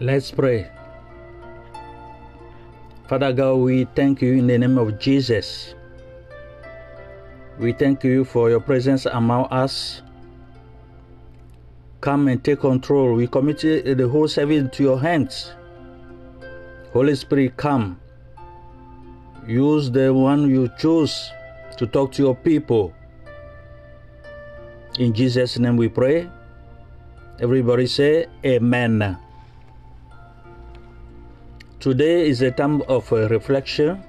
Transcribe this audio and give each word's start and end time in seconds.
Let's 0.00 0.30
pray. 0.30 0.70
Father 3.08 3.32
God, 3.32 3.56
we 3.56 3.84
thank 3.96 4.22
you 4.22 4.34
in 4.34 4.46
the 4.46 4.56
name 4.56 4.78
of 4.78 5.00
Jesus. 5.00 5.74
We 7.58 7.72
thank 7.72 8.04
you 8.04 8.24
for 8.24 8.48
your 8.48 8.60
presence 8.60 9.06
among 9.06 9.46
us. 9.46 10.02
Come 12.00 12.28
and 12.28 12.44
take 12.44 12.60
control. 12.60 13.14
We 13.14 13.26
commit 13.26 13.58
the 13.58 14.08
whole 14.08 14.28
service 14.28 14.58
into 14.58 14.84
your 14.84 15.00
hands. 15.00 15.50
Holy 16.92 17.16
Spirit, 17.16 17.56
come. 17.56 17.98
Use 19.48 19.90
the 19.90 20.14
one 20.14 20.48
you 20.48 20.70
choose 20.78 21.28
to 21.76 21.88
talk 21.88 22.12
to 22.12 22.22
your 22.22 22.36
people. 22.36 22.94
In 25.00 25.12
Jesus' 25.12 25.58
name 25.58 25.76
we 25.76 25.88
pray. 25.88 26.30
Everybody 27.40 27.88
say 27.88 28.26
Amen. 28.46 29.18
Today 31.88 32.28
is 32.28 32.42
a 32.42 32.50
time 32.50 32.82
of 32.82 33.10
uh, 33.14 33.28
reflection, 33.28 34.04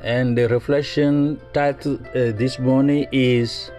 and 0.00 0.38
the 0.38 0.46
reflection 0.46 1.40
title 1.52 1.98
uh, 2.10 2.30
this 2.40 2.60
morning 2.60 3.08
is 3.10 3.72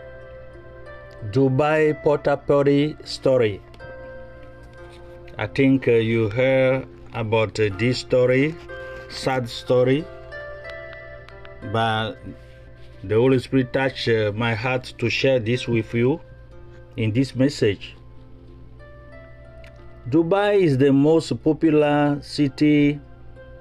Dubai 1.32 1.96
Porta 2.04 2.38
Story. 3.06 3.62
I 5.38 5.48
think 5.48 5.88
uh, 5.88 5.92
you 5.92 6.28
heard 6.28 6.86
about 7.14 7.58
uh, 7.58 7.70
this 7.78 8.00
story, 8.00 8.54
sad 9.10 9.48
story, 9.48 10.04
but 11.72 12.18
the 13.06 13.16
Holy 13.16 13.40
Spirit 13.40 13.72
touched 13.72 14.10
uh, 14.10 14.34
my 14.36 14.54
heart 14.54 14.94
to 14.98 15.10
share 15.10 15.40
this 15.40 15.70
with 15.70 15.94
you 15.94 16.20
in 16.98 17.14
this 17.14 17.34
message. 17.34 17.97
Dubai 20.10 20.62
is 20.62 20.78
the 20.78 20.94
most 20.94 21.36
popular 21.44 22.18
city 22.22 23.00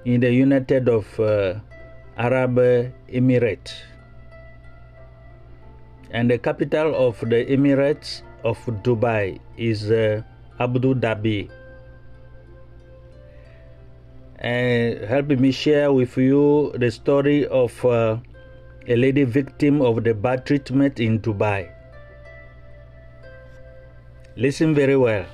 in 0.05 0.21
the 0.21 0.31
United 0.31 0.89
of 0.89 1.05
uh, 1.19 1.59
Arab 2.17 2.57
Emirates 3.11 3.75
and 6.11 6.31
the 6.31 6.39
capital 6.39 6.95
of 6.95 7.19
the 7.21 7.45
Emirates 7.47 8.23
of 8.45 8.59
Dubai 8.87 9.41
is 9.57 9.91
uh, 9.91 10.23
Abu 10.61 10.95
Dhabi. 10.95 11.51
And 14.39 15.05
help 15.05 15.27
me 15.29 15.51
share 15.51 15.93
with 15.93 16.17
you 16.17 16.73
the 16.77 16.91
story 16.91 17.47
of 17.49 17.85
uh, 17.85 18.19
a 18.87 18.95
lady 18.95 19.25
victim 19.25 19.83
of 19.83 20.05
the 20.05 20.15
bad 20.15 20.47
treatment 20.47 21.01
in 21.01 21.19
Dubai. 21.19 21.69
Listen 24.37 24.75
very 24.75 24.97
well. 24.97 25.27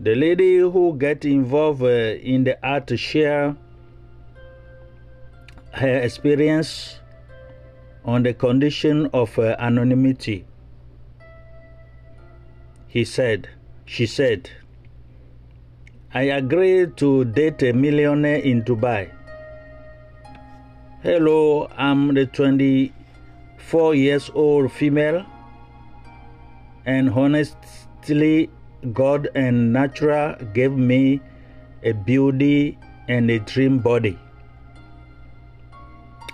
The 0.00 0.14
lady 0.14 0.58
who 0.58 0.96
get 0.96 1.24
involved 1.24 1.82
uh, 1.82 1.86
in 1.86 2.44
the 2.44 2.56
art 2.64 2.96
share 2.96 3.56
her 5.72 5.98
experience 5.98 7.00
on 8.04 8.22
the 8.22 8.32
condition 8.32 9.10
of 9.12 9.36
uh, 9.40 9.56
anonymity. 9.58 10.46
He 12.86 13.04
said, 13.04 13.48
she 13.86 14.06
said, 14.06 14.50
I 16.14 16.22
agreed 16.22 16.96
to 16.98 17.24
date 17.24 17.62
a 17.64 17.72
millionaire 17.72 18.38
in 18.38 18.62
Dubai. 18.62 19.10
Hello, 21.02 21.68
I'm 21.76 22.14
the 22.14 22.26
24 22.26 23.94
years 23.96 24.30
old 24.32 24.70
female, 24.70 25.26
and 26.86 27.10
honestly, 27.10 28.48
God 28.92 29.28
and 29.34 29.72
nature 29.72 30.36
gave 30.54 30.72
me 30.72 31.20
a 31.82 31.92
beauty 31.92 32.78
and 33.08 33.30
a 33.30 33.40
dream 33.40 33.78
body. 33.78 34.18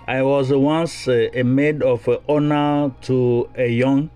I 0.07 0.21
was 0.21 0.51
once 0.51 1.07
uh, 1.07 1.29
a 1.33 1.41
maid 1.43 1.81
of 1.81 2.07
honor 2.29 2.91
to 3.03 3.49
a 3.55 3.67
young 3.67 4.11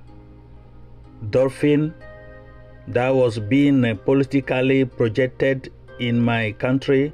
dolphin 1.32 1.96
that 2.88 3.10
was 3.10 3.40
being 3.40 3.98
politically 4.06 4.86
projected 4.86 5.72
in 6.00 6.22
my 6.22 6.52
country, 6.52 7.12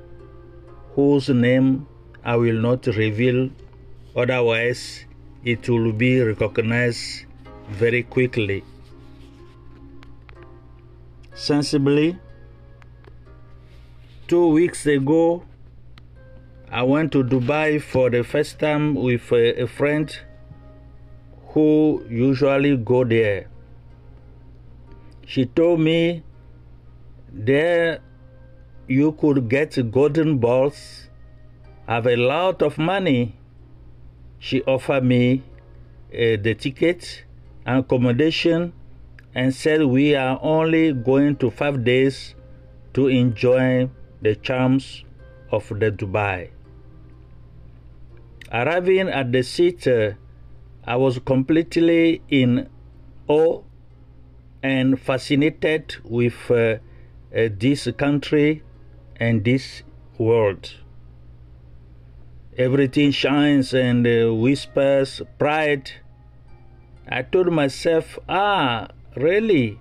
whose 0.96 1.30
name 1.30 1.88
I 2.25 2.36
will 2.36 2.59
not 2.59 2.88
reveal, 2.88 3.50
otherwise, 4.16 5.06
it 5.46 5.70
will 5.70 5.94
be 5.94 6.20
recognized 6.22 7.25
very 7.70 8.04
quickly. 8.04 8.64
Sensibly, 11.35 12.18
two 14.25 14.47
weeks 14.47 14.85
ago, 14.85 15.44
I 16.72 16.84
went 16.84 17.12
to 17.12 17.25
Dubai 17.25 17.81
for 17.81 18.09
the 18.09 18.23
first 18.23 18.57
time 18.57 18.96
with 18.96 19.29
a, 19.34 19.63
a 19.63 19.68
friend 19.68 20.18
who 21.47 22.06
usually 22.09 22.78
go 22.78 23.03
there. 23.03 23.50
She 25.28 25.45
told 25.45 25.81
me 25.81 26.24
there 27.34 28.00
you 28.88 29.12
could 29.12 29.50
get 29.50 29.91
golden 29.91 30.38
balls, 30.38 31.09
have 31.85 32.07
a 32.07 32.16
lot 32.16 32.62
of 32.62 32.78
money. 32.78 33.35
She 34.40 34.63
offered 34.63 35.03
me 35.03 35.44
uh, 36.13 36.40
the 36.41 36.56
ticket 36.57 37.25
and 37.66 37.79
accommodation 37.79 38.72
and 39.35 39.53
said 39.53 39.84
we 39.84 40.16
are 40.16 40.40
only 40.41 40.94
going 40.94 41.35
to 41.35 41.51
five 41.51 41.84
days 41.84 42.34
to 42.94 43.07
enjoy 43.07 43.90
the 44.22 44.35
charms 44.35 45.03
of 45.51 45.68
the 45.68 45.91
Dubai. 45.91 46.50
Arriving 48.51 49.09
at 49.09 49.31
the 49.34 49.44
seat, 49.44 49.85
uh, 49.85 50.12
I 50.85 50.95
was 50.95 51.19
completely 51.19 52.22
in 52.29 52.69
awe 53.28 53.62
and 54.63 55.00
fascinated 55.00 55.98
with 56.04 56.50
uh, 56.50 56.77
uh, 57.36 57.50
this 57.60 57.89
country 57.98 58.63
and 59.18 59.44
this 59.44 59.83
world. 60.18 60.74
Everything 62.57 63.12
shines 63.12 63.74
and 63.74 64.07
uh, 64.07 64.33
whispers 64.33 65.21
pride. 65.38 65.92
I 67.07 67.24
told 67.24 67.51
myself, 67.51 68.18
ah, 68.30 68.88
really? 69.15 69.79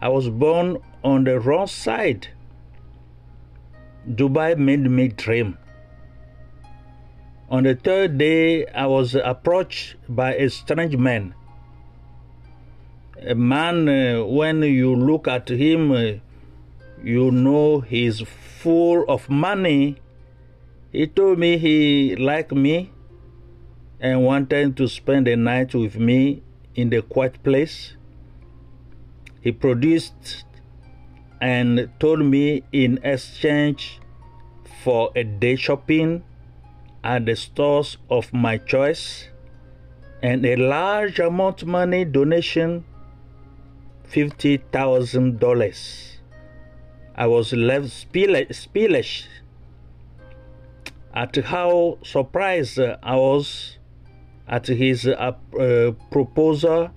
I 0.00 0.08
was 0.08 0.28
born 0.28 0.78
on 1.02 1.24
the 1.24 1.40
wrong 1.40 1.66
side. 1.66 2.28
Dubai 4.08 4.56
made 4.56 4.90
me 4.90 5.08
dream. 5.08 5.58
On 7.48 7.62
the 7.62 7.74
third 7.76 8.18
day, 8.18 8.66
I 8.66 8.86
was 8.86 9.14
approached 9.14 9.96
by 10.08 10.34
a 10.34 10.50
strange 10.50 10.96
man. 10.96 11.34
A 13.24 13.34
man, 13.34 13.88
uh, 13.88 14.24
when 14.24 14.62
you 14.62 14.94
look 14.94 15.28
at 15.28 15.48
him, 15.48 15.92
uh, 15.92 16.12
you 17.02 17.30
know 17.30 17.80
he's 17.80 18.20
full 18.20 19.04
of 19.08 19.30
money. 19.30 19.96
He 20.92 21.06
told 21.06 21.38
me 21.38 21.56
he 21.56 22.16
liked 22.16 22.52
me 22.52 22.90
and 24.00 24.24
wanted 24.24 24.76
to 24.76 24.88
spend 24.88 25.26
the 25.26 25.36
night 25.36 25.74
with 25.74 25.96
me 25.96 26.42
in 26.74 26.90
the 26.90 27.02
quiet 27.02 27.42
place. 27.42 27.96
He 29.46 29.52
produced 29.52 30.44
and 31.40 31.88
told 32.00 32.24
me 32.24 32.64
in 32.72 32.98
exchange 33.04 34.00
for 34.82 35.12
a 35.14 35.22
day 35.22 35.54
shopping 35.54 36.24
at 37.04 37.26
the 37.26 37.36
stores 37.36 37.96
of 38.10 38.32
my 38.32 38.58
choice 38.58 39.28
and 40.20 40.44
a 40.44 40.56
large 40.56 41.20
amount 41.20 41.62
of 41.62 41.68
money 41.68 42.04
donation 42.04 42.84
$50,000. 44.10 46.16
I 47.14 47.26
was 47.28 47.52
left 47.52 47.90
speechless 47.90 49.28
at 51.14 51.36
how 51.36 51.98
surprised 52.02 52.80
I 52.80 53.14
was 53.14 53.78
at 54.48 54.66
his 54.66 55.06
uh, 55.06 55.34
uh, 55.56 55.92
proposal. 56.10 56.90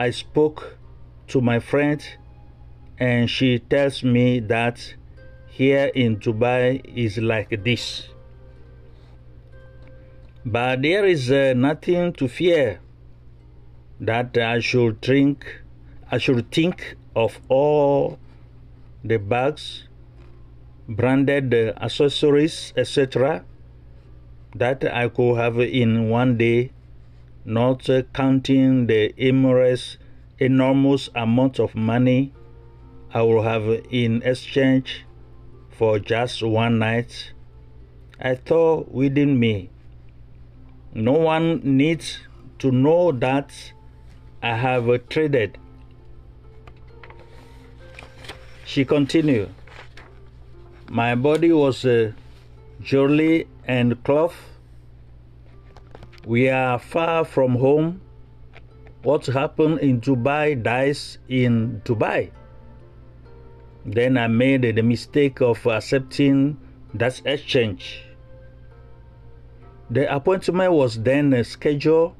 I 0.00 0.10
spoke 0.10 0.77
to 1.28 1.40
my 1.40 1.58
friend 1.58 2.04
and 2.98 3.30
she 3.30 3.58
tells 3.58 4.02
me 4.02 4.40
that 4.40 4.94
here 5.46 5.90
in 5.94 6.16
Dubai 6.18 6.82
is 6.96 7.18
like 7.18 7.64
this. 7.64 8.08
But 10.44 10.82
there 10.82 11.04
is 11.04 11.30
uh, 11.30 11.54
nothing 11.56 12.12
to 12.14 12.28
fear 12.28 12.80
that 14.00 14.36
I 14.38 14.60
should 14.60 15.00
drink, 15.00 15.62
I 16.10 16.18
should 16.18 16.50
think 16.50 16.96
of 17.14 17.40
all 17.48 18.18
the 19.04 19.18
bags, 19.18 19.88
branded 20.88 21.52
uh, 21.52 21.72
accessories, 21.80 22.72
etc., 22.76 23.44
that 24.54 24.84
I 24.84 25.08
could 25.08 25.36
have 25.36 25.58
in 25.60 26.08
one 26.08 26.38
day, 26.38 26.72
not 27.44 27.88
uh, 27.90 28.02
counting 28.14 28.86
the 28.86 29.12
Emirates 29.18 29.98
enormous 30.38 31.08
amount 31.14 31.58
of 31.58 31.74
money 31.74 32.32
I 33.12 33.22
will 33.22 33.42
have 33.42 33.64
in 33.90 34.22
exchange 34.22 35.06
for 35.70 35.98
just 35.98 36.42
one 36.42 36.78
night. 36.78 37.32
I 38.20 38.34
thought 38.34 38.90
within 38.92 39.38
me, 39.38 39.70
no 40.92 41.12
one 41.12 41.60
needs 41.64 42.18
to 42.58 42.70
know 42.70 43.12
that 43.12 43.72
I 44.42 44.56
have 44.56 45.08
traded. 45.08 45.56
She 48.64 48.84
continued, 48.84 49.48
My 50.90 51.14
body 51.14 51.52
was 51.52 51.84
uh, 51.84 52.12
jolly 52.82 53.48
and 53.64 54.02
cloth. 54.04 54.34
We 56.26 56.50
are 56.50 56.78
far 56.78 57.24
from 57.24 57.54
home. 57.54 58.02
What 59.02 59.26
happened 59.26 59.78
in 59.78 60.00
Dubai 60.00 60.60
dies 60.60 61.18
in 61.28 61.80
Dubai. 61.84 62.30
Then 63.86 64.18
I 64.18 64.26
made 64.26 64.62
the 64.62 64.82
mistake 64.82 65.40
of 65.40 65.64
accepting 65.66 66.58
that 66.94 67.22
exchange. 67.24 68.04
The 69.90 70.12
appointment 70.12 70.72
was 70.72 71.00
then 71.00 71.32
scheduled 71.44 72.14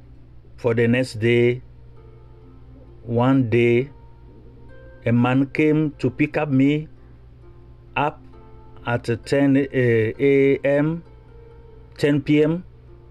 for 0.57 0.73
the 0.73 0.87
next 0.87 1.15
day. 1.21 1.63
One 3.03 3.51
day, 3.51 3.91
a 5.05 5.13
man 5.13 5.47
came 5.47 5.93
to 5.99 6.11
pick 6.11 6.37
up 6.37 6.49
me 6.49 6.89
up 7.97 8.23
at 8.87 9.05
10 9.05 9.57
eh, 9.57 10.13
a.m., 10.19 11.03
10 11.99 12.23
p.m. 12.23 12.65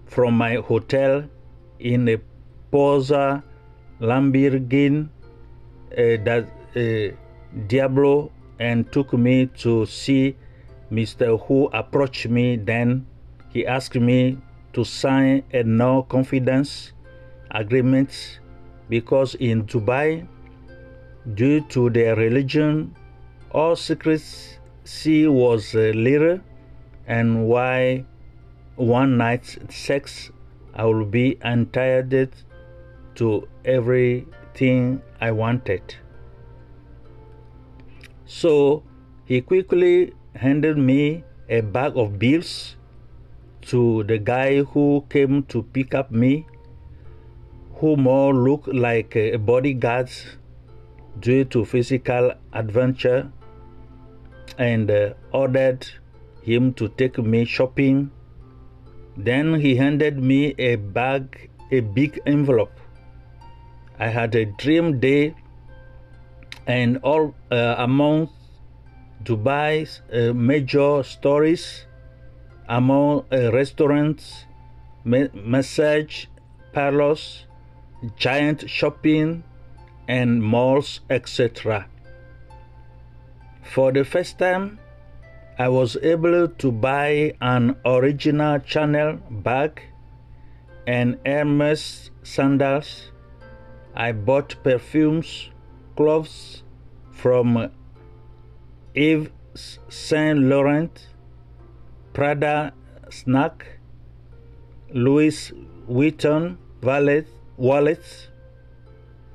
from 0.06 0.34
my 0.34 0.54
hotel 0.56 1.24
in 1.78 2.08
a 2.08 2.16
Posa 2.70 3.44
Lamborghini 4.00 5.08
uh, 5.92 5.96
that 6.24 6.48
uh, 6.76 7.16
Diablo 7.66 8.30
and 8.58 8.90
took 8.92 9.12
me 9.12 9.46
to 9.58 9.86
see 9.86 10.36
Mr. 10.90 11.40
Who 11.46 11.66
approached 11.72 12.28
me. 12.28 12.56
Then 12.56 13.06
he 13.50 13.66
asked 13.66 13.94
me 13.96 14.38
to 14.72 14.84
sign 14.84 15.44
a 15.52 15.62
no 15.62 16.02
confidence 16.02 16.92
agreement 17.50 18.40
because 18.88 19.34
in 19.36 19.64
Dubai, 19.64 20.26
due 21.34 21.60
to 21.68 21.90
their 21.90 22.16
religion, 22.16 22.94
all 23.50 23.76
secrecy 23.76 25.26
was 25.26 25.74
uh, 25.74 25.92
little, 25.94 26.40
and 27.06 27.46
why 27.46 28.04
one 28.76 29.16
night 29.16 29.58
sex 29.70 30.30
I 30.74 30.84
will 30.84 31.04
be 31.04 31.38
entitled 31.44 32.34
to 33.18 33.48
everything 33.64 35.02
I 35.20 35.30
wanted. 35.32 35.94
So 38.26 38.82
he 39.24 39.40
quickly 39.40 40.14
handed 40.34 40.78
me 40.78 41.24
a 41.48 41.60
bag 41.60 41.96
of 41.96 42.18
bills 42.18 42.76
to 43.62 44.04
the 44.04 44.18
guy 44.18 44.62
who 44.62 45.04
came 45.08 45.42
to 45.44 45.62
pick 45.62 45.94
up 45.94 46.10
me, 46.10 46.46
who 47.74 47.96
more 47.96 48.34
looked 48.34 48.68
like 48.68 49.16
a 49.16 49.36
bodyguard 49.36 50.10
due 51.20 51.44
to 51.46 51.64
physical 51.64 52.32
adventure, 52.52 53.30
and 54.58 54.90
uh, 54.90 55.14
ordered 55.32 55.88
him 56.42 56.72
to 56.74 56.88
take 56.88 57.18
me 57.18 57.44
shopping. 57.44 58.10
Then 59.16 59.54
he 59.54 59.74
handed 59.76 60.18
me 60.18 60.54
a 60.58 60.76
bag, 60.76 61.50
a 61.70 61.80
big 61.80 62.20
envelope. 62.26 62.72
I 63.98 64.08
had 64.08 64.34
a 64.34 64.44
dream 64.44 65.00
day 65.00 65.34
and 66.66 66.98
all 66.98 67.34
uh, 67.50 67.74
among 67.78 68.28
Dubai's 69.24 70.02
uh, 70.12 70.32
major 70.32 71.02
stories, 71.02 71.86
among 72.68 73.24
uh, 73.32 73.50
restaurants, 73.52 74.44
massage 75.04 76.26
parlors, 76.72 77.46
giant 78.16 78.70
shopping 78.70 79.42
and 80.06 80.42
malls, 80.42 81.00
etc. 81.10 81.86
For 83.62 83.92
the 83.92 84.04
first 84.04 84.38
time, 84.38 84.78
I 85.58 85.68
was 85.68 85.96
able 86.02 86.46
to 86.46 86.70
buy 86.70 87.34
an 87.40 87.74
original 87.84 88.60
Chanel 88.64 89.16
bag 89.28 89.82
and 90.86 91.18
Hermes 91.26 92.10
sandals. 92.22 93.10
I 94.00 94.12
bought 94.12 94.54
perfumes 94.62 95.50
clothes 95.96 96.62
from 97.10 97.68
Yves 98.94 99.78
Saint 99.88 100.38
Laurent, 100.38 101.08
Prada 102.12 102.72
Snack, 103.10 103.80
Louis 104.92 105.50
Vuitton 105.90 106.58
wallet, 106.80 107.26
wallets, 107.56 108.28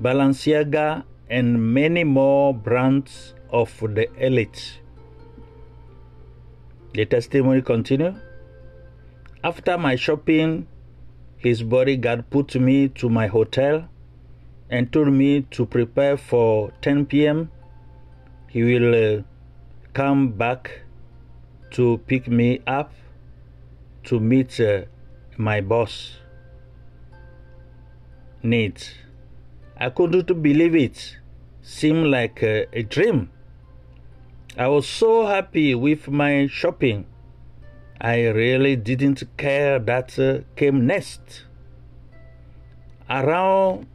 Balenciaga, 0.02 1.04
and 1.30 1.74
many 1.74 2.06
more 2.06 2.54
brands 2.54 3.34
of 3.50 3.78
the 3.82 4.08
elite. 4.18 4.80
The 6.94 7.06
testimony 7.06 7.62
continues. 7.62 8.16
After 9.44 9.78
my 9.78 9.98
shopping, 9.98 10.68
his 11.36 11.64
bodyguard 11.64 12.30
put 12.30 12.56
me 12.56 12.88
to 12.88 13.10
my 13.10 13.28
hotel 13.28 13.90
and 14.70 14.92
told 14.92 15.14
me 15.14 15.42
to 15.52 15.66
prepare 15.66 16.18
for 16.18 16.72
10 16.82 17.06
p.m. 17.06 17.52
He 18.48 18.64
will 18.64 19.20
uh, 19.20 19.24
come 19.94 20.32
back 20.32 20.82
to 21.72 22.00
pick 22.08 22.28
me 22.28 22.62
up 22.68 22.94
to 24.04 24.20
meet 24.20 24.60
uh, 24.60 24.84
my 25.38 25.62
boss. 25.62 26.18
Needs. 28.42 28.94
I 29.78 29.90
couldn't 29.90 30.42
believe 30.42 30.76
it. 30.76 31.18
Seemed 31.62 32.08
like 32.08 32.44
uh, 32.44 32.66
a 32.74 32.84
dream. 32.84 33.32
I 34.58 34.68
was 34.68 34.88
so 34.88 35.26
happy 35.26 35.74
with 35.74 36.10
my 36.10 36.48
shopping. 36.48 37.06
I 38.00 38.28
really 38.28 38.76
didn't 38.76 39.24
care 39.38 39.80
that 39.80 40.20
uh, 40.20 40.42
came 40.56 40.86
next. 40.86 41.46
Around 43.10 43.88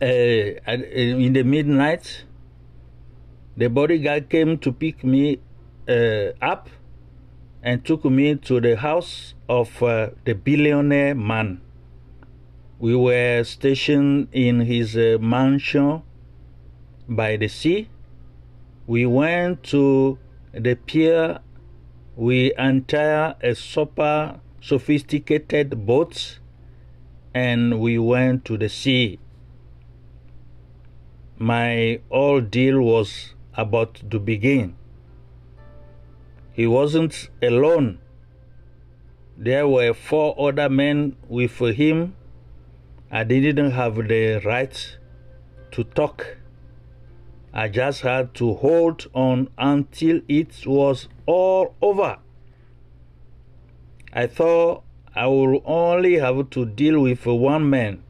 uh, 0.00 0.04
in 0.04 1.32
the 1.32 1.42
midnight, 1.42 2.24
the 3.56 3.68
bodyguard 3.68 4.28
came 4.28 4.58
to 4.58 4.72
pick 4.72 5.02
me 5.02 5.40
uh, 5.88 6.30
up 6.40 6.68
and 7.62 7.84
took 7.84 8.04
me 8.04 8.36
to 8.36 8.60
the 8.60 8.76
house 8.76 9.34
of 9.48 9.82
uh, 9.82 10.10
the 10.24 10.34
billionaire 10.34 11.14
man. 11.14 11.60
We 12.78 12.94
were 12.94 13.42
stationed 13.42 14.28
in 14.30 14.60
his 14.60 14.96
uh, 14.96 15.18
mansion 15.20 16.02
by 17.08 17.36
the 17.36 17.48
sea. 17.48 17.88
We 18.86 19.04
went 19.06 19.64
to 19.64 20.18
the 20.52 20.76
pier. 20.76 21.40
We 22.14 22.54
entered 22.54 23.36
a 23.42 23.54
super 23.54 24.38
sophisticated 24.60 25.86
boat 25.86 26.38
and 27.34 27.80
we 27.80 27.98
went 27.98 28.44
to 28.44 28.56
the 28.56 28.68
sea 28.68 29.18
my 31.38 32.00
ordeal 32.10 32.80
was 32.80 33.34
about 33.56 33.94
to 34.10 34.18
begin. 34.18 34.74
He 36.52 36.66
wasn't 36.66 37.30
alone. 37.40 38.00
There 39.36 39.68
were 39.68 39.94
four 39.94 40.34
other 40.36 40.68
men 40.68 41.14
with 41.28 41.58
him. 41.60 42.16
I 43.08 43.22
didn't 43.22 43.70
have 43.70 43.94
the 43.94 44.42
right 44.44 44.96
to 45.70 45.84
talk. 45.84 46.38
I 47.52 47.68
just 47.68 48.00
had 48.00 48.34
to 48.34 48.54
hold 48.54 49.06
on 49.14 49.48
until 49.56 50.20
it 50.28 50.66
was 50.66 51.08
all 51.24 51.76
over. 51.80 52.18
I 54.12 54.26
thought 54.26 54.82
I 55.14 55.28
would 55.28 55.62
only 55.64 56.18
have 56.18 56.50
to 56.50 56.64
deal 56.64 57.00
with 57.00 57.24
one 57.26 57.70
man 57.70 58.02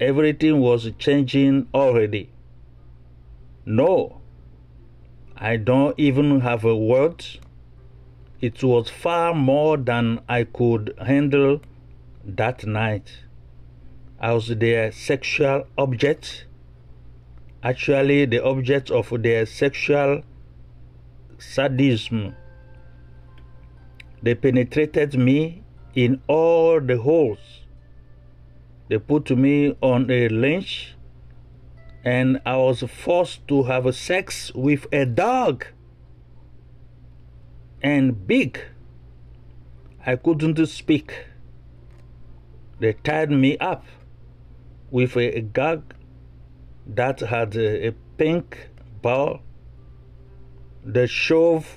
everything 0.00 0.60
was 0.60 0.90
changing 0.98 1.66
already. 1.74 2.30
No, 3.64 4.20
I 5.36 5.56
don't 5.56 5.98
even 5.98 6.40
have 6.40 6.64
a 6.64 6.76
word. 6.76 7.24
It 8.40 8.62
was 8.62 8.88
far 8.88 9.34
more 9.34 9.76
than 9.76 10.20
I 10.28 10.44
could 10.44 10.94
handle 11.04 11.60
that 12.24 12.66
night. 12.66 13.24
I 14.20 14.32
was 14.32 14.48
their 14.48 14.90
sexual 14.92 15.66
object, 15.76 16.46
actually, 17.62 18.24
the 18.24 18.42
object 18.42 18.90
of 18.90 19.12
their 19.22 19.46
sexual 19.46 20.22
sadism. 21.38 22.34
They 24.22 24.34
penetrated 24.34 25.16
me 25.16 25.62
in 25.94 26.20
all 26.26 26.80
the 26.80 26.98
holes 26.98 27.57
They 28.88 28.98
put 28.98 29.30
me 29.30 29.76
on 29.82 30.10
a 30.10 30.28
lynch 30.28 30.94
and 32.04 32.40
I 32.46 32.56
was 32.56 32.80
forced 32.82 33.46
to 33.48 33.64
have 33.64 33.94
sex 33.94 34.52
with 34.54 34.86
a 34.92 35.04
dog. 35.04 35.66
And 37.82 38.26
big. 38.26 38.58
I 40.06 40.16
couldn't 40.16 40.64
speak. 40.66 41.26
They 42.80 42.94
tied 42.94 43.30
me 43.30 43.58
up 43.58 43.84
with 44.90 45.16
a 45.16 45.40
gag 45.40 45.82
that 46.86 47.20
had 47.20 47.56
a, 47.56 47.88
a 47.88 47.92
pink 48.16 48.70
ball. 49.02 49.40
They 50.84 51.06
shoved 51.06 51.68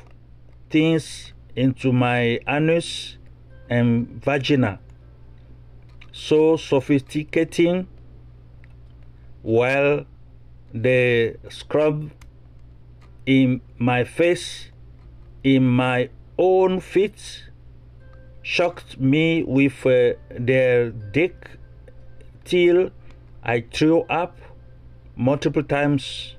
things 0.70 1.34
into 1.56 1.92
my 1.92 2.40
anus 2.48 3.18
and 3.70 4.24
vagina. 4.24 4.80
So 6.12 6.58
sophisticating 6.58 7.88
while 9.42 10.06
they 10.74 11.38
scrub 11.50 12.12
in 13.26 13.62
my 13.78 14.04
face, 14.04 14.72
in 15.44 15.68
my 15.68 16.10
own 16.38 16.80
feet, 16.80 17.50
shocked 18.42 19.00
me 19.00 19.44
with 19.44 19.86
uh, 19.86 20.14
their 20.30 20.90
dick 20.90 21.52
till 22.44 22.92
I 23.44 23.62
threw 23.74 24.02
up 24.04 24.38
multiple 25.16 25.64
times, 25.64 26.36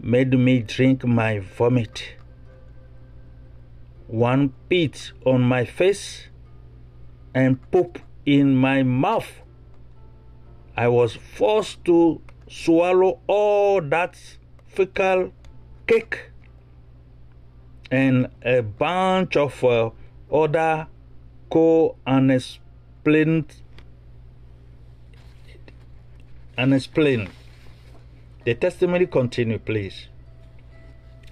made 0.00 0.38
me 0.38 0.60
drink 0.60 1.04
my 1.04 1.40
vomit. 1.40 2.14
One 4.06 4.52
pit 4.68 5.12
on 5.24 5.42
my 5.42 5.64
face 5.64 6.28
and 7.34 7.58
poop 7.70 7.98
in 8.26 8.54
my 8.54 8.82
mouth. 8.82 9.40
I 10.76 10.88
was 10.88 11.14
forced 11.14 11.82
to 11.86 12.20
swallow 12.48 13.20
all 13.26 13.80
that 13.80 14.18
fecal 14.66 15.32
cake 15.86 16.32
and 17.90 18.28
a 18.42 18.60
bunch 18.62 19.36
of 19.36 19.64
uh, 19.64 19.90
other 20.30 20.86
co-unexplained 21.50 23.54
unexplained. 26.58 27.28
The 28.44 28.54
testimony 28.54 29.06
continue, 29.06 29.58
please. 29.58 30.08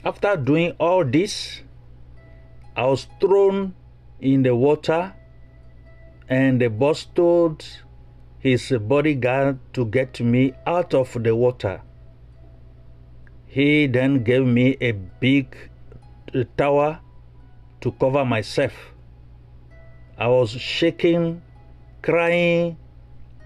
After 0.04 0.36
doing 0.36 0.72
all 0.78 1.04
this, 1.04 1.62
I 2.76 2.86
was 2.86 3.06
thrown 3.20 3.74
in 4.20 4.42
the 4.42 4.54
water, 4.54 5.14
and 6.28 6.60
the 6.60 6.68
boss 6.68 7.04
told 7.14 7.64
his 8.38 8.72
bodyguard 8.80 9.58
to 9.72 9.84
get 9.84 10.20
me 10.20 10.52
out 10.66 10.94
of 10.94 11.22
the 11.22 11.34
water. 11.34 11.82
He 13.46 13.86
then 13.86 14.24
gave 14.24 14.44
me 14.46 14.76
a 14.80 14.92
big 14.92 15.56
tower 16.56 17.00
to 17.80 17.92
cover 17.92 18.24
myself. 18.24 18.72
I 20.18 20.28
was 20.28 20.50
shaking, 20.50 21.42
crying 22.02 22.76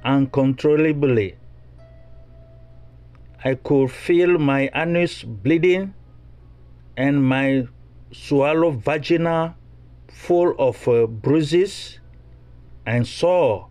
uncontrollably. 0.04 1.36
I 3.44 3.54
could 3.54 3.90
feel 3.90 4.38
my 4.38 4.70
anus 4.74 5.22
bleeding 5.22 5.94
and 6.96 7.24
my 7.24 7.66
swallow 8.12 8.70
vagina 8.70 9.56
full 10.08 10.54
of 10.58 10.88
uh, 10.88 11.06
bruises 11.06 12.00
and 12.88 13.06
sore. 13.06 13.68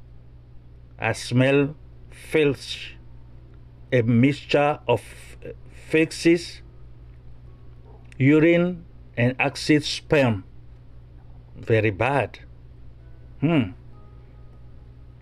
I 0.99 1.13
smell 1.13 1.75
filth, 2.11 2.75
a 3.91 4.03
mixture 4.03 4.79
of 4.87 5.01
feces, 5.89 6.61
urine, 8.19 8.85
and 9.17 9.35
acid 9.39 9.83
sperm. 9.83 10.43
Very 11.55 11.89
bad. 11.89 12.39
Hmm. 13.41 13.71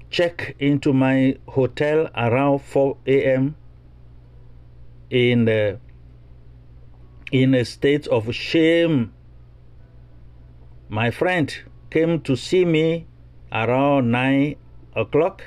Check 0.10 0.58
into 0.60 0.92
my 0.92 1.38
hotel 1.48 2.10
around 2.16 2.60
4 2.60 2.98
a.m. 3.08 3.56
in 5.10 5.48
uh, 5.48 5.78
in 7.32 7.54
a 7.54 7.64
state 7.64 8.08
of 8.08 8.34
shame. 8.36 9.14
My 10.90 11.12
friend 11.12 11.48
came 11.90 12.20
to 12.22 12.36
see 12.36 12.66
me 12.66 13.08
around 13.56 14.12
9 14.12 14.56
o'clock, 14.96 15.44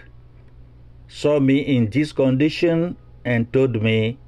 saw 1.08 1.38
me 1.38 1.58
in 1.58 1.90
this 1.90 2.12
condition, 2.12 2.96
and 3.24 3.52
told 3.52 3.82
me, 3.82 4.18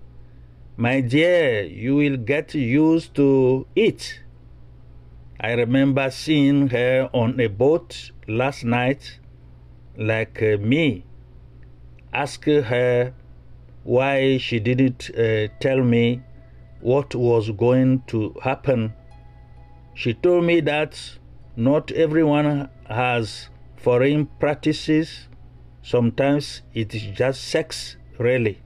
My 0.76 1.00
dear, 1.00 1.62
you 1.64 1.96
will 1.96 2.18
get 2.18 2.54
used 2.54 3.14
to 3.14 3.66
it. 3.74 4.20
I 5.40 5.52
remember 5.52 6.10
seeing 6.10 6.68
her 6.68 7.08
on 7.14 7.40
a 7.40 7.46
boat 7.46 8.10
last 8.28 8.64
night, 8.64 9.18
like 9.96 10.42
uh, 10.42 10.58
me. 10.58 11.04
Ask 12.12 12.44
her 12.44 13.14
why 13.84 14.36
she 14.36 14.60
didn't 14.60 15.10
uh, 15.16 15.48
tell 15.60 15.82
me 15.82 16.22
what 16.80 17.14
was 17.14 17.50
going 17.50 18.02
to 18.08 18.34
happen. 18.42 18.92
She 19.94 20.12
told 20.12 20.44
me 20.44 20.60
that 20.60 21.18
not 21.56 21.90
everyone 21.92 22.68
has 22.86 23.48
foreign 23.82 24.26
practices. 24.38 25.28
Sometimes 25.82 26.62
it 26.74 26.94
is 26.94 27.02
just 27.16 27.42
sex, 27.44 27.96
really. 28.18 28.60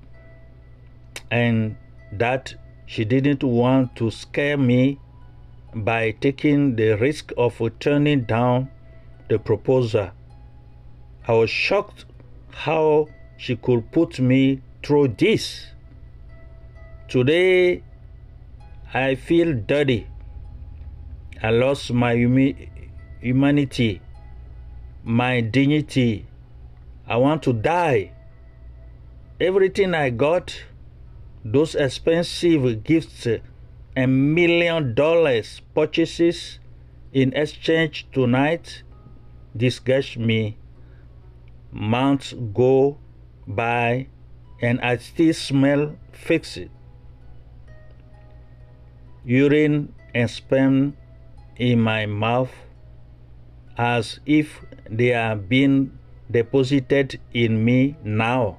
And 1.30 1.76
that 2.12 2.54
she 2.86 3.04
didn't 3.04 3.42
want 3.42 3.96
to 3.96 4.10
scare 4.10 4.56
me 4.56 4.98
by 5.74 6.12
taking 6.12 6.76
the 6.76 6.96
risk 6.96 7.32
of 7.36 7.60
turning 7.80 8.24
down 8.24 8.70
the 9.28 9.38
proposal. 9.38 10.10
I 11.26 11.32
was 11.32 11.50
shocked 11.50 12.04
how 12.50 13.08
she 13.36 13.56
could 13.56 13.90
put 13.90 14.20
me 14.20 14.60
through 14.82 15.08
this. 15.18 15.66
Today, 17.08 17.82
I 18.92 19.14
feel 19.14 19.54
dirty. 19.54 20.06
I 21.42 21.50
lost 21.50 21.92
my 21.92 22.14
humi- 22.14 22.70
humanity, 23.20 24.00
my 25.04 25.42
dignity. 25.42 26.26
I 27.06 27.18
want 27.18 27.42
to 27.42 27.52
die. 27.52 28.12
Everything 29.38 29.94
I 29.94 30.08
got, 30.10 30.64
those 31.44 31.74
expensive 31.74 32.82
gifts 32.82 33.26
and 33.94 34.34
million 34.34 34.94
dollars 34.94 35.60
purchases 35.74 36.58
in 37.12 37.34
exchange 37.34 38.06
tonight 38.12 38.82
disgust 39.54 40.16
me. 40.16 40.56
Months 41.70 42.32
go 42.54 42.98
by 43.46 44.06
and 44.62 44.80
I 44.80 44.96
still 44.96 45.34
smell 45.34 45.96
fixed. 46.12 46.68
Urine 49.24 49.94
and 50.14 50.30
sperm 50.30 50.96
in 51.56 51.80
my 51.80 52.06
mouth 52.06 52.50
as 53.76 54.20
if 54.24 54.64
they 54.90 55.14
are 55.14 55.36
being 55.36 55.98
deposited 56.30 57.20
in 57.32 57.64
me 57.64 57.96
now. 58.02 58.58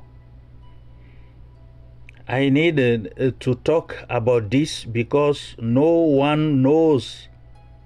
I 2.27 2.49
needed 2.49 3.13
uh, 3.19 3.31
to 3.41 3.55
talk 3.55 4.03
about 4.09 4.49
this 4.49 4.83
because 4.83 5.55
no 5.59 5.89
one 5.91 6.63
knows 6.63 7.27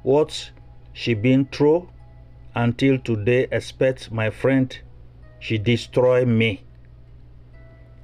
what 0.03 0.51
she 0.93 1.13
been 1.13 1.45
through 1.45 1.89
until 2.55 2.97
today 2.99 3.47
expect 3.51 4.11
my 4.11 4.29
friend 4.29 4.77
she 5.39 5.57
destroy 5.57 6.25
me. 6.25 6.63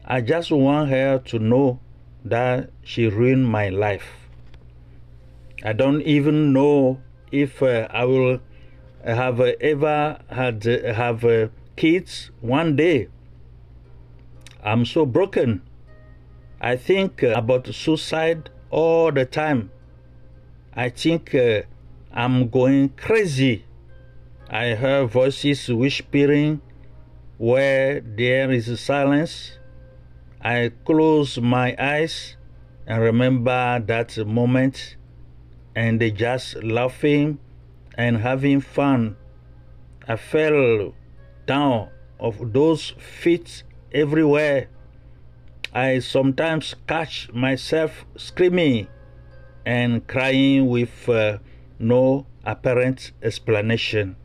I 0.06 0.22
just 0.22 0.52
want 0.52 0.90
her 0.90 1.20
to 1.20 1.40
know 1.40 1.80
that 2.24 2.70
she 2.84 3.08
ruined 3.08 3.48
my 3.48 3.70
life. 3.70 4.08
I 5.64 5.74
don't 5.74 6.02
even 6.02 6.54
know 6.54 7.02
if 7.32 7.64
uh, 7.64 7.88
I 7.90 8.06
will 8.06 8.40
have 9.14 9.40
uh, 9.40 9.54
ever 9.62 10.20
had 10.30 10.68
uh, 10.68 10.94
have 10.94 11.24
uh, 11.24 11.48
kids 11.76 12.32
one 12.42 12.76
day. 12.76 13.08
I'm 14.64 14.86
so 14.86 15.06
broken. 15.06 15.62
I 16.60 16.76
think 16.76 17.22
about 17.22 17.68
suicide 17.68 18.50
all 18.72 19.12
the 19.12 19.26
time. 19.26 19.70
I 20.74 20.90
think 20.90 21.36
I'm 22.12 22.50
going 22.50 22.90
crazy. 22.90 23.66
I 24.50 24.74
hear 24.74 25.06
voices 25.06 25.68
whispering 25.70 26.62
where 27.38 28.02
there 28.02 28.52
is 28.52 28.80
silence. 28.80 29.60
I 30.42 30.72
close 30.86 31.40
my 31.40 31.76
eyes 31.78 32.38
and 32.88 33.02
remember 33.02 33.80
that 33.86 34.18
moment 34.26 34.96
and 35.76 36.00
they 36.00 36.12
just 36.12 36.64
laughing 36.64 37.40
and 37.96 38.18
having 38.18 38.62
fun. 38.62 39.16
I 40.08 40.16
fell 40.18 40.94
down 41.46 41.90
of 42.20 42.54
those 42.54 42.94
feet 42.98 43.64
everywhere, 43.92 44.68
I 45.74 46.00
sometimes 46.00 46.76
catch 46.88 47.32
myself 47.34 48.06
screaming 48.16 48.88
and 49.66 50.08
crying 50.08 50.68
with 50.68 51.10
uh, 51.10 51.40
no 51.80 52.28
apparent 52.46 53.12
explanation. 53.22 54.16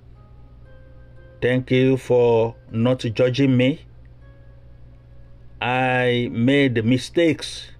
Thank 1.41 1.71
you 1.71 1.97
for 1.97 2.57
not 2.71 3.01
judging 3.01 3.57
me. 3.57 3.87
I 5.61 6.29
made 6.31 6.85
mistakes 6.85 7.71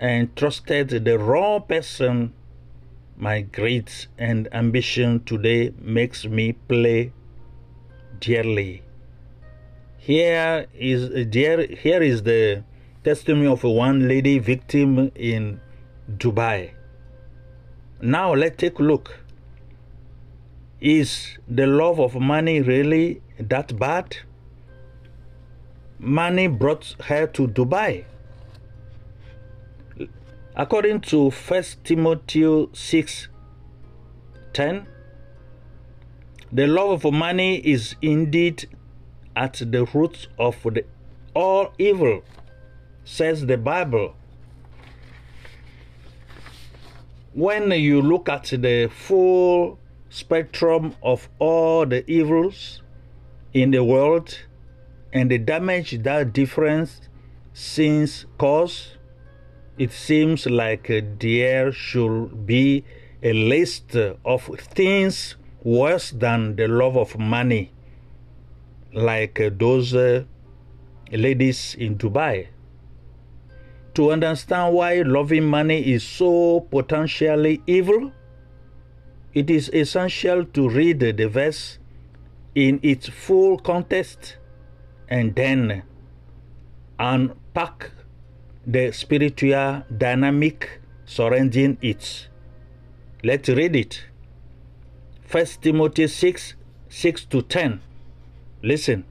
and 0.00 0.34
trusted 0.34 1.04
the 1.04 1.18
wrong 1.18 1.62
person. 1.68 2.34
My 3.20 3.40
greed 3.40 3.90
and 4.16 4.46
ambition 4.52 5.24
today 5.24 5.72
makes 5.80 6.24
me 6.24 6.52
play 6.52 7.12
dearly. 8.20 8.84
Here 9.96 10.66
is 10.72 11.26
dear, 11.26 11.66
here 11.66 12.00
is 12.00 12.22
the 12.22 12.62
testimony 13.02 13.48
of 13.48 13.64
one 13.64 14.06
lady 14.06 14.38
victim 14.38 15.10
in 15.16 15.60
Dubai. 16.08 16.70
Now 18.00 18.34
let's 18.34 18.56
take 18.56 18.78
a 18.78 18.84
look. 18.84 19.18
Is 20.80 21.38
the 21.48 21.66
love 21.66 21.98
of 21.98 22.14
money 22.14 22.60
really 22.60 23.20
that 23.40 23.76
bad? 23.80 24.16
Money 25.98 26.46
brought 26.46 26.94
her 27.06 27.26
to 27.26 27.48
Dubai. 27.48 28.04
According 30.60 31.02
to 31.02 31.30
1 31.30 31.62
Timothy 31.84 32.68
6 32.72 33.28
10, 34.52 34.88
the 36.50 36.66
love 36.66 37.04
of 37.04 37.14
money 37.14 37.58
is 37.58 37.94
indeed 38.02 38.68
at 39.36 39.62
the 39.64 39.84
root 39.94 40.26
of 40.36 40.60
the, 40.64 40.84
all 41.32 41.72
evil, 41.78 42.24
says 43.04 43.46
the 43.46 43.56
Bible. 43.56 44.16
When 47.34 47.70
you 47.70 48.02
look 48.02 48.28
at 48.28 48.46
the 48.46 48.90
full 48.92 49.78
spectrum 50.10 50.96
of 51.04 51.28
all 51.38 51.86
the 51.86 52.02
evils 52.10 52.82
in 53.54 53.70
the 53.70 53.84
world 53.84 54.40
and 55.12 55.30
the 55.30 55.38
damage 55.38 56.02
that 56.02 56.32
different 56.32 57.08
sins 57.52 58.26
cause, 58.38 58.97
it 59.78 59.92
seems 59.92 60.46
like 60.46 60.90
there 61.20 61.70
should 61.72 62.46
be 62.46 62.84
a 63.22 63.32
list 63.32 63.96
of 63.96 64.42
things 64.58 65.36
worse 65.62 66.10
than 66.10 66.56
the 66.56 66.66
love 66.66 66.96
of 66.96 67.18
money, 67.18 67.72
like 68.92 69.40
those 69.58 69.94
uh, 69.94 70.24
ladies 71.12 71.76
in 71.78 71.96
Dubai. 71.96 72.48
To 73.94 74.12
understand 74.12 74.74
why 74.74 75.02
loving 75.02 75.44
money 75.44 75.92
is 75.92 76.02
so 76.02 76.60
potentially 76.70 77.62
evil, 77.66 78.12
it 79.34 79.50
is 79.50 79.70
essential 79.72 80.44
to 80.44 80.68
read 80.68 81.00
the 81.00 81.28
verse 81.28 81.78
in 82.54 82.80
its 82.82 83.08
full 83.08 83.58
context 83.58 84.36
and 85.08 85.34
then 85.34 85.82
unpack 86.98 87.90
the 88.68 88.92
spiritual 88.92 89.82
dynamic 89.96 90.82
surrounding 91.06 91.78
it. 91.80 92.28
Let's 93.24 93.48
read 93.48 93.74
it. 93.74 94.04
First 95.24 95.62
Timothy 95.62 96.06
6 96.06 96.54
6 96.90 97.24
to 97.26 97.42
10. 97.42 97.80
Listen. 98.62 99.04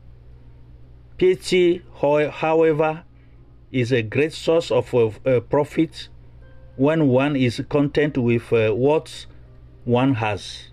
Pity, 1.18 1.82
however, 2.00 3.04
is 3.72 3.92
a 3.92 4.04
great 4.04 4.34
source 4.34 4.70
of 4.70 4.94
uh, 4.94 5.40
profit 5.42 6.10
when 6.76 7.08
one 7.08 7.36
is 7.36 7.60
content 7.68 8.16
with 8.16 8.54
uh, 8.54 8.72
what 8.72 9.26
one 9.86 10.14
has. 10.16 10.70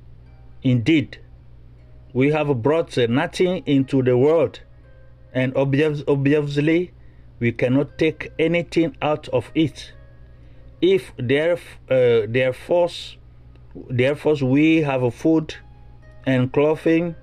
Indeed, 0.62 1.18
we 2.12 2.33
have 2.33 2.62
brought 2.62 2.97
nothing 3.09 3.62
into 3.64 4.03
the 4.03 4.18
world, 4.18 4.61
and 5.33 5.57
obviously, 5.57 6.92
we 7.40 7.53
cannot 7.53 7.99
take 7.99 8.33
anything 8.38 8.97
out 9.03 9.29
of 9.29 9.51
it. 9.55 9.92
If 10.81 11.12
there, 11.16 11.59
uh, 11.90 12.27
therefore, 12.29 12.88
we 13.75 14.83
have 14.83 15.14
food 15.14 15.55
and 16.27 16.53
clothing, 16.53 17.16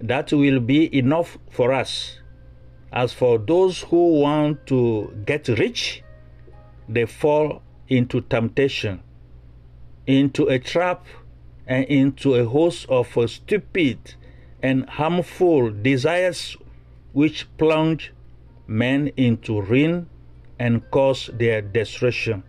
that 0.00 0.32
will 0.32 0.60
be 0.60 0.96
enough 0.96 1.38
for 1.50 1.72
us. 1.72 2.18
As 2.92 3.12
for 3.12 3.38
those 3.38 3.82
who 3.82 4.20
want 4.20 4.66
to 4.66 5.12
get 5.26 5.48
rich, 5.48 6.02
they 6.88 7.06
fall 7.06 7.62
into 7.88 8.20
temptation, 8.22 9.02
into 10.06 10.46
a 10.46 10.58
trap, 10.58 11.06
and 11.66 11.84
into 11.84 12.34
a 12.34 12.44
host 12.44 12.86
of 12.88 13.16
stupid 13.30 14.14
and 14.60 14.88
harmful 14.88 15.70
desires 15.70 16.56
which 17.12 17.46
plunge 17.58 18.12
men 18.70 19.10
into 19.16 19.60
ruin 19.60 20.08
and 20.56 20.88
cause 20.92 21.28
their 21.34 21.60
destruction. 21.60 22.44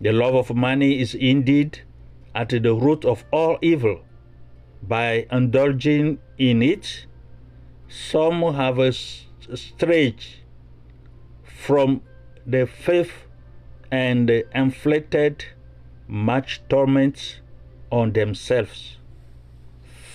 The 0.00 0.12
love 0.12 0.34
of 0.36 0.54
money 0.54 1.00
is 1.00 1.14
indeed 1.14 1.80
at 2.32 2.50
the 2.50 2.72
root 2.72 3.04
of 3.04 3.24
all 3.32 3.58
evil. 3.60 4.02
By 4.82 5.26
indulging 5.32 6.18
in 6.38 6.62
it, 6.62 7.06
some 7.88 8.42
have 8.54 8.78
strayed 8.94 10.22
from 11.42 12.02
the 12.46 12.66
faith 12.66 13.12
and 13.90 14.30
inflicted 14.30 15.44
much 16.06 16.62
torment 16.68 17.40
on 17.90 18.12
themselves. 18.12 18.98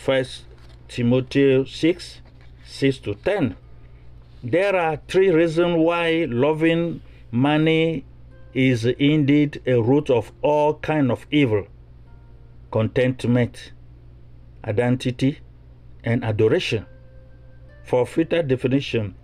First 0.06 0.46
Timothy 0.88 1.66
6 1.66 2.22
6 2.66 2.98
to 3.00 3.16
10. 3.16 3.56
There 4.44 4.76
are 4.76 5.02
three 5.08 5.32
reasons 5.32 5.78
why 5.78 6.26
loving 6.30 7.02
money 7.30 8.06
is 8.54 8.86
indeed 8.86 9.62
a 9.66 9.82
root 9.82 10.10
of 10.10 10.32
all 10.42 10.76
kind 10.76 11.12
of 11.12 11.28
evil 11.30 11.68
contentment, 12.72 13.74
identity, 14.64 15.40
and 16.04 16.24
adoration. 16.24 16.86
For 17.84 18.06
further 18.06 18.42
definition 18.42 19.16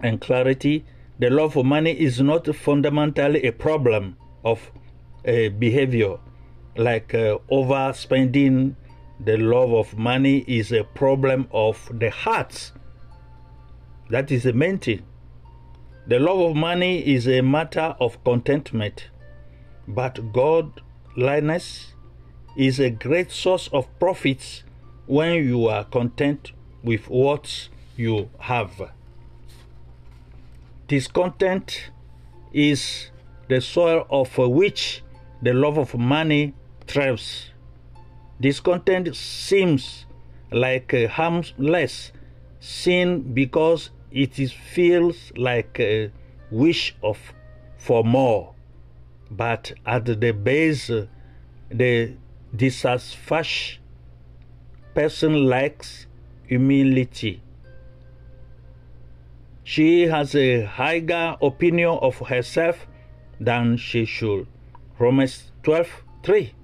and 0.00 0.20
clarity, 0.20 0.84
the 1.18 1.30
love 1.30 1.52
for 1.52 1.64
money 1.64 1.92
is 1.92 2.20
not 2.20 2.52
fundamentally 2.56 3.44
a 3.44 3.52
problem 3.52 4.16
of 4.44 4.72
behavior 5.24 6.18
like 6.76 7.14
uh, 7.14 7.38
overspending. 7.50 8.74
The 9.20 9.36
love 9.36 9.72
of 9.72 9.96
money 9.96 10.38
is 10.48 10.72
a 10.72 10.82
problem 10.82 11.46
of 11.52 11.88
the 11.92 12.10
heart. 12.10 12.72
That 14.10 14.30
is 14.30 14.42
the 14.42 14.52
main 14.52 14.78
thing. 14.78 15.02
The 16.06 16.18
love 16.18 16.38
of 16.38 16.56
money 16.56 16.98
is 16.98 17.26
a 17.26 17.40
matter 17.40 17.96
of 17.98 18.22
contentment, 18.24 19.08
but 19.88 20.32
godliness 20.32 21.94
is 22.56 22.78
a 22.78 22.90
great 22.90 23.30
source 23.30 23.68
of 23.72 23.88
profits 23.98 24.62
when 25.06 25.34
you 25.44 25.66
are 25.68 25.84
content 25.84 26.52
with 26.82 27.08
what 27.08 27.68
you 27.96 28.28
have. 28.38 28.90
Discontent 30.86 31.90
is 32.52 33.10
the 33.48 33.60
soil 33.62 34.06
of 34.10 34.36
which 34.36 35.02
the 35.40 35.54
love 35.54 35.78
of 35.78 35.94
money 35.94 36.54
thrives. 36.86 37.50
Discontent 38.40 39.16
seems 39.16 40.04
like 40.50 40.92
a 40.92 41.06
harmless 41.06 42.12
sin 42.64 43.34
because 43.34 43.90
it 44.10 44.38
is, 44.38 44.50
feels 44.50 45.32
like 45.36 45.78
a 45.78 46.10
wish 46.50 46.96
of 47.02 47.18
for 47.76 48.02
more, 48.02 48.54
but 49.30 49.72
at 49.84 50.06
the 50.06 50.32
base, 50.32 50.90
the 51.70 52.14
dissatisfied 52.56 53.78
person 54.94 55.44
lacks 55.44 56.06
humility. 56.46 57.42
She 59.62 60.06
has 60.06 60.34
a 60.34 60.62
higher 60.62 61.36
opinion 61.42 61.98
of 62.00 62.18
herself 62.18 62.86
than 63.38 63.76
she 63.76 64.06
should. 64.06 64.46
Romans 64.98 65.52
12 65.64 66.02
3. 66.22 66.54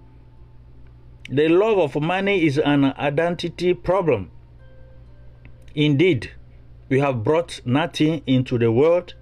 The 1.30 1.48
love 1.48 1.78
of 1.78 2.02
money 2.02 2.46
is 2.46 2.56
an 2.58 2.84
identity 2.84 3.74
problem. 3.74 4.30
Indeed, 5.74 6.33
we 6.88 6.98
have 7.00 7.22
brought 7.22 7.61
nothing 7.64 8.22
into 8.26 8.59
the 8.59 8.72
world, 8.72 9.14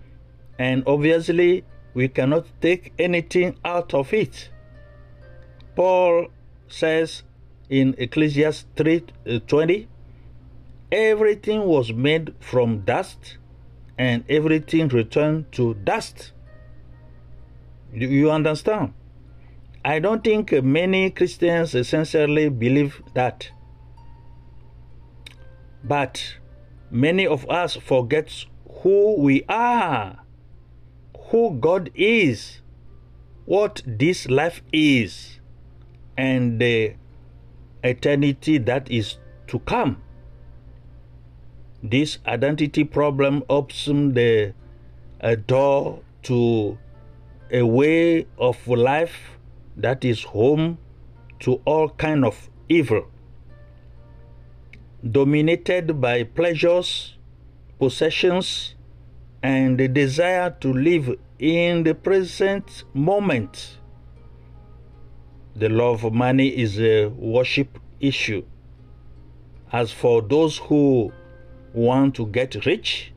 and 0.59 0.83
obviously, 0.87 1.65
we 1.95 2.09
cannot 2.09 2.47
take 2.61 2.93
anything 2.99 3.57
out 3.65 3.93
of 3.95 4.13
it. 4.13 4.51
Paul 5.75 6.29
says 6.69 7.23
in 7.69 7.95
Ecclesiastes 7.99 8.67
3:20, 8.77 9.85
uh, 9.85 9.87
everything 10.91 11.65
was 11.65 11.93
made 11.93 12.35
from 12.41 12.81
dust 12.81 13.37
and 13.99 14.25
everything 14.29 14.89
returned 14.89 15.51
to 15.53 15.75
dust. 15.75 16.33
You, 17.93 18.31
understand? 18.31 18.95
I 19.85 19.99
don't 19.99 20.23
think 20.23 20.53
many 20.63 21.11
Christians 21.11 21.75
essentially 21.75 22.49
believe 22.49 23.03
that. 23.15 23.51
But 25.85 26.37
many 26.91 27.27
of 27.27 27.49
us 27.49 27.77
forget 27.77 28.45
who 28.83 29.21
we 29.21 29.45
are, 29.49 30.19
who 31.31 31.59
God 31.61 31.91
is, 31.95 32.61
what 33.45 33.83
this 33.87 34.29
life 34.29 34.63
is, 34.73 35.41
and 36.17 36.61
the 36.61 36.95
eternity 37.83 38.59
that 38.59 38.91
is 38.91 39.19
to 39.47 39.59
come. 39.61 40.03
This 41.83 42.19
identity 42.27 42.85
problem 42.85 43.45
opens 43.49 44.15
the 44.15 44.55
a 45.21 45.37
door 45.37 46.01
to 46.25 46.79
a 47.51 47.63
way 47.63 48.27
of 48.37 48.67
life 48.67 49.39
that 49.77 50.05
is 50.05 50.25
home 50.25 50.79
to 51.41 51.61
all 51.65 51.89
kind 51.91 52.25
of 52.25 52.51
evil 52.69 53.07
dominated 55.03 56.01
by 56.01 56.25
pleasures 56.25 57.15
possessions 57.79 58.75
and 59.43 59.79
the 59.79 59.89
desire 59.89 60.51
to 60.61 60.73
live 60.73 61.17
in 61.39 61.85
the 61.85 61.95
present 61.95 62.85
moment. 62.95 63.79
The 65.55 65.69
love 65.69 66.05
of 66.05 66.13
money 66.13 66.49
is 66.49 66.81
a 66.81 67.07
worship 67.07 67.79
issue. 68.01 68.45
As 69.73 69.93
for 69.93 70.23
those 70.23 70.59
who 70.59 71.13
want 71.73 72.15
to 72.17 72.27
get 72.27 72.65
rich 72.67 73.13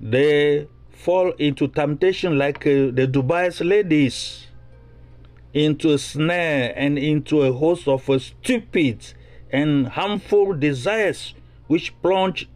they 0.00 0.68
fall 0.90 1.32
into 1.38 1.68
temptation 1.68 2.36
like 2.38 2.58
uh, 2.66 2.92
the 2.92 3.08
Dubai's 3.10 3.60
ladies 3.60 4.46
into 5.52 5.92
a 5.92 5.98
snare 5.98 6.72
and 6.76 6.98
into 6.98 7.42
a 7.42 7.52
host 7.52 7.88
of 7.88 8.08
uh, 8.10 8.18
stupid 8.18 9.14
and 9.54 9.86
harmful 9.86 10.52
desires 10.52 11.32
which 11.68 11.94
plunge 12.02 12.48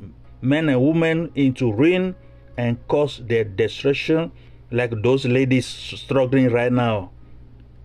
men 0.43 0.69
and 0.69 0.83
women 0.83 1.31
into 1.37 1.73
ruin 1.73 2.15
and 2.57 2.77
cause 2.89 3.23
their 3.27 3.45
destruction 3.45 4.33
like 4.73 4.91
those 5.03 5.25
ladies 5.25 5.65
struggling 5.65 6.51
right 6.51 6.73
now 6.73 7.11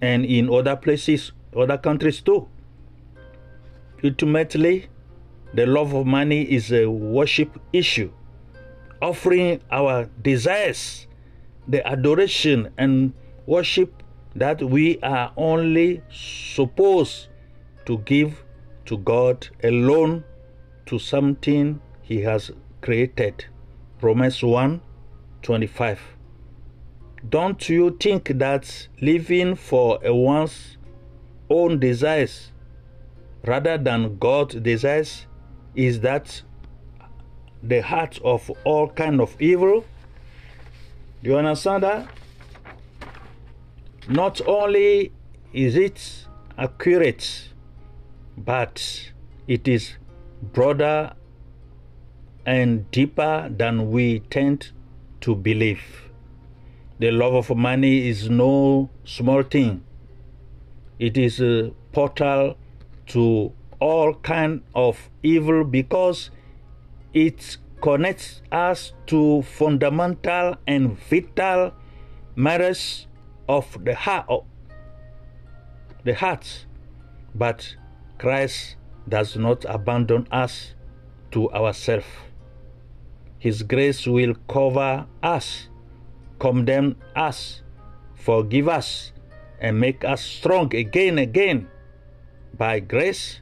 and 0.02 0.26
in 0.26 0.50
other 0.50 0.76
places 0.76 1.32
other 1.56 1.78
countries 1.78 2.22
too. 2.22 2.48
Ultimately 4.04 4.90
the 5.54 5.68
love 5.68 5.94
of 5.94 6.08
money 6.08 6.42
is 6.42 6.72
a 6.74 6.88
worship 6.88 7.62
issue 7.72 8.12
offering 9.00 9.62
our 9.70 10.10
desires 10.24 11.06
the 11.68 11.86
adoration 11.88 12.74
and 12.80 13.14
worship 13.46 14.02
that 14.36 14.60
we 14.64 15.00
are 15.02 15.32
only 15.38 16.02
supposed 16.10 17.28
to 17.86 18.00
give 18.00 18.43
to 18.86 18.98
God 18.98 19.48
alone 19.64 20.24
to 20.86 21.00
something 21.00 21.82
he 22.02 22.22
has 22.22 22.52
created. 22.82 23.46
Romans 24.02 24.44
1 24.44 24.82
25. 25.42 26.00
Don't 27.30 27.70
you 27.70 27.96
think 28.00 28.32
that 28.40 28.88
living 29.02 29.56
for 29.56 30.00
one's 30.04 30.78
own 31.50 31.80
desires 31.80 32.52
rather 33.46 33.78
than 33.78 34.18
God's 34.18 34.56
desires 34.56 35.28
is 35.76 36.02
that 36.02 36.42
the 37.62 37.82
heart 37.82 38.20
of 38.24 38.52
all 38.66 38.90
kind 38.90 39.22
of 39.22 39.42
evil? 39.42 39.86
Do 41.24 41.30
you 41.30 41.38
understand 41.38 41.84
that? 41.84 42.10
Not 44.10 44.42
only 44.46 45.14
is 45.54 45.78
it 45.78 46.28
accurate, 46.58 47.53
but 48.38 49.12
it 49.48 49.68
is 49.68 49.98
broader 50.42 51.14
and 52.46 52.90
deeper 52.92 53.50
than 53.56 53.92
we 53.92 54.20
tend 54.20 54.72
to 55.22 55.36
believe. 55.36 56.10
The 57.00 57.12
love 57.12 57.34
of 57.34 57.58
money 57.58 58.08
is 58.08 58.30
no 58.30 58.90
small 59.04 59.44
thing. 59.44 59.84
It 61.00 61.18
is 61.18 61.40
a 61.40 61.72
portal 61.92 62.58
to 63.08 63.52
all 63.80 64.14
kind 64.16 64.62
of 64.74 65.10
evil 65.22 65.64
because 65.64 66.30
it 67.14 67.58
connects 67.82 68.42
us 68.52 68.94
to 69.08 69.42
fundamental 69.42 70.56
and 70.66 70.98
vital 70.98 71.74
matters 72.36 73.08
of 73.50 73.84
the 73.84 73.94
heart 73.94 74.46
the 76.06 76.14
heart 76.14 76.66
but 77.36 77.76
Christ 78.24 78.78
does 79.04 79.36
not 79.36 79.66
abandon 79.68 80.28
us 80.32 80.76
to 81.32 81.52
ourselves 81.52 82.08
his 83.38 83.62
grace 83.64 84.08
will 84.08 84.36
cover 84.48 85.06
us 85.22 85.68
condemn 86.40 86.96
us 87.18 87.62
forgive 88.16 88.70
us 88.70 89.12
and 89.60 89.78
make 89.78 90.06
us 90.06 90.22
strong 90.24 90.74
again 90.74 91.20
and 91.20 91.28
again 91.28 91.68
by 92.58 92.80
grace 92.80 93.42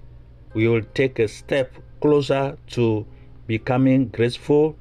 we 0.56 0.68
will 0.68 0.82
take 0.96 1.20
a 1.20 1.28
step 1.28 1.70
closer 2.02 2.58
to 2.66 3.06
becoming 3.46 4.08
graceful 4.08 4.76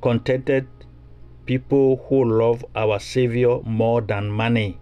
contented 0.00 0.66
people 1.44 2.04
who 2.08 2.24
love 2.24 2.64
our 2.74 2.98
Savior 2.98 3.60
more 3.62 4.00
than 4.00 4.28
money. 4.30 4.78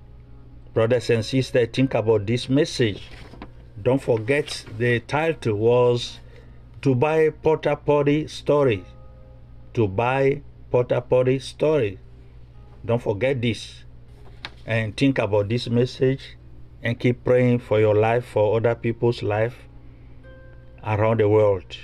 Brothers 0.73 1.11
and 1.11 1.25
sisters, 1.25 1.69
think 1.73 1.95
about 1.95 2.27
this 2.27 2.49
message. 2.49 3.03
Don't 3.83 4.01
forget 4.01 4.65
the 4.79 5.01
title 5.01 5.57
was 5.57 6.21
To 6.83 6.95
Buy 6.95 7.31
Porta 7.31 7.75
Potty 7.77 8.29
Story. 8.29 8.85
To 9.75 9.89
Buy 9.89 10.43
Porta 10.71 11.01
Potty 11.01 11.41
Story. 11.41 11.99
Don't 12.85 13.03
forget 13.03 13.43
this. 13.43 13.85
And 14.65 14.97
think 14.97 15.19
about 15.19 15.49
this 15.49 15.69
message 15.69 16.37
and 16.83 16.99
keep 16.99 17.25
praying 17.25 17.59
for 17.59 17.81
your 17.81 17.95
life, 17.95 18.25
for 18.25 18.57
other 18.57 18.75
people's 18.75 19.23
life 19.23 19.57
around 20.85 21.19
the 21.19 21.29
world. 21.29 21.77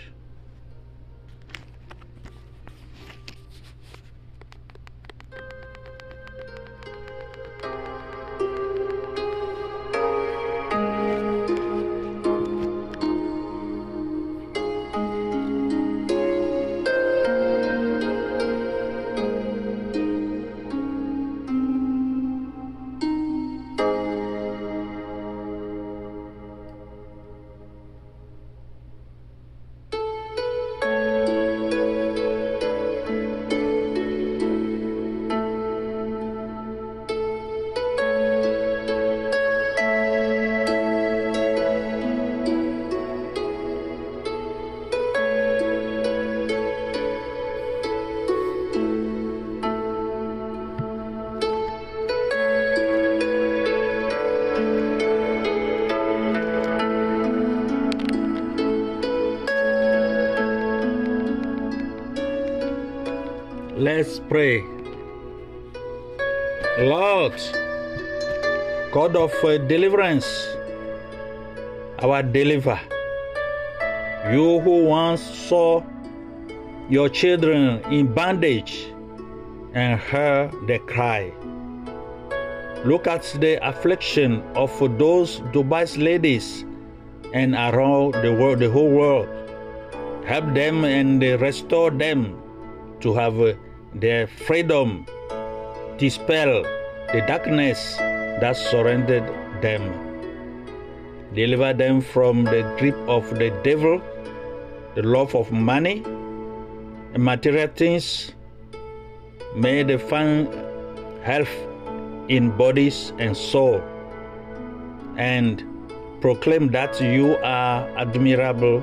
Pray. 64.30 64.62
Lord, 66.78 67.34
God 68.92 69.16
of 69.16 69.34
uh, 69.44 69.58
deliverance, 69.58 70.24
our 71.98 72.22
deliverer, 72.22 72.78
you 74.30 74.60
who 74.60 74.84
once 74.84 75.20
saw 75.20 75.82
your 76.88 77.08
children 77.08 77.82
in 77.92 78.14
bondage 78.14 78.86
and 79.74 79.98
heard 79.98 80.54
their 80.68 80.78
cry. 80.78 81.32
Look 82.84 83.08
at 83.08 83.24
the 83.40 83.58
affliction 83.68 84.42
of 84.54 84.70
those 84.96 85.40
Dubai's 85.52 85.98
ladies 85.98 86.64
and 87.34 87.54
around 87.54 88.14
the 88.22 88.32
world, 88.32 88.60
the 88.60 88.70
whole 88.70 88.90
world. 88.90 89.28
help 90.30 90.54
them 90.54 90.84
and 90.84 91.20
restore 91.40 91.90
them 91.90 92.40
to 93.00 93.12
have 93.12 93.40
uh, 93.40 93.54
their 93.94 94.26
freedom, 94.26 95.06
dispel 95.98 96.62
the 97.12 97.24
darkness 97.26 97.96
that 98.40 98.56
surrounded 98.56 99.24
them. 99.60 99.82
Deliver 101.34 101.72
them 101.72 102.00
from 102.00 102.44
the 102.44 102.62
grip 102.78 102.96
of 103.08 103.28
the 103.38 103.50
devil, 103.62 104.00
the 104.94 105.02
love 105.02 105.34
of 105.34 105.52
money, 105.52 106.02
and 107.14 107.22
material 107.24 107.68
things. 107.68 108.32
May 109.54 109.82
they 109.82 109.98
find 109.98 110.48
health 111.22 111.50
in 112.28 112.50
bodies 112.56 113.12
and 113.18 113.36
soul, 113.36 113.82
and 115.16 115.64
proclaim 116.20 116.68
that 116.68 117.00
you 117.00 117.36
are 117.42 117.88
admirable. 117.98 118.82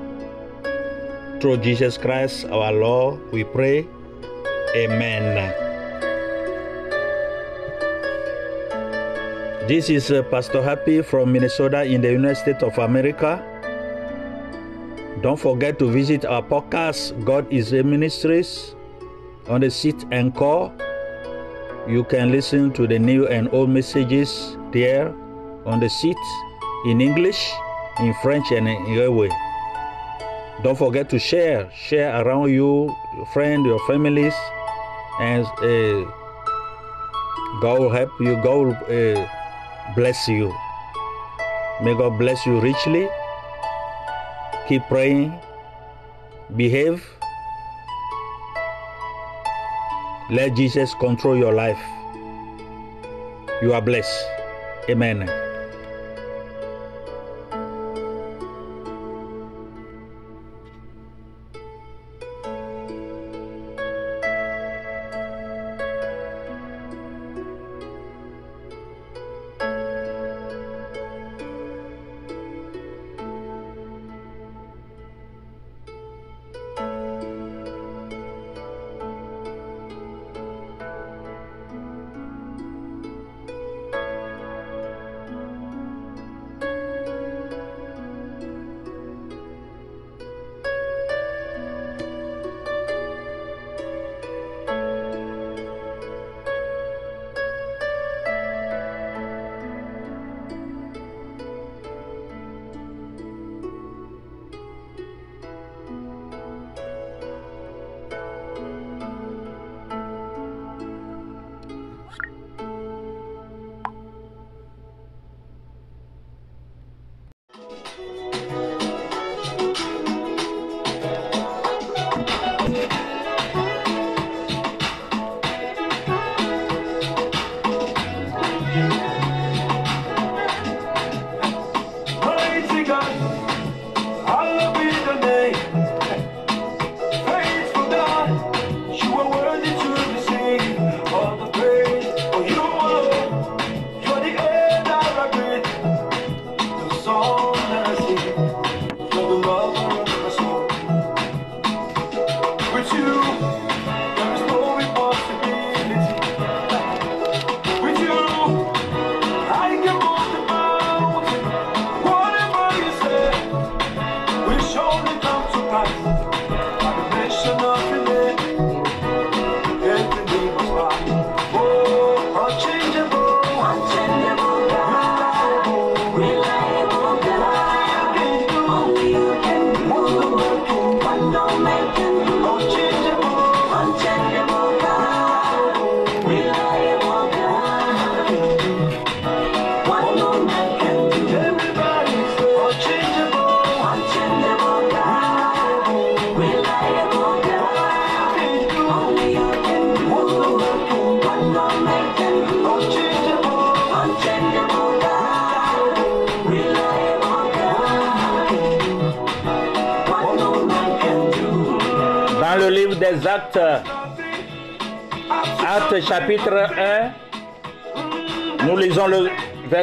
Through 1.39 1.57
Jesus 1.57 1.97
Christ 1.97 2.45
our 2.45 2.73
Lord, 2.73 3.31
we 3.31 3.43
pray. 3.43 3.87
Amen. 4.75 5.53
This 9.67 9.89
is 9.89 10.12
uh, 10.12 10.23
Pastor 10.23 10.62
Happy 10.62 11.01
from 11.01 11.32
Minnesota 11.32 11.84
in 11.84 12.01
the 12.01 12.12
United 12.12 12.36
States 12.36 12.63
of 12.63 12.77
America. 12.77 13.39
Don't 15.21 15.39
forget 15.39 15.80
to 15.80 15.89
visit 15.89 16.25
our 16.25 16.41
podcast, 16.43 17.15
God 17.23 17.51
is 17.51 17.73
a 17.73 17.84
Ministries, 17.84 18.75
on 19.47 19.62
the 19.62 19.71
seat 19.71 20.06
Encore. 20.12 20.71
You 21.88 22.03
can 22.03 22.32
listen 22.32 22.71
to 22.73 22.88
the 22.88 22.99
new 22.99 23.27
and 23.27 23.47
old 23.53 23.69
messages 23.69 24.58
there 24.71 25.15
on 25.65 25.80
the 25.80 25.89
seat 25.89 26.19
in 26.86 26.99
English, 26.99 27.51
in 27.99 28.13
French, 28.21 28.51
and 28.51 28.67
in 28.67 28.86
Yahweh. 28.88 29.32
Don't 30.63 30.77
forget 30.77 31.10
to 31.12 31.19
share, 31.19 31.71
share 31.71 32.21
around 32.21 32.51
you, 32.51 32.93
your 33.15 33.25
friends, 33.27 33.65
your 33.65 33.80
families, 33.88 34.34
and 35.19 35.45
uh, 35.45 36.12
God 37.62 37.80
will 37.80 37.89
help 37.89 38.12
you. 38.19 38.36
God 38.43 38.58
will 38.58 38.77
uh, 38.89 39.27
bless 39.95 40.27
you. 40.27 40.53
May 41.82 41.95
God 41.95 42.17
bless 42.17 42.45
you 42.45 42.60
richly. 42.60 43.08
Keep 44.67 44.84
praying. 44.89 45.34
Behave. 46.56 47.06
Let 50.30 50.56
Jesus 50.56 50.93
control 50.95 51.38
your 51.38 51.53
life. 51.53 51.82
You 53.62 53.73
are 53.73 53.82
blessed. 53.82 54.25
Amen. 54.89 55.46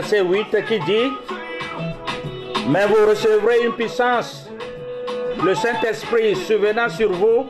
Verset 0.05 0.21
8 0.23 0.65
qui 0.67 0.79
dit, 0.81 1.13
Mais 2.69 2.87
vous 2.87 3.07
recevrez 3.09 3.65
une 3.65 3.73
puissance, 3.73 4.49
le 5.43 5.55
Saint-Esprit 5.55 6.37
survenant 6.37 6.89
sur 6.89 7.11
vous, 7.13 7.47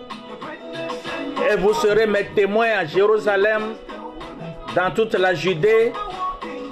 et 1.51 1.57
vous 1.57 1.75
serez 1.75 2.07
mes 2.07 2.25
témoins 2.27 2.79
à 2.79 2.85
Jérusalem, 2.87 3.75
dans 4.75 4.90
toute 4.93 5.14
la 5.14 5.35
Judée, 5.35 5.93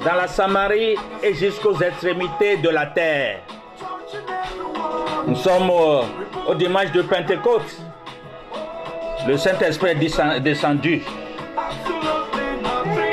dans 0.05 0.14
la 0.14 0.27
Samarie 0.29 0.97
et 1.23 1.35
jusqu'aux 1.35 1.77
extrémités 1.81 2.57
de 2.59 2.68
la 2.68 2.87
terre. 2.87 3.40
Nous 5.27 5.37
sommes 5.37 5.71
au, 5.71 6.01
au 6.49 6.55
dimanche 6.55 6.90
de 6.92 7.03
Pentecôte. 7.03 7.77
Le 9.27 9.37
Saint-Esprit 9.37 9.90
est 9.90 9.95
descend- 9.97 10.40
descendu. 10.40 11.03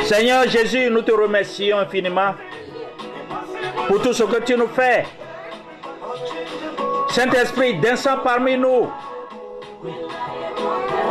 Seigneur 0.02 0.48
Jésus, 0.50 0.90
nous 0.90 1.04
te 1.04 1.12
remercions 1.12 1.78
infiniment 1.78 2.34
pour 3.90 4.00
tout 4.04 4.14
ce 4.14 4.22
que 4.22 4.40
tu 4.44 4.56
nous 4.56 4.68
fais. 4.68 5.04
Saint-Esprit, 7.10 7.80
descends 7.80 8.20
parmi 8.24 8.56
nous. 8.56 8.88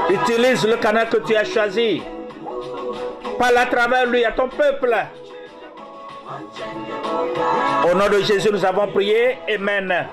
Utilise 0.08 0.64
le 0.64 0.76
canal 0.76 1.08
que 1.08 1.16
tu 1.16 1.34
as 1.34 1.44
choisi. 1.44 2.00
Parle 3.36 3.56
à 3.56 3.66
travers 3.66 4.06
lui 4.06 4.24
à 4.24 4.30
ton 4.30 4.48
peuple. 4.48 4.94
Au 7.90 7.94
nom 7.96 8.08
de 8.08 8.20
Jésus, 8.22 8.48
nous 8.52 8.64
avons 8.64 8.86
prié. 8.92 9.38
Amen. 9.52 10.06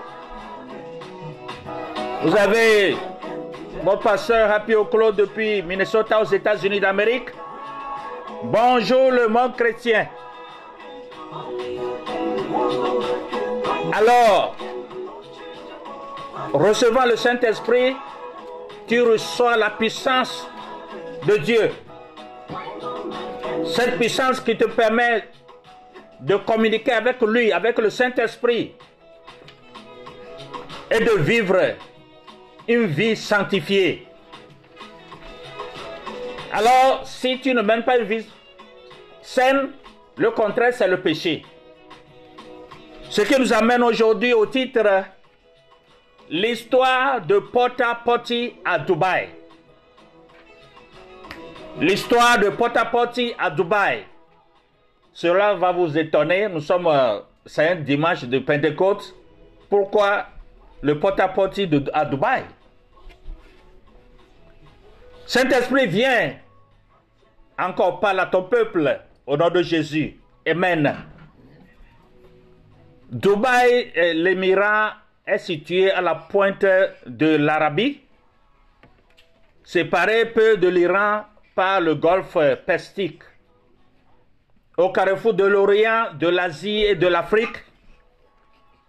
Vous 2.23 2.36
avez 2.36 2.97
votre 3.84 4.01
pasteur 4.01 4.49
Happy 4.49 4.73
Oclo 4.73 5.12
depuis 5.12 5.62
Minnesota 5.62 6.19
aux 6.19 6.25
États-Unis 6.25 6.80
d'Amérique. 6.80 7.30
Bonjour 8.43 9.12
le 9.12 9.28
monde 9.28 9.56
chrétien. 9.56 10.08
Alors, 13.93 14.56
recevant 16.54 17.06
le 17.06 17.15
Saint-Esprit, 17.15 17.95
tu 18.88 19.01
reçois 19.01 19.58
la 19.58 19.69
puissance 19.69 20.47
de 21.25 21.38
Dieu. 21.38 21.71
Cette 23.65 23.97
puissance 23.97 24.39
qui 24.39 24.58
te 24.58 24.65
permet 24.65 25.25
de 26.19 26.36
communiquer 26.38 26.93
avec 26.93 27.21
lui, 27.21 27.51
avec 27.51 27.78
le 27.80 27.89
Saint-Esprit, 27.89 28.73
et 30.91 30.99
de 30.99 31.12
vivre 31.19 31.58
une 32.67 32.86
vie 32.86 33.15
sanctifiée. 33.15 34.08
Alors, 36.51 37.01
si 37.06 37.39
tu 37.39 37.54
ne 37.54 37.62
mènes 37.62 37.84
pas 37.84 37.97
une 37.97 38.06
vie 38.06 38.25
saine, 39.21 39.71
le 40.17 40.32
contraire, 40.32 40.73
c'est 40.73 40.88
le 40.88 41.01
péché. 41.01 41.43
Ce 43.15 43.21
qui 43.21 43.39
nous 43.39 43.54
amène 43.54 43.82
aujourd'hui 43.82 44.34
au 44.34 44.45
titre 44.45 45.06
L'histoire 46.30 47.21
de 47.21 47.39
Pota 47.39 47.95
Poti 48.04 48.56
à 48.65 48.78
Dubaï. 48.78 49.30
L'histoire 51.80 52.38
de 52.39 52.49
Pota 52.49 52.84
Poti 52.84 53.34
à 53.39 53.49
Dubaï. 53.49 54.04
Cela 55.13 55.54
va 55.54 55.71
vous 55.71 55.97
étonner. 55.97 56.49
Nous 56.49 56.60
sommes, 56.60 56.88
euh, 56.88 57.21
c'est 57.45 57.69
un 57.69 57.75
dimanche 57.75 58.25
de 58.25 58.38
Pentecôte. 58.39 59.15
Pourquoi 59.69 60.25
le 60.82 60.99
Pota-Poti 60.99 61.67
de- 61.67 61.89
à 61.93 62.04
Dubaï? 62.04 62.43
Saint-Esprit, 65.25 65.88
viens. 65.88 66.34
Encore 67.58 68.01
parle 68.01 68.19
à 68.19 68.25
ton 68.25 68.43
peuple 68.43 68.99
au 69.25 69.38
nom 69.38 69.49
de 69.49 69.62
Jésus. 69.62 70.19
Amen. 70.45 70.97
Dubaï, 73.12 73.91
l'émirat, 74.15 74.96
est 75.26 75.38
situé 75.38 75.91
à 75.91 76.02
la 76.02 76.15
pointe 76.15 76.65
de 77.06 77.36
l'Arabie, 77.38 78.02
séparé 79.63 80.26
peu 80.26 80.58
de 80.58 80.68
l'Iran 80.68 81.26
par 81.56 81.82
le 81.82 81.96
golfe 81.96 82.38
Persique. 82.65 83.24
Au 84.78 84.89
carrefour 84.91 85.34
de 85.34 85.46
l'Orient, 85.46 86.13
de 86.20 86.28
l'Asie 86.28 86.84
et 86.84 86.96
de 86.96 87.08
l'Afrique, 87.08 87.63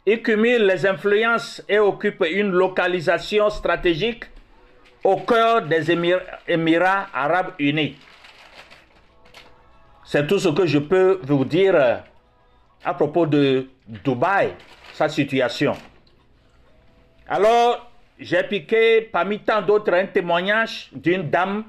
il 0.04 0.22
cumule 0.22 0.66
les 0.66 0.86
influences 0.86 1.62
et 1.68 1.78
occupe 1.78 2.24
une 2.30 2.50
localisation 2.50 3.48
stratégique 3.50 4.24
au 5.04 5.16
cœur 5.16 5.62
des 5.62 5.90
Émir- 5.90 6.22
Émirats 6.48 7.06
arabes 7.14 7.52
unis. 7.58 7.96
C'est 10.04 10.26
tout 10.26 10.38
ce 10.38 10.48
que 10.48 10.66
je 10.66 10.78
peux 10.78 11.20
vous 11.22 11.44
dire 11.44 12.02
à 12.84 12.94
propos 12.94 13.26
de 13.26 13.68
Dubaï, 13.86 14.54
sa 14.92 15.08
situation. 15.08 15.76
Alors, 17.28 17.90
j'ai 18.18 18.42
piqué 18.44 19.02
parmi 19.02 19.40
tant 19.40 19.62
d'autres 19.62 19.92
un 19.92 20.06
témoignage 20.06 20.88
d'une 20.92 21.28
dame 21.28 21.64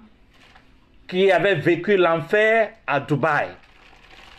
qui 1.08 1.32
avait 1.32 1.56
vécu 1.56 1.98
l'enfer 1.98 2.74
à 2.86 3.00
Dubaï. 3.00 3.50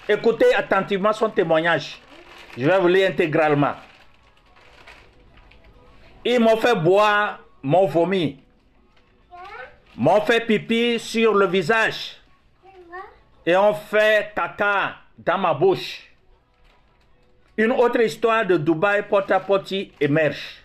Écoutez 0.08 0.54
attentivement 0.54 1.12
son 1.12 1.30
témoignage. 1.30 2.00
Je 2.56 2.66
vais 2.66 2.78
vous 2.78 2.88
lire 2.88 3.10
intégralement. 3.10 3.74
Ils 6.24 6.40
m'ont 6.40 6.56
fait 6.56 6.74
boire 6.74 7.40
mon 7.62 7.86
vomi, 7.86 8.40
m'ont 9.96 10.20
fait 10.22 10.40
pipi 10.40 10.98
sur 10.98 11.34
le 11.34 11.46
visage 11.46 12.16
et 13.46 13.56
ont 13.56 13.74
fait 13.74 14.32
caca 14.34 14.96
dans 15.16 15.38
ma 15.38 15.54
bouche. 15.54 16.07
Une 17.58 17.72
autre 17.72 18.00
histoire 18.00 18.46
de 18.46 18.56
Dubaï 18.56 19.02
porte 19.02 19.32
à 19.32 19.44
émerge. 20.00 20.62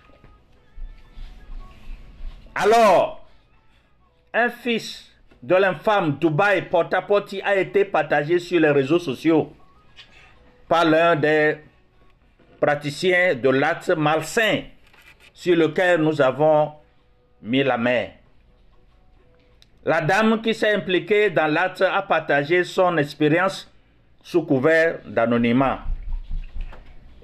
Alors, 2.54 3.28
un 4.32 4.50
fils 4.50 5.12
de 5.42 5.56
l'infâme 5.56 6.20
Dubaï 6.20 6.70
porte 6.70 6.94
à 6.94 7.04
a 7.46 7.56
été 7.56 7.86
partagé 7.86 8.38
sur 8.38 8.60
les 8.60 8.70
réseaux 8.70 9.00
sociaux 9.00 9.52
par 10.70 10.86
l'un 10.86 11.16
des 11.16 11.58
praticiens 12.62 13.34
de 13.34 13.50
l'acte 13.50 13.90
malsain 13.90 14.62
sur 15.34 15.56
lequel 15.56 16.00
nous 16.00 16.22
avons 16.22 16.74
mis 17.42 17.64
la 17.64 17.78
main. 17.80 18.06
La 19.84 20.00
dame 20.00 20.44
qui 20.44 20.54
s'est 20.54 20.76
impliquée 20.76 21.32
dans 21.32 21.52
l'acte 21.52 21.82
a 21.82 22.04
partagé 22.04 22.64
son 22.64 22.98
expérience 22.98 23.68
sous 24.22 24.44
couvert 24.44 25.00
d'anonymat. 25.08 25.86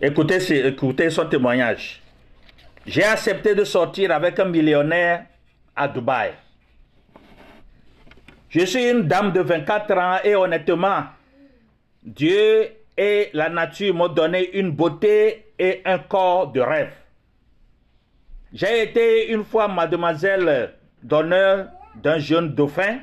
Écoutez, 0.02 0.66
écoutez 0.66 1.10
son 1.10 1.26
témoignage. 1.26 2.02
J'ai 2.86 3.04
accepté 3.04 3.54
de 3.54 3.66
sortir 3.66 4.12
avec 4.12 4.40
un 4.40 4.46
millionnaire 4.46 5.26
à 5.76 5.90
Dubaï. 5.90 6.32
Je 8.48 8.62
suis 8.62 8.90
une 8.90 9.02
dame 9.02 9.34
de 9.34 9.42
24 9.42 9.98
ans 9.98 10.18
et 10.24 10.36
honnêtement, 10.36 11.04
Dieu 12.02 12.70
et 12.98 13.30
la 13.34 13.50
nature 13.50 13.94
m'ont 13.94 14.08
donné 14.08 14.58
une 14.58 14.72
beauté 14.72 15.48
et 15.60 15.82
un 15.84 16.00
corps 16.00 16.50
de 16.54 16.62
rêve. 16.62 16.94
J'ai 18.54 18.84
été 18.84 19.34
une 19.34 19.44
fois 19.44 19.68
mademoiselle 19.68 20.76
d'honneur 21.04 21.68
d'un 22.02 22.20
jeune 22.20 22.56
dauphin 22.56 23.00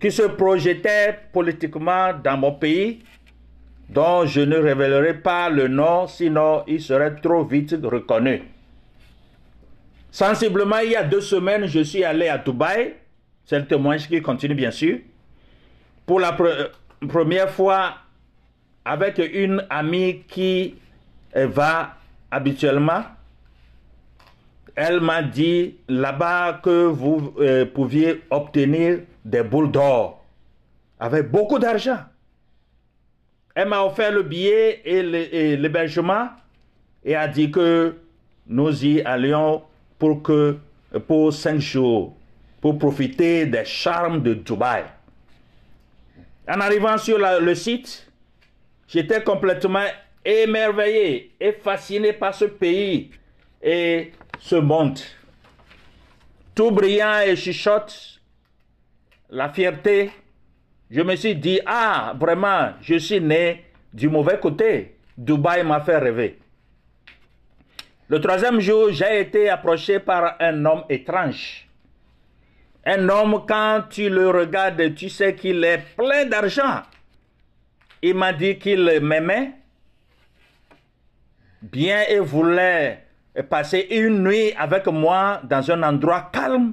qui 0.00 0.10
se 0.10 0.22
projetait 0.22 1.20
politiquement 1.32 2.12
dans 2.12 2.36
mon 2.36 2.52
pays, 2.52 3.04
dont 3.88 4.26
je 4.26 4.40
ne 4.40 4.56
révélerai 4.56 5.14
pas 5.14 5.48
le 5.48 5.68
nom, 5.68 6.06
sinon 6.06 6.64
il 6.66 6.80
serait 6.80 7.16
trop 7.16 7.44
vite 7.44 7.74
reconnu. 7.82 8.42
Sensiblement, 10.10 10.78
il 10.78 10.92
y 10.92 10.96
a 10.96 11.04
deux 11.04 11.20
semaines, 11.20 11.66
je 11.66 11.80
suis 11.80 12.04
allé 12.04 12.28
à 12.28 12.38
Dubaï. 12.38 12.94
C'est 13.44 13.58
le 13.58 13.66
témoignage 13.66 14.08
qui 14.08 14.20
continue, 14.20 14.54
bien 14.54 14.70
sûr. 14.70 14.98
Pour 16.04 16.20
la 16.20 16.32
pre- 16.32 16.70
première 17.06 17.50
fois, 17.50 17.94
avec 18.84 19.18
une 19.18 19.64
amie 19.68 20.22
qui 20.26 20.74
euh, 21.36 21.46
va 21.46 21.96
habituellement. 22.30 23.02
Elle 24.74 25.00
m'a 25.00 25.22
dit 25.22 25.76
là-bas 25.88 26.60
que 26.62 26.84
vous 26.86 27.34
euh, 27.38 27.66
pouviez 27.66 28.22
obtenir 28.30 29.00
des 29.24 29.42
boules 29.42 29.70
d'or 29.70 30.24
avec 31.00 31.30
beaucoup 31.30 31.58
d'argent. 31.58 31.98
Elle 33.60 33.66
m'a 33.66 33.82
offert 33.82 34.12
le 34.12 34.22
billet 34.22 34.82
et 34.84 35.02
l'hébergement 35.56 36.28
et 37.04 37.16
a 37.16 37.26
dit 37.26 37.50
que 37.50 37.96
nous 38.46 38.84
y 38.84 39.02
allions 39.02 39.64
pour, 39.98 40.22
que, 40.22 40.58
pour 41.08 41.32
cinq 41.32 41.58
jours, 41.58 42.16
pour 42.60 42.78
profiter 42.78 43.46
des 43.46 43.64
charmes 43.64 44.22
de 44.22 44.34
Dubaï. 44.34 44.84
En 46.48 46.60
arrivant 46.60 46.96
sur 46.98 47.18
le 47.18 47.54
site, 47.56 48.08
j'étais 48.86 49.24
complètement 49.24 49.86
émerveillé 50.24 51.32
et 51.40 51.50
fasciné 51.50 52.12
par 52.12 52.34
ce 52.36 52.44
pays 52.44 53.10
et 53.60 54.12
ce 54.38 54.54
monde. 54.54 55.00
Tout 56.54 56.70
brillant 56.70 57.22
et 57.26 57.34
chuchote, 57.34 58.20
la 59.30 59.48
fierté, 59.48 60.12
je 60.90 61.02
me 61.02 61.16
suis 61.16 61.36
dit, 61.36 61.60
ah, 61.66 62.14
vraiment, 62.18 62.72
je 62.80 62.96
suis 62.96 63.20
né 63.20 63.64
du 63.92 64.08
mauvais 64.08 64.38
côté. 64.40 64.96
Dubaï 65.16 65.64
m'a 65.64 65.80
fait 65.80 65.98
rêver. 65.98 66.38
Le 68.08 68.20
troisième 68.20 68.60
jour, 68.60 68.90
j'ai 68.90 69.20
été 69.20 69.50
approché 69.50 69.98
par 69.98 70.36
un 70.40 70.64
homme 70.64 70.84
étrange. 70.88 71.68
Un 72.86 73.08
homme, 73.08 73.44
quand 73.46 73.84
tu 73.90 74.08
le 74.08 74.30
regardes, 74.30 74.94
tu 74.94 75.10
sais 75.10 75.34
qu'il 75.34 75.62
est 75.62 75.82
plein 75.94 76.24
d'argent. 76.24 76.82
Il 78.00 78.14
m'a 78.14 78.32
dit 78.32 78.56
qu'il 78.56 79.00
m'aimait 79.02 79.52
bien 81.60 82.04
et 82.08 82.20
voulait 82.20 83.04
passer 83.50 83.88
une 83.90 84.22
nuit 84.22 84.52
avec 84.56 84.86
moi 84.86 85.42
dans 85.44 85.70
un 85.70 85.82
endroit 85.82 86.30
calme. 86.32 86.72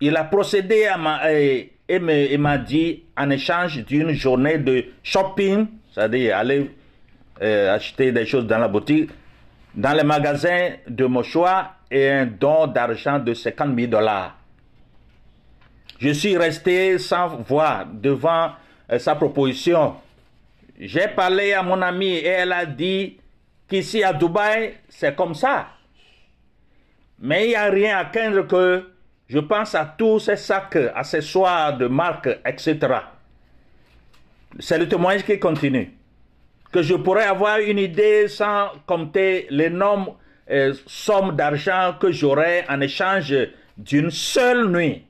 Il 0.00 0.16
a 0.16 0.24
procédé 0.24 0.84
à 0.86 0.98
ma, 0.98 1.32
et, 1.32 1.75
et 1.88 2.38
m'a 2.38 2.58
dit 2.58 3.04
en 3.16 3.30
échange 3.30 3.84
d'une 3.84 4.12
journée 4.12 4.58
de 4.58 4.86
shopping, 5.02 5.66
c'est-à-dire 5.92 6.36
aller 6.36 6.70
euh, 7.42 7.74
acheter 7.74 8.12
des 8.12 8.26
choses 8.26 8.46
dans 8.46 8.58
la 8.58 8.68
boutique, 8.68 9.10
dans 9.74 9.92
les 9.92 10.02
magasins 10.02 10.70
de 10.88 11.04
mon 11.04 11.22
choix 11.22 11.72
et 11.90 12.08
un 12.08 12.26
don 12.26 12.66
d'argent 12.66 13.18
de 13.18 13.34
50 13.34 13.76
000 13.76 13.90
dollars. 13.90 14.36
Je 15.98 16.10
suis 16.10 16.36
resté 16.36 16.98
sans 16.98 17.28
voix 17.28 17.84
devant 17.90 18.50
euh, 18.90 18.98
sa 18.98 19.14
proposition. 19.14 19.94
J'ai 20.78 21.08
parlé 21.08 21.52
à 21.52 21.62
mon 21.62 21.80
amie 21.80 22.16
et 22.16 22.26
elle 22.26 22.52
a 22.52 22.66
dit 22.66 23.18
qu'ici 23.68 24.02
à 24.02 24.12
Dubaï, 24.12 24.74
c'est 24.88 25.14
comme 25.14 25.34
ça. 25.34 25.68
Mais 27.18 27.44
il 27.46 27.48
n'y 27.48 27.54
a 27.54 27.70
rien 27.70 27.98
à 27.98 28.04
craindre 28.06 28.46
que 28.46 28.95
je 29.28 29.38
pense 29.38 29.74
à 29.74 29.94
tous 29.98 30.20
ces 30.20 30.36
sacs, 30.36 30.78
accessoires 30.94 31.76
de 31.76 31.86
marque, 31.86 32.28
etc. 32.44 32.78
C'est 34.58 34.78
le 34.78 34.88
témoignage 34.88 35.24
qui 35.24 35.38
continue. 35.38 35.92
Que 36.72 36.82
je 36.82 36.94
pourrais 36.94 37.24
avoir 37.24 37.58
une 37.58 37.78
idée 37.78 38.28
sans 38.28 38.70
compter 38.86 39.46
l'énorme 39.50 40.14
euh, 40.50 40.74
somme 40.86 41.34
d'argent 41.34 41.96
que 42.00 42.12
j'aurais 42.12 42.64
en 42.68 42.80
échange 42.80 43.34
d'une 43.76 44.10
seule 44.10 44.68
nuit. 44.68 45.04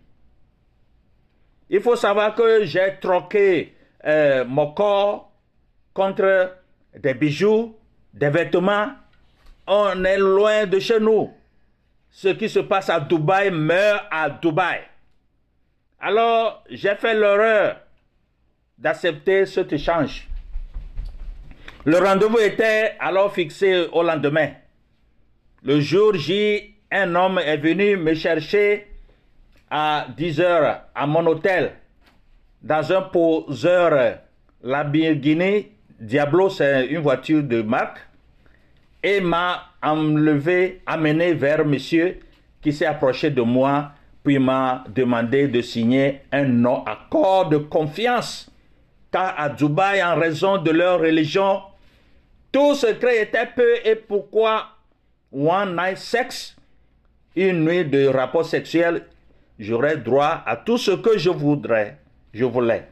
Il 1.69 1.81
faut 1.81 1.97
savoir 1.97 2.35
que 2.35 2.65
j'ai 2.65 2.95
troqué 3.01 3.75
euh, 4.05 4.45
mon 4.47 4.73
corps 4.73 5.33
contre 5.93 6.55
des 6.97 7.15
bijoux, 7.15 7.77
des 8.15 8.31
vêtements. 8.31 8.93
On 9.67 10.05
est 10.05 10.19
loin 10.19 10.67
de 10.67 10.79
chez 10.79 11.01
nous. 11.01 11.31
Ce 12.17 12.29
qui 12.29 12.49
se 12.49 12.61
passe 12.61 12.89
à 12.89 12.99
Dubaï 12.99 13.51
meurt 13.51 14.05
à 14.11 14.31
Dubaï. 14.31 14.81
Alors, 16.01 16.65
j'ai 16.71 16.95
fait 16.95 17.13
l'erreur 17.13 17.77
d'accepter 18.79 19.45
cet 19.45 19.71
échange. 19.75 20.27
Le 21.85 21.99
rendez-vous 21.99 22.39
était 22.39 22.95
alors 23.01 23.35
fixé 23.35 23.89
au 23.93 24.03
lendemain. 24.03 24.49
Le 25.63 25.79
jour 25.79 26.15
J, 26.15 26.77
un 26.91 27.15
homme 27.15 27.39
est 27.39 27.59
venu 27.59 27.99
me 27.99 28.15
chercher 28.15 28.87
à 29.71 30.07
10 30.17 30.41
heures 30.41 30.85
à 30.95 31.07
mon 31.07 31.27
hôtel 31.27 31.75
dans 32.63 32.95
un 32.95 33.03
poseur 33.03 34.21
Lamborghini 34.63 35.67
Diablo, 36.01 36.49
c'est 36.49 36.87
une 36.87 37.01
voiture 37.01 37.43
de 37.43 37.61
marque, 37.61 37.99
et 39.03 39.21
m'a 39.21 39.65
enlevé, 39.87 40.83
amené 40.87 41.35
vers 41.35 41.65
monsieur 41.65 42.19
qui 42.61 42.73
s'est 42.73 42.87
approché 42.87 43.31
de 43.31 43.43
moi, 43.43 43.93
puis 44.25 44.39
m'a 44.39 44.85
demandé 44.93 45.47
de 45.47 45.63
signer 45.63 46.23
un 46.33 46.45
non-accord 46.45 47.49
de 47.49 47.59
confiance. 47.59 48.51
Car 49.13 49.35
à 49.39 49.49
Dubaï, 49.49 50.03
en 50.03 50.17
raison 50.17 50.59
de 50.59 50.73
leur 50.73 51.01
religion, 51.01 51.61
tout 52.51 52.75
secret 52.75 53.23
était 53.23 53.47
peu 53.55 53.77
et 53.85 53.95
pourquoi 53.95 54.67
one 55.33 55.77
night 55.77 55.99
sex, 55.99 56.57
une 57.37 57.65
nuit 57.65 57.85
de 57.85 58.09
rapport 58.09 58.45
sexuel, 58.45 59.05
j'aurais 59.59 59.99
droit 59.99 60.43
à 60.45 60.57
tout 60.57 60.79
ce 60.79 60.91
que 60.91 61.19
je 61.19 61.31
voudrais, 61.31 61.99
je 62.35 62.45
voulais. 62.45 62.89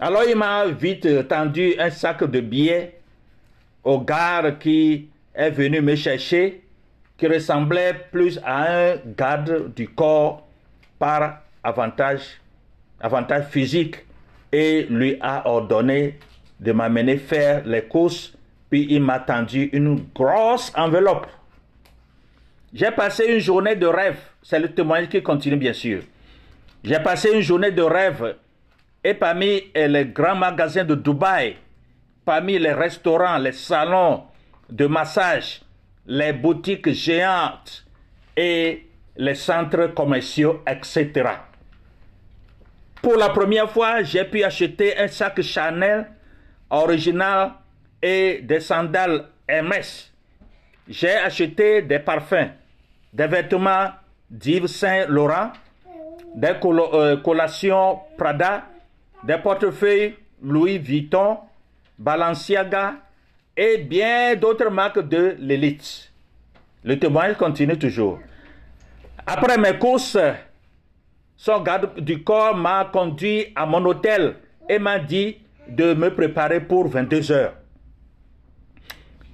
Alors 0.00 0.22
il 0.26 0.36
m'a 0.36 0.64
vite 0.66 1.28
tendu 1.28 1.74
un 1.78 1.90
sac 1.90 2.24
de 2.24 2.40
billets 2.40 3.00
au 3.82 4.00
gars 4.00 4.52
qui 4.60 5.08
est 5.38 5.50
venu 5.50 5.80
me 5.80 5.94
chercher, 5.94 6.62
qui 7.16 7.28
ressemblait 7.28 7.94
plus 8.10 8.40
à 8.44 8.90
un 8.90 8.96
garde 9.16 9.72
du 9.74 9.88
corps 9.88 10.46
par 10.98 11.42
avantage, 11.62 12.40
avantage 13.00 13.44
physique, 13.46 14.04
et 14.50 14.86
lui 14.90 15.16
a 15.20 15.48
ordonné 15.48 16.18
de 16.58 16.72
m'amener 16.72 17.18
faire 17.18 17.64
les 17.64 17.82
courses, 17.82 18.34
puis 18.68 18.88
il 18.90 19.00
m'a 19.00 19.20
tendu 19.20 19.70
une 19.72 20.06
grosse 20.12 20.72
enveloppe. 20.76 21.28
J'ai 22.74 22.90
passé 22.90 23.26
une 23.26 23.38
journée 23.38 23.76
de 23.76 23.86
rêve, 23.86 24.18
c'est 24.42 24.58
le 24.58 24.72
témoignage 24.72 25.08
qui 25.08 25.22
continue 25.22 25.56
bien 25.56 25.72
sûr. 25.72 26.02
J'ai 26.82 26.98
passé 26.98 27.30
une 27.32 27.42
journée 27.42 27.70
de 27.70 27.82
rêve 27.82 28.36
et 29.04 29.14
parmi 29.14 29.62
les 29.74 30.04
grands 30.06 30.34
magasins 30.34 30.84
de 30.84 30.96
Dubaï, 30.96 31.56
parmi 32.24 32.58
les 32.58 32.72
restaurants, 32.72 33.38
les 33.38 33.52
salons 33.52 34.22
de 34.70 34.86
massage, 34.86 35.62
les 36.06 36.32
boutiques 36.32 36.90
géantes 36.92 37.84
et 38.36 38.86
les 39.16 39.34
centres 39.34 39.88
commerciaux, 39.94 40.62
etc. 40.66 41.30
Pour 43.02 43.16
la 43.16 43.30
première 43.30 43.70
fois, 43.70 44.02
j'ai 44.02 44.24
pu 44.24 44.42
acheter 44.42 44.96
un 44.98 45.08
sac 45.08 45.40
Chanel 45.42 46.06
original 46.70 47.52
et 48.02 48.40
des 48.42 48.60
sandales 48.60 49.28
Hermès. 49.46 50.12
J'ai 50.88 51.14
acheté 51.14 51.82
des 51.82 51.98
parfums, 51.98 52.50
des 53.12 53.26
vêtements 53.26 53.90
d'Yves 54.30 54.66
Saint 54.66 55.06
Laurent, 55.06 55.52
des 56.34 56.54
euh, 56.64 57.16
collations 57.18 58.00
Prada, 58.16 58.64
des 59.24 59.38
portefeuilles 59.38 60.16
Louis 60.42 60.78
Vuitton, 60.78 61.38
Balenciaga 61.98 62.94
et 63.58 63.78
bien 63.78 64.36
d'autres 64.36 64.70
marques 64.70 65.00
de 65.08 65.34
l'élite. 65.40 66.12
Le 66.84 66.96
témoignage 66.96 67.36
continue 67.36 67.76
toujours. 67.76 68.20
Après 69.26 69.58
mes 69.58 69.76
courses, 69.76 70.16
son 71.36 71.60
garde 71.60 71.98
du 72.00 72.22
corps 72.22 72.56
m'a 72.56 72.84
conduit 72.84 73.52
à 73.56 73.66
mon 73.66 73.84
hôtel 73.84 74.36
et 74.68 74.78
m'a 74.78 75.00
dit 75.00 75.38
de 75.68 75.92
me 75.92 76.14
préparer 76.14 76.60
pour 76.60 76.86
22 76.86 77.32
heures. 77.32 77.54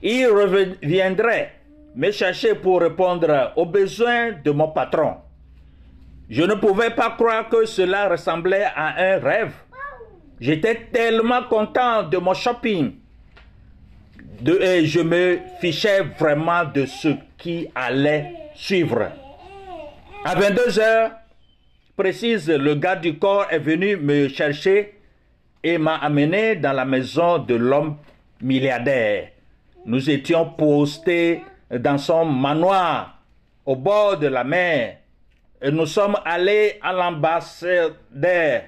Il 0.03 0.27
reviendrait 0.27 1.53
me 1.95 2.11
chercher 2.11 2.55
pour 2.55 2.81
répondre 2.81 3.53
aux 3.57 3.67
besoins 3.67 4.33
de 4.43 4.51
mon 4.51 4.69
patron. 4.69 5.17
Je 6.31 6.43
ne 6.43 6.55
pouvais 6.55 6.91
pas 6.91 7.11
croire 7.11 7.51
que 7.51 7.67
cela 7.67 8.09
ressemblait 8.09 8.65
à 8.75 8.95
un 8.97 9.19
rêve. 9.19 9.53
J'étais 10.41 10.89
tellement 10.91 11.43
content 11.43 12.05
de 12.05 12.17
mon 12.17 12.33
shopping. 12.33 13.04
Et 14.47 14.87
je 14.87 15.01
me 15.01 15.39
fichais 15.61 16.03
vraiment 16.19 16.65
de 16.65 16.87
ce 16.87 17.09
qui 17.39 17.69
allait 17.75 18.33
suivre. 18.55 19.11
À 20.25 20.35
22 20.35 20.79
heures 20.79 21.13
précise, 21.97 22.49
le 22.49 22.75
gars 22.75 22.97
du 22.97 23.19
corps 23.19 23.47
est 23.51 23.59
venu 23.59 23.97
me 23.97 24.29
chercher 24.29 24.95
et 25.63 25.79
m'a 25.79 25.97
amené 25.97 26.57
dans 26.57 26.73
la 26.73 26.85
maison 26.85 27.39
de 27.39 27.55
l'homme 27.55 27.97
milliardaire. 28.41 29.29
Nous 29.87 30.11
étions 30.11 30.47
postés 30.51 31.43
dans 31.71 31.99
son 31.99 32.25
manoir 32.25 33.23
au 33.65 33.77
bord 33.77 34.19
de 34.19 34.27
la 34.27 34.45
mer. 34.45 34.99
Nous 35.71 35.87
sommes 35.87 36.17
allés 36.25 36.79
à 36.83 36.93
l'ambassadeur. 36.93 38.63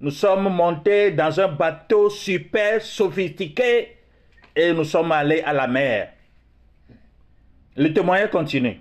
Nous 0.00 0.10
sommes 0.10 0.48
montés 0.48 1.12
dans 1.12 1.38
un 1.38 1.48
bateau 1.48 2.10
super 2.10 2.80
sophistiqué 2.80 3.96
et 4.54 4.72
nous 4.72 4.84
sommes 4.84 5.12
allés 5.12 5.42
à 5.42 5.52
la 5.52 5.66
mer. 5.66 6.12
Le 7.76 7.92
témoignage 7.92 8.30
continue. 8.30 8.80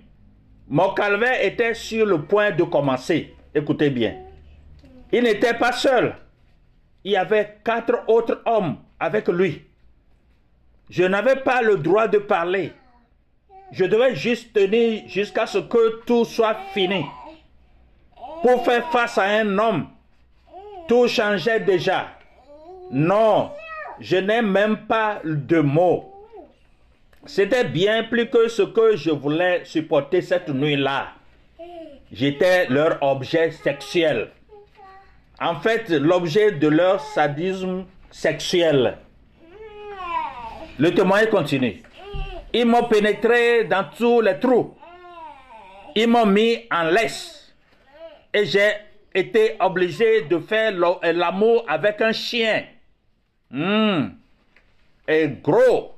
Mon 0.68 0.94
calvaire 0.94 1.44
était 1.44 1.74
sur 1.74 2.06
le 2.06 2.22
point 2.22 2.52
de 2.52 2.64
commencer. 2.64 3.34
Écoutez 3.54 3.90
bien. 3.90 4.16
Il 5.12 5.24
n'était 5.24 5.54
pas 5.54 5.72
seul. 5.72 6.16
Il 7.04 7.12
y 7.12 7.18
avait 7.18 7.58
quatre 7.64 8.04
autres 8.08 8.42
hommes 8.46 8.78
avec 9.00 9.28
lui. 9.28 9.64
Je 10.90 11.04
n'avais 11.04 11.38
pas 11.38 11.62
le 11.62 11.78
droit 11.78 12.08
de 12.08 12.18
parler. 12.18 12.74
Je 13.72 13.86
devais 13.86 14.16
juste 14.16 14.54
tenir 14.54 15.08
jusqu'à 15.08 15.46
ce 15.46 15.58
que 15.58 16.04
tout 16.06 16.26
soit 16.26 16.58
fini. 16.74 17.06
Pour 18.42 18.66
faire 18.66 18.90
face 18.92 19.18
à 19.18 19.24
un 19.24 19.58
homme, 19.58 19.88
tout 20.88 21.08
changeait 21.08 21.62
déjà. 21.62 22.10
Non, 22.92 23.52
je 24.02 24.18
n'ai 24.18 24.42
même 24.42 24.88
pas 24.88 25.22
de 25.24 25.60
mots. 25.60 26.12
C'était 27.26 27.64
bien 27.64 28.04
plus 28.04 28.30
que 28.30 28.48
ce 28.48 28.64
que 28.64 28.96
je 28.96 29.12
voulais 29.12 29.64
supporter 29.64 30.22
cette 30.22 30.50
nuit-là. 30.50 31.10
J'étais 32.12 32.66
leur 32.68 32.98
objet 33.04 33.52
sexuel. 33.52 34.30
En 35.40 35.56
fait, 35.60 35.90
l'objet 35.90 36.52
de 36.52 36.68
leur 36.68 37.00
sadisme 37.00 37.86
sexuel. 38.10 38.98
Le 40.80 40.94
témoignage 40.94 41.30
continue. 41.30 41.84
Ils 42.54 42.66
m'ont 42.66 42.86
pénétré 42.86 43.66
dans 43.66 43.86
tous 43.96 44.20
les 44.22 44.40
trous. 44.40 44.76
Ils 45.96 46.08
m'ont 46.08 46.26
mis 46.26 46.66
en 46.72 46.86
laisse. 46.86 47.54
Et 48.34 48.46
j'ai 48.46 48.72
été 49.14 49.58
obligé 49.60 50.22
de 50.22 50.40
faire 50.40 50.72
l'amour 51.04 51.66
avec 51.68 52.02
un 52.02 52.12
chien. 52.12 52.64
Hmm. 53.52 54.08
Et 55.08 55.28
gros, 55.28 55.96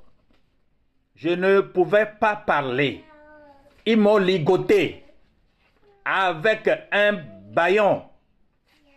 je 1.16 1.30
ne 1.30 1.62
pouvais 1.62 2.12
pas 2.20 2.36
parler. 2.36 3.04
Ils 3.86 3.98
m'ont 3.98 4.18
ligoté 4.18 5.04
avec 6.04 6.70
un 6.92 7.22
baillon 7.52 8.04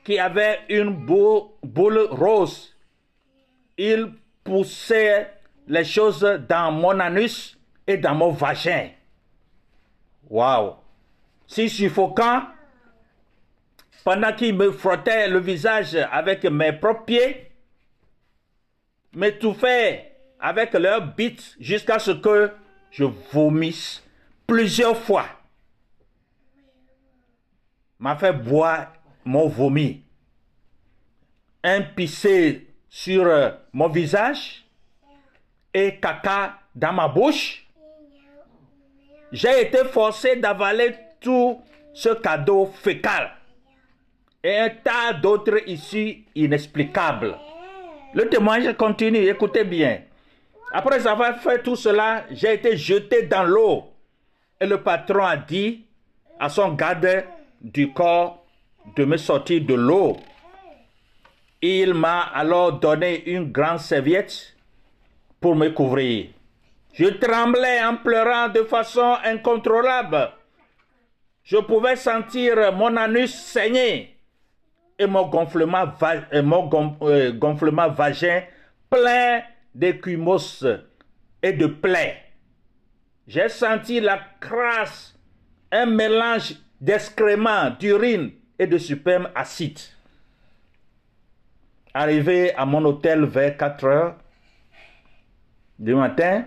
qui 0.05 0.19
avait 0.19 0.61
une 0.69 0.91
boule, 0.91 1.51
boule 1.63 2.09
rose. 2.11 2.75
Ils 3.77 4.13
poussaient 4.43 5.31
les 5.69 5.85
choses 5.85 6.23
dans 6.49 6.73
mon 6.73 6.99
anus 7.01 7.59
et 7.87 7.97
dans 7.97 8.15
mon 8.15 8.31
vagin. 8.31 8.91
Waouh! 10.31 10.75
Si 11.47 11.69
suffocant, 11.69 12.43
pendant 14.03 14.33
qu'ils 14.33 14.57
me 14.57 14.71
frottaient 14.73 15.29
le 15.29 15.41
visage 15.41 15.97
avec 16.11 16.45
mes 16.45 16.73
propres 16.73 17.05
pieds, 17.05 17.51
m'étouffaient 19.17 20.13
avec 20.39 20.75
leurs 20.75 21.15
bites 21.15 21.57
jusqu'à 21.59 21.99
ce 21.99 22.11
que 22.11 22.53
je 22.91 23.05
vomisse 23.33 24.05
plusieurs 24.47 24.97
fois. 24.97 25.27
m'a 27.99 28.15
fait 28.17 28.33
boire 28.33 28.93
mon 29.25 29.49
vomi. 29.49 30.03
Un 31.65 31.81
pissé 31.81 32.69
sur 32.91 33.25
euh, 33.25 33.51
mon 33.73 33.89
visage 33.89 34.67
et 35.73 35.99
caca 35.99 36.59
dans 36.75 36.93
ma 36.93 37.09
bouche. 37.09 37.67
J'ai 39.33 39.63
été 39.63 39.85
forcé 39.87 40.37
d'avaler 40.37 40.95
tout 41.21 41.61
ce 41.95 42.11
cadeau 42.11 42.67
fécal 42.67 43.33
et 44.45 44.59
un 44.59 44.69
tas 44.69 45.15
d'autres 45.15 45.67
issues 45.67 46.25
inexplicables. 46.35 47.35
Le 48.17 48.31
témoignage 48.31 48.75
continue, 48.79 49.29
écoutez 49.29 49.63
bien. 49.63 50.01
Après 50.73 51.07
avoir 51.07 51.39
fait 51.39 51.63
tout 51.63 51.77
cela, 51.77 52.25
j'ai 52.31 52.55
été 52.55 52.75
jeté 52.75 53.25
dans 53.25 53.45
l'eau. 53.45 53.93
Et 54.59 54.65
le 54.65 54.83
patron 54.83 55.23
a 55.23 55.37
dit 55.37 55.85
à 56.41 56.49
son 56.49 56.73
garde 56.73 57.25
du 57.61 57.93
corps 57.93 58.43
de 58.97 59.05
me 59.05 59.19
sortir 59.19 59.63
de 59.67 59.75
l'eau. 59.75 60.17
Il 61.61 61.93
m'a 61.93 62.23
alors 62.23 62.81
donné 62.81 63.23
une 63.29 63.53
grande 63.53 63.81
serviette 63.81 64.57
pour 65.39 65.55
me 65.55 65.69
couvrir. 65.69 66.29
Je 66.95 67.09
tremblais 67.09 67.85
en 67.85 67.99
pleurant 67.99 68.49
de 68.49 68.63
façon 68.63 69.19
incontrôlable. 69.27 70.31
Je 71.45 71.59
pouvais 71.59 71.97
sentir 71.97 72.73
mon 72.73 72.97
anus 72.97 73.35
saigner 73.35 74.16
et 74.99 75.07
mon 75.07 75.31
euh, 77.03 77.33
gonflement 77.33 77.89
vagin 77.91 78.43
plein 78.89 79.43
d'écumos 79.75 80.65
et 81.43 81.53
de 81.53 81.67
plaies. 81.67 82.23
J'ai 83.27 83.49
senti 83.49 84.01
la 84.01 84.21
crasse, 84.41 85.15
un 85.71 85.87
mélange 85.87 86.55
d'excréments, 86.81 87.71
d'urine 87.79 88.31
et 88.59 88.67
de 88.67 88.79
superbe 88.79 89.31
acide. 89.35 89.79
Arrivé 91.93 92.55
à 92.55 92.65
mon 92.65 92.85
hôtel 92.85 93.25
vers 93.25 93.57
4 93.57 93.85
heures 93.85 94.15
du 95.79 95.95
matin, 95.95 96.45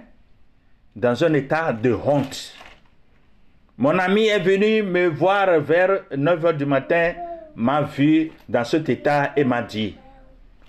dans 0.96 1.24
un 1.24 1.34
état 1.34 1.72
de 1.72 1.94
honte. 1.94 2.56
Mon 3.78 3.98
ami 4.00 4.28
est 4.28 4.40
venu 4.40 4.84
me 4.84 5.08
voir 5.08 5.60
vers 5.60 6.04
9 6.16 6.46
heures 6.46 6.54
du 6.54 6.66
matin, 6.66 7.14
m'a 7.60 7.82
vu 7.82 8.32
dans 8.48 8.64
cet 8.64 8.88
état 8.88 9.34
et 9.36 9.44
m'a 9.44 9.62
dit, 9.62 9.96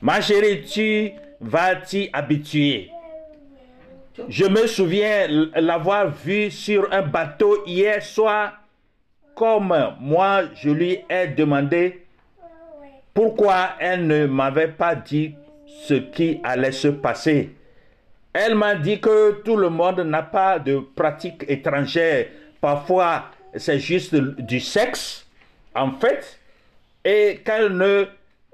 ma 0.03 0.21
chérie, 0.21 0.65
tu 0.65 1.13
vas 1.41 1.77
t'y 1.77 2.11
habituer. 2.13 2.91
Je 4.29 4.45
me 4.45 4.67
souviens 4.67 5.27
l'avoir 5.55 6.11
vu 6.11 6.51
sur 6.51 6.93
un 6.93 7.03
bateau 7.03 7.63
hier 7.65 8.03
soir, 8.03 8.61
comme 9.37 9.75
moi 10.01 10.43
je 10.55 10.71
lui 10.71 10.99
ai 11.09 11.29
demandé 11.29 12.05
pourquoi 13.15 13.71
elle 13.79 14.07
ne 14.09 14.27
m'avait 14.27 14.69
pas 14.69 14.97
dit 14.97 15.35
ce 15.67 15.95
qui 15.95 16.41
allait 16.43 16.73
se 16.73 16.89
passer. 16.89 17.55
Elle 18.33 18.57
m'a 18.57 18.75
dit 18.75 19.01
que 19.01 19.43
tout 19.43 19.57
le 19.57 19.71
monde 19.71 20.01
n'a 20.01 20.23
pas 20.23 20.59
de 20.59 20.81
pratique 20.95 21.45
étrangère. 21.49 22.27
Parfois, 22.61 23.27
c'est 23.55 23.79
juste 23.79 24.15
du 24.15 24.61
sexe, 24.61 25.27
en 25.75 25.93
fait, 25.93 26.40
et 27.05 27.41
qu'elle 27.45 27.77
ne 27.77 28.07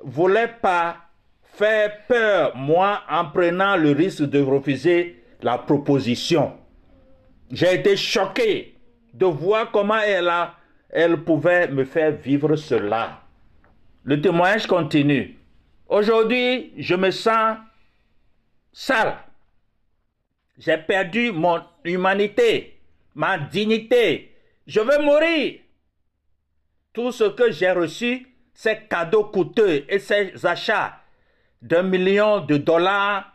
voulait 0.02 0.54
pas 0.60 0.98
faire 1.42 2.06
peur, 2.06 2.56
moi, 2.56 3.02
en 3.08 3.26
prenant 3.26 3.76
le 3.76 3.92
risque 3.92 4.24
de 4.24 4.40
refuser 4.40 5.22
la 5.42 5.58
proposition. 5.58 6.52
J'ai 7.50 7.74
été 7.74 7.96
choqué 7.96 8.74
de 9.14 9.26
voir 9.26 9.70
comment 9.70 9.98
elle, 9.98 10.28
a, 10.28 10.54
elle 10.90 11.22
pouvait 11.24 11.68
me 11.68 11.84
faire 11.84 12.12
vivre 12.12 12.56
cela. 12.56 13.22
Le 14.04 14.20
témoignage 14.20 14.66
continue. 14.66 15.36
Aujourd'hui, 15.88 16.72
je 16.76 16.94
me 16.94 17.10
sens 17.10 17.58
sale. 18.72 19.16
J'ai 20.58 20.76
perdu 20.76 21.32
mon 21.32 21.60
humanité, 21.84 22.78
ma 23.14 23.38
dignité. 23.38 24.34
Je 24.66 24.80
veux 24.80 25.02
mourir. 25.02 25.60
Tout 26.92 27.12
ce 27.12 27.24
que 27.24 27.52
j'ai 27.52 27.70
reçu, 27.70 28.26
ces 28.56 28.78
cadeaux 28.88 29.24
coûteux 29.24 29.84
et 29.88 29.98
ces 29.98 30.32
achats 30.44 30.98
d'un 31.60 31.82
million 31.82 32.40
de 32.40 32.56
dollars 32.56 33.30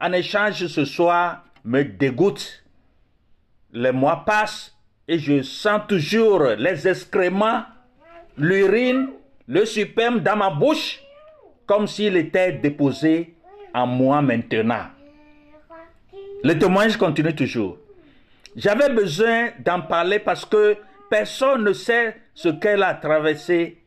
en 0.00 0.12
échange 0.12 0.66
ce 0.66 0.84
soir 0.86 1.44
me 1.62 1.84
dégoûtent. 1.84 2.64
Les 3.72 3.92
mois 3.92 4.24
passent 4.24 4.74
et 5.06 5.18
je 5.18 5.42
sens 5.42 5.82
toujours 5.86 6.42
les 6.58 6.88
excréments, 6.88 7.64
l'urine, 8.38 9.10
le 9.46 9.66
superbe 9.66 10.22
dans 10.22 10.36
ma 10.36 10.48
bouche, 10.48 11.00
comme 11.66 11.86
s'il 11.86 12.16
était 12.16 12.52
déposé 12.52 13.34
en 13.74 13.86
moi 13.86 14.22
maintenant. 14.22 14.86
Le 16.42 16.58
témoignage 16.58 16.96
continue 16.96 17.34
toujours. 17.34 17.76
J'avais 18.56 18.88
besoin 18.88 19.50
d'en 19.58 19.82
parler 19.82 20.18
parce 20.18 20.46
que 20.46 20.78
personne 21.10 21.62
ne 21.64 21.74
sait 21.74 22.16
ce 22.32 22.48
qu'elle 22.48 22.82
a 22.82 22.94
traversé, 22.94 23.82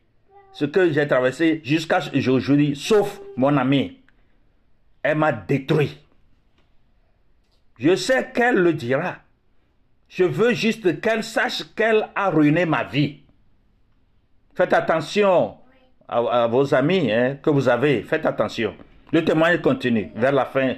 ce 0.52 0.64
que 0.64 0.92
j'ai 0.92 1.06
traversé 1.06 1.60
jusqu'à 1.64 2.00
aujourd'hui, 2.14 2.74
sauf 2.76 3.20
mon 3.36 3.56
ami. 3.56 3.98
Elle 5.02 5.18
m'a 5.18 5.32
détruit. 5.32 5.98
Je 7.78 7.96
sais 7.96 8.30
qu'elle 8.34 8.56
le 8.56 8.74
dira. 8.74 9.16
Je 10.08 10.24
veux 10.24 10.52
juste 10.52 11.00
qu'elle 11.00 11.24
sache 11.24 11.62
qu'elle 11.74 12.08
a 12.14 12.30
ruiné 12.30 12.66
ma 12.66 12.84
vie. 12.84 13.20
Faites 14.54 14.72
attention 14.72 15.56
à, 16.06 16.46
vos 16.48 16.74
amis 16.74 17.10
hein, 17.10 17.38
que 17.42 17.48
vous 17.48 17.68
avez. 17.68 18.02
Faites 18.02 18.26
attention. 18.26 18.74
Le 19.12 19.24
témoignage 19.24 19.62
continue 19.62 20.10
vers 20.14 20.32
la 20.32 20.44
fin. 20.44 20.74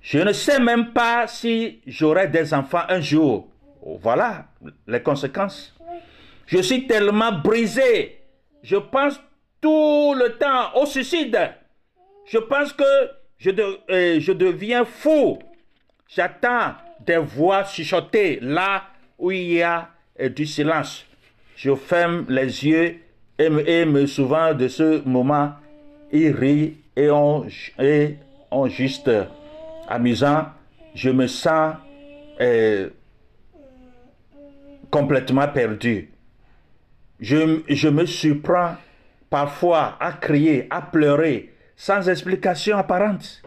Je 0.00 0.18
ne 0.18 0.32
sais 0.32 0.60
même 0.60 0.92
pas 0.92 1.26
si 1.26 1.80
j'aurai 1.86 2.28
des 2.28 2.52
enfants 2.54 2.82
un 2.88 3.00
jour. 3.00 3.48
Voilà 4.00 4.46
les 4.86 5.02
conséquences. 5.02 5.74
Je 6.46 6.58
suis 6.58 6.86
tellement 6.86 7.32
brisé. 7.32 8.21
Je 8.62 8.76
pense 8.76 9.20
tout 9.60 10.14
le 10.14 10.36
temps 10.38 10.74
au 10.80 10.86
suicide. 10.86 11.38
Je 12.26 12.38
pense 12.38 12.72
que 12.72 12.84
je, 13.38 13.50
de- 13.50 13.78
euh, 13.90 14.20
je 14.20 14.32
deviens 14.32 14.84
fou. 14.84 15.38
J'attends 16.08 16.74
des 17.00 17.16
voix 17.18 17.64
chuchotées 17.64 18.38
là 18.40 18.84
où 19.18 19.30
il 19.30 19.52
y 19.54 19.62
a 19.62 19.88
euh, 20.20 20.28
du 20.28 20.46
silence. 20.46 21.04
Je 21.56 21.74
ferme 21.74 22.26
les 22.28 22.64
yeux 22.66 22.96
et 23.38 23.48
me, 23.48 23.68
et 23.68 23.84
me 23.84 24.06
souviens 24.06 24.54
de 24.54 24.68
ce 24.68 25.02
moment. 25.06 25.52
Ils 26.12 26.30
rient 26.32 26.76
et 26.96 27.10
ont 27.10 27.46
juste 28.68 29.10
amusant. 29.88 30.46
Je 30.94 31.10
me 31.10 31.26
sens 31.26 31.74
euh, 32.40 32.90
complètement 34.90 35.48
perdu. 35.48 36.11
Je, 37.22 37.88
me 37.88 38.04
surprends 38.04 38.74
parfois 39.30 39.96
à 40.00 40.12
crier, 40.12 40.66
à 40.70 40.82
pleurer, 40.82 41.54
sans 41.76 42.08
explication 42.08 42.76
apparente. 42.76 43.42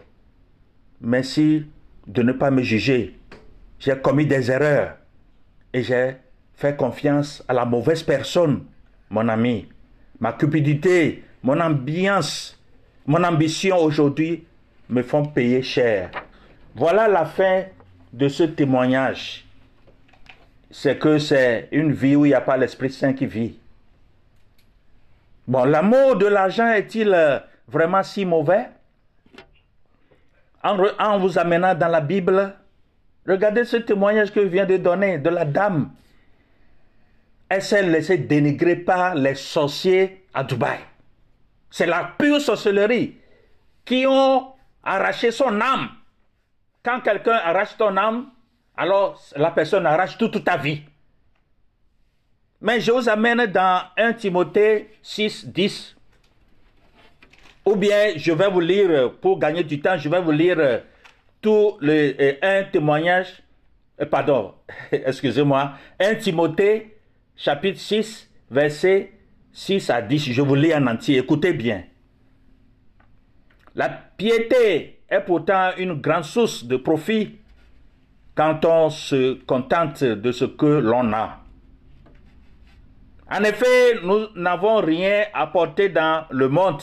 Merci 1.02 1.66
de 2.06 2.22
ne 2.22 2.32
pas 2.32 2.50
me 2.50 2.62
juger. 2.62 3.18
J'ai 3.78 3.94
commis 3.98 4.24
des 4.24 4.50
erreurs 4.50 4.96
et 5.74 5.82
j'ai 5.82 6.16
fait 6.54 6.74
confiance 6.74 7.44
à 7.48 7.52
la 7.52 7.66
mauvaise 7.66 8.02
personne, 8.02 8.64
mon 9.10 9.28
ami. 9.28 9.68
Ma 10.20 10.32
cupidité, 10.32 11.22
mon 11.42 11.60
ambiance, 11.60 12.58
mon 13.06 13.22
ambition 13.24 13.76
aujourd'hui 13.76 14.46
me 14.88 15.02
font 15.02 15.26
payer 15.26 15.60
cher. 15.60 16.10
Voilà 16.74 17.08
la 17.08 17.26
fin 17.26 17.64
de 18.10 18.28
ce 18.28 18.44
témoignage. 18.44 19.44
C'est 20.70 20.98
que 20.98 21.18
c'est 21.18 21.68
une 21.72 21.92
vie 21.92 22.16
où 22.16 22.24
il 22.24 22.28
n'y 22.30 22.34
a 22.34 22.40
pas 22.40 22.56
l'Esprit 22.56 22.90
Saint 22.90 23.12
qui 23.12 23.26
vit. 23.26 23.58
Bon, 25.46 25.64
l'amour 25.64 26.16
de 26.16 26.26
l'argent 26.26 26.68
est-il 26.70 27.12
euh, 27.14 27.38
vraiment 27.68 28.02
si 28.02 28.24
mauvais? 28.24 28.68
En, 30.64 31.18
vous 31.18 31.38
amenant 31.38 31.76
dans 31.76 31.86
la 31.86 32.00
Bible, 32.00 32.56
regardez 33.24 33.64
ce 33.64 33.76
témoignage 33.76 34.32
que 34.32 34.42
je 34.42 34.48
viens 34.48 34.66
de 34.66 34.76
donner 34.76 35.18
de 35.18 35.30
la 35.30 35.44
dame. 35.44 35.92
Elle 37.48 37.62
s'est 37.62 37.84
laissée 37.84 38.18
dénigrer 38.18 38.74
par 38.74 39.14
les 39.14 39.36
sorciers 39.36 40.26
à 40.34 40.42
Dubaï. 40.42 40.80
C'est 41.70 41.86
la 41.86 42.10
pure 42.18 42.40
sorcellerie 42.40 43.16
qui 43.84 44.04
ont 44.08 44.48
arraché 44.82 45.30
son 45.30 45.60
âme. 45.60 45.90
Quand 46.82 47.00
quelqu'un 47.00 47.38
arrache 47.44 47.76
ton 47.76 47.96
âme, 47.96 48.26
alors 48.76 49.22
la 49.36 49.52
personne 49.52 49.86
arrache 49.86 50.18
toute 50.18 50.42
ta 50.42 50.56
vie. 50.56 50.82
Mais 52.60 52.80
je 52.80 52.90
vous 52.90 53.08
amène 53.08 53.46
dans 53.46 53.82
1 53.96 54.14
Timothée 54.14 54.88
6, 55.02 55.46
10. 55.48 55.96
Ou 57.66 57.76
bien 57.76 58.12
je 58.16 58.32
vais 58.32 58.48
vous 58.48 58.60
lire, 58.60 59.12
pour 59.20 59.38
gagner 59.38 59.64
du 59.64 59.80
temps, 59.80 59.98
je 59.98 60.08
vais 60.08 60.20
vous 60.20 60.30
lire 60.30 60.56
euh, 60.58 60.78
tout 61.42 61.76
le, 61.80 62.14
euh, 62.18 62.32
un 62.40 62.64
témoignage, 62.64 63.42
euh, 64.00 64.06
pardon, 64.06 64.54
excusez-moi, 64.92 65.72
1 66.00 66.14
Timothée 66.14 66.96
chapitre 67.36 67.78
6, 67.78 68.30
versets 68.50 69.12
6 69.52 69.90
à 69.90 70.00
10. 70.00 70.32
Je 70.32 70.42
vous 70.42 70.54
lis 70.54 70.74
en 70.74 70.86
entier. 70.86 71.18
Écoutez 71.18 71.52
bien. 71.52 71.82
La 73.74 73.88
piété 73.88 75.00
est 75.08 75.20
pourtant 75.20 75.70
une 75.76 75.94
grande 75.94 76.24
source 76.24 76.64
de 76.64 76.76
profit 76.76 77.36
quand 78.34 78.64
on 78.64 78.90
se 78.90 79.34
contente 79.44 80.02
de 80.02 80.32
ce 80.32 80.44
que 80.46 80.66
l'on 80.66 81.12
a. 81.12 81.45
En 83.28 83.42
effet, 83.42 84.00
nous 84.02 84.28
n'avons 84.36 84.76
rien 84.76 85.24
apporté 85.34 85.88
dans 85.88 86.26
le 86.30 86.48
monde 86.48 86.82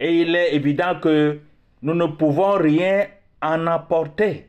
et 0.00 0.12
il 0.22 0.34
est 0.34 0.54
évident 0.54 0.98
que 0.98 1.38
nous 1.82 1.94
ne 1.94 2.06
pouvons 2.06 2.52
rien 2.52 3.06
en 3.40 3.66
apporter. 3.68 4.48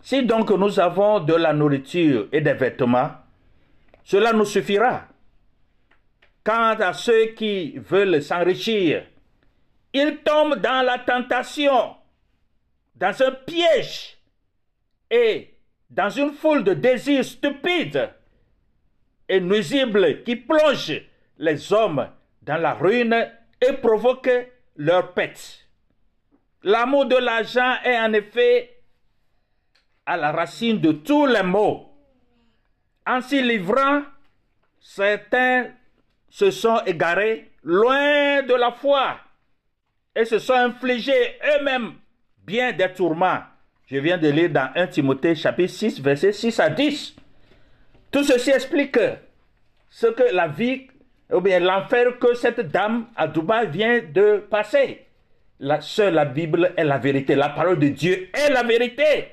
Si 0.00 0.24
donc 0.24 0.50
nous 0.50 0.80
avons 0.80 1.20
de 1.20 1.34
la 1.34 1.52
nourriture 1.52 2.28
et 2.32 2.40
des 2.40 2.54
vêtements, 2.54 3.10
cela 4.02 4.32
nous 4.32 4.46
suffira. 4.46 5.02
Quant 6.42 6.76
à 6.80 6.94
ceux 6.94 7.26
qui 7.36 7.76
veulent 7.78 8.22
s'enrichir, 8.22 9.04
ils 9.92 10.18
tombent 10.24 10.56
dans 10.56 10.84
la 10.86 11.00
tentation, 11.00 11.96
dans 12.94 13.22
un 13.22 13.32
piège 13.32 14.16
et 15.10 15.54
dans 15.90 16.08
une 16.08 16.32
foule 16.32 16.64
de 16.64 16.72
désirs 16.72 17.24
stupides 17.24 18.08
et 19.30 19.40
nuisibles 19.40 20.24
qui 20.24 20.34
plongent 20.34 21.00
les 21.38 21.72
hommes 21.72 22.08
dans 22.42 22.56
la 22.56 22.74
ruine 22.74 23.14
et 23.60 23.72
provoquent 23.74 24.48
leur 24.76 25.12
pète. 25.12 25.68
L'amour 26.64 27.06
de 27.06 27.16
l'argent 27.16 27.74
est 27.84 27.98
en 27.98 28.12
effet 28.12 28.76
à 30.04 30.16
la 30.16 30.32
racine 30.32 30.80
de 30.80 30.90
tous 30.90 31.26
les 31.26 31.44
maux. 31.44 31.86
En 33.06 33.20
s'y 33.20 33.40
livrant, 33.40 34.02
certains 34.80 35.68
se 36.28 36.50
sont 36.50 36.80
égarés 36.84 37.52
loin 37.62 38.42
de 38.42 38.54
la 38.54 38.72
foi 38.72 39.16
et 40.16 40.24
se 40.24 40.40
sont 40.40 40.54
infligés 40.54 41.38
eux-mêmes 41.54 41.94
bien 42.44 42.72
des 42.72 42.92
tourments. 42.92 43.42
Je 43.86 43.98
viens 43.98 44.18
de 44.18 44.28
lire 44.28 44.50
dans 44.50 44.72
1 44.74 44.88
Timothée 44.88 45.36
chapitre 45.36 45.72
6, 45.72 46.00
versets 46.00 46.32
6 46.32 46.58
à 46.58 46.68
10. 46.68 47.14
Tout 48.10 48.24
ceci 48.24 48.50
explique 48.50 48.98
ce 49.88 50.06
que 50.06 50.34
la 50.34 50.48
vie, 50.48 50.88
ou 51.32 51.40
bien 51.40 51.60
l'enfer 51.60 52.18
que 52.18 52.34
cette 52.34 52.60
dame 52.60 53.06
à 53.16 53.28
Dubaï 53.28 53.68
vient 53.68 54.00
de 54.00 54.38
passer. 54.50 55.06
La, 55.60 55.80
seule 55.80 56.14
la 56.14 56.24
Bible 56.24 56.72
est 56.76 56.84
la 56.84 56.98
vérité. 56.98 57.34
La 57.34 57.50
parole 57.50 57.78
de 57.78 57.88
Dieu 57.88 58.30
est 58.32 58.50
la 58.50 58.62
vérité. 58.62 59.28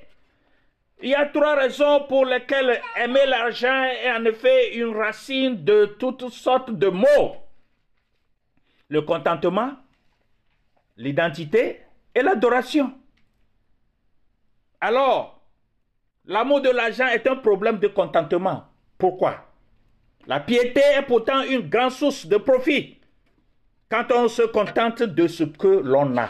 Il 1.02 1.10
y 1.10 1.16
a 1.16 1.26
trois 1.28 1.56
raisons 1.56 2.06
pour 2.08 2.26
lesquelles 2.26 2.82
aimer 2.98 3.26
l'argent 3.28 3.84
est 3.84 4.12
en 4.12 4.26
effet 4.26 4.76
une 4.76 4.96
racine 4.96 5.64
de 5.64 5.96
toutes 6.00 6.30
sortes 6.30 6.72
de 6.72 6.88
mots. 6.88 7.38
Le 8.90 9.02
contentement, 9.02 9.72
l'identité 10.98 11.82
et 12.16 12.22
l'adoration. 12.22 12.94
Alors, 14.82 15.40
l'amour 16.26 16.62
de 16.62 16.70
l'argent 16.70 17.08
est 17.08 17.28
un 17.28 17.36
problème 17.36 17.78
de 17.80 17.88
contentement. 17.88 18.67
Pourquoi? 18.98 19.46
La 20.28 20.40
piété 20.40 20.82
est 20.98 21.04
pourtant 21.04 21.42
une 21.44 21.70
grande 21.70 21.92
source 21.92 22.26
de 22.26 22.38
profit 22.38 23.00
quand 23.90 24.06
on 24.12 24.28
se 24.28 24.42
contente 24.44 25.04
de 25.04 25.28
ce 25.28 25.44
que 25.44 25.68
l'on 25.68 26.18
a. 26.18 26.30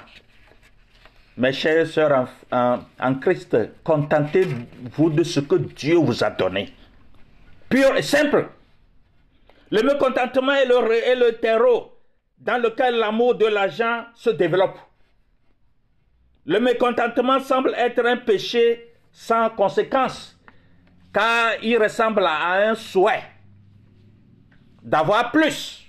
Mes 1.37 1.53
chers 1.53 1.87
sœurs 1.87 2.27
en, 2.51 3.15
Christ, 3.21 3.55
contentez-vous 3.83 5.09
de 5.09 5.23
ce 5.23 5.39
que 5.39 5.55
Dieu 5.55 5.95
vous 5.95 6.23
a 6.23 6.29
donné. 6.29 6.73
Pur 7.69 7.95
et 7.95 8.01
simple. 8.01 8.49
Le 9.69 9.81
mécontentement 9.83 10.53
est 10.53 10.65
le, 10.65 10.93
est 10.93 11.15
le 11.15 11.33
terreau 11.33 11.93
dans 12.37 12.61
lequel 12.61 12.95
l'amour 12.95 13.35
de 13.35 13.45
l'argent 13.45 14.05
se 14.15 14.29
développe. 14.29 14.77
Le 16.45 16.59
mécontentement 16.59 17.39
semble 17.39 17.73
être 17.75 18.05
un 18.05 18.17
péché 18.17 18.93
sans 19.11 19.49
conséquence, 19.49 20.36
car 21.13 21.53
il 21.61 21.77
ressemble 21.77 22.25
à 22.25 22.69
un 22.69 22.75
souhait 22.75 23.23
d'avoir 24.81 25.31
plus, 25.31 25.85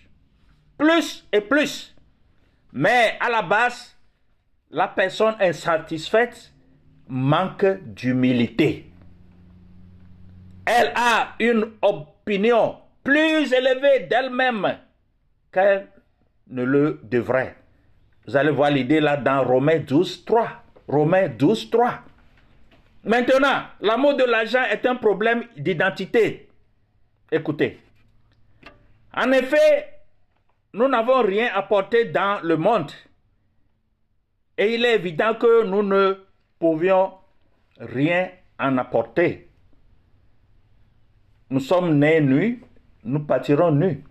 plus 0.77 1.27
et 1.33 1.41
plus. 1.41 1.95
Mais 2.73 3.17
à 3.21 3.31
la 3.31 3.43
base, 3.43 3.97
la 4.71 4.89
personne 4.89 5.35
insatisfaite 5.41 6.53
manque 7.09 7.65
d'humilité. 7.95 8.91
Elle 10.67 10.93
a 10.95 11.35
une 11.41 11.73
opinion 11.81 12.77
plus 13.03 13.53
élevée 13.53 14.07
d'elle-même 14.11 14.77
qu'elle 15.51 15.87
ne 16.49 16.63
le 16.63 17.01
devrait. 17.05 17.57
Vous 18.27 18.37
allez 18.37 18.51
voir 18.51 18.71
l'idée 18.71 19.01
là 19.01 19.17
dans 19.17 19.43
Romains 19.43 19.79
12, 19.79 20.27
3. 20.27 20.63
Romains 20.87 21.29
12, 21.29 21.71
3. 21.71 22.01
Maintenant, 23.09 23.63
l'amour 23.81 24.17
de 24.17 24.25
l'argent 24.25 24.63
est 24.71 24.85
un 24.85 24.95
problème 24.97 25.45
d'identité. 25.57 26.47
Écoutez. 27.33 27.81
En 29.17 29.33
effet, 29.33 29.89
nous 30.75 30.89
n'avons 30.89 31.23
rien 31.23 31.49
apporté 31.55 32.05
dans 32.05 32.39
le 32.43 32.59
monde. 32.59 32.93
Et 34.59 34.75
il 34.75 34.85
est 34.85 34.97
évident 34.97 35.35
que 35.35 35.65
nous 35.65 35.83
ne 35.83 36.19
pouvions 36.59 37.13
rien 37.81 38.29
en 38.61 38.77
apporter. 38.77 39.49
Nous 41.49 41.61
sommes 41.61 41.99
nés 41.99 42.21
nus, 42.21 42.63
nous 43.05 43.21
partirons 43.21 43.71
nus. 43.73 44.05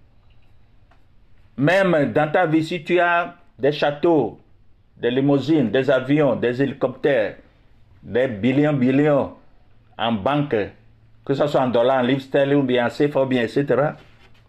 Même 1.56 2.14
dans 2.14 2.32
ta 2.32 2.48
vie, 2.48 2.64
si 2.64 2.84
tu 2.84 3.00
as 3.00 3.36
des 3.60 3.72
châteaux, 3.72 4.40
des 4.96 5.12
limousines, 5.12 5.70
des 5.70 5.92
avions, 5.92 6.36
des 6.36 6.64
hélicoptères, 6.64 7.38
des 8.04 8.28
billions, 8.28 8.74
billions 8.74 9.34
en 9.98 10.12
banque, 10.12 10.56
que 11.26 11.34
ce 11.34 11.48
soit 11.48 11.62
en 11.62 11.70
dollars, 11.70 12.00
en 12.00 12.02
livres 12.02 12.22
sterling 12.22 12.60
ou 12.60 12.64
bien 12.64 12.86
en 12.86 12.90
CFA 12.90 13.28
etc., 13.32 13.66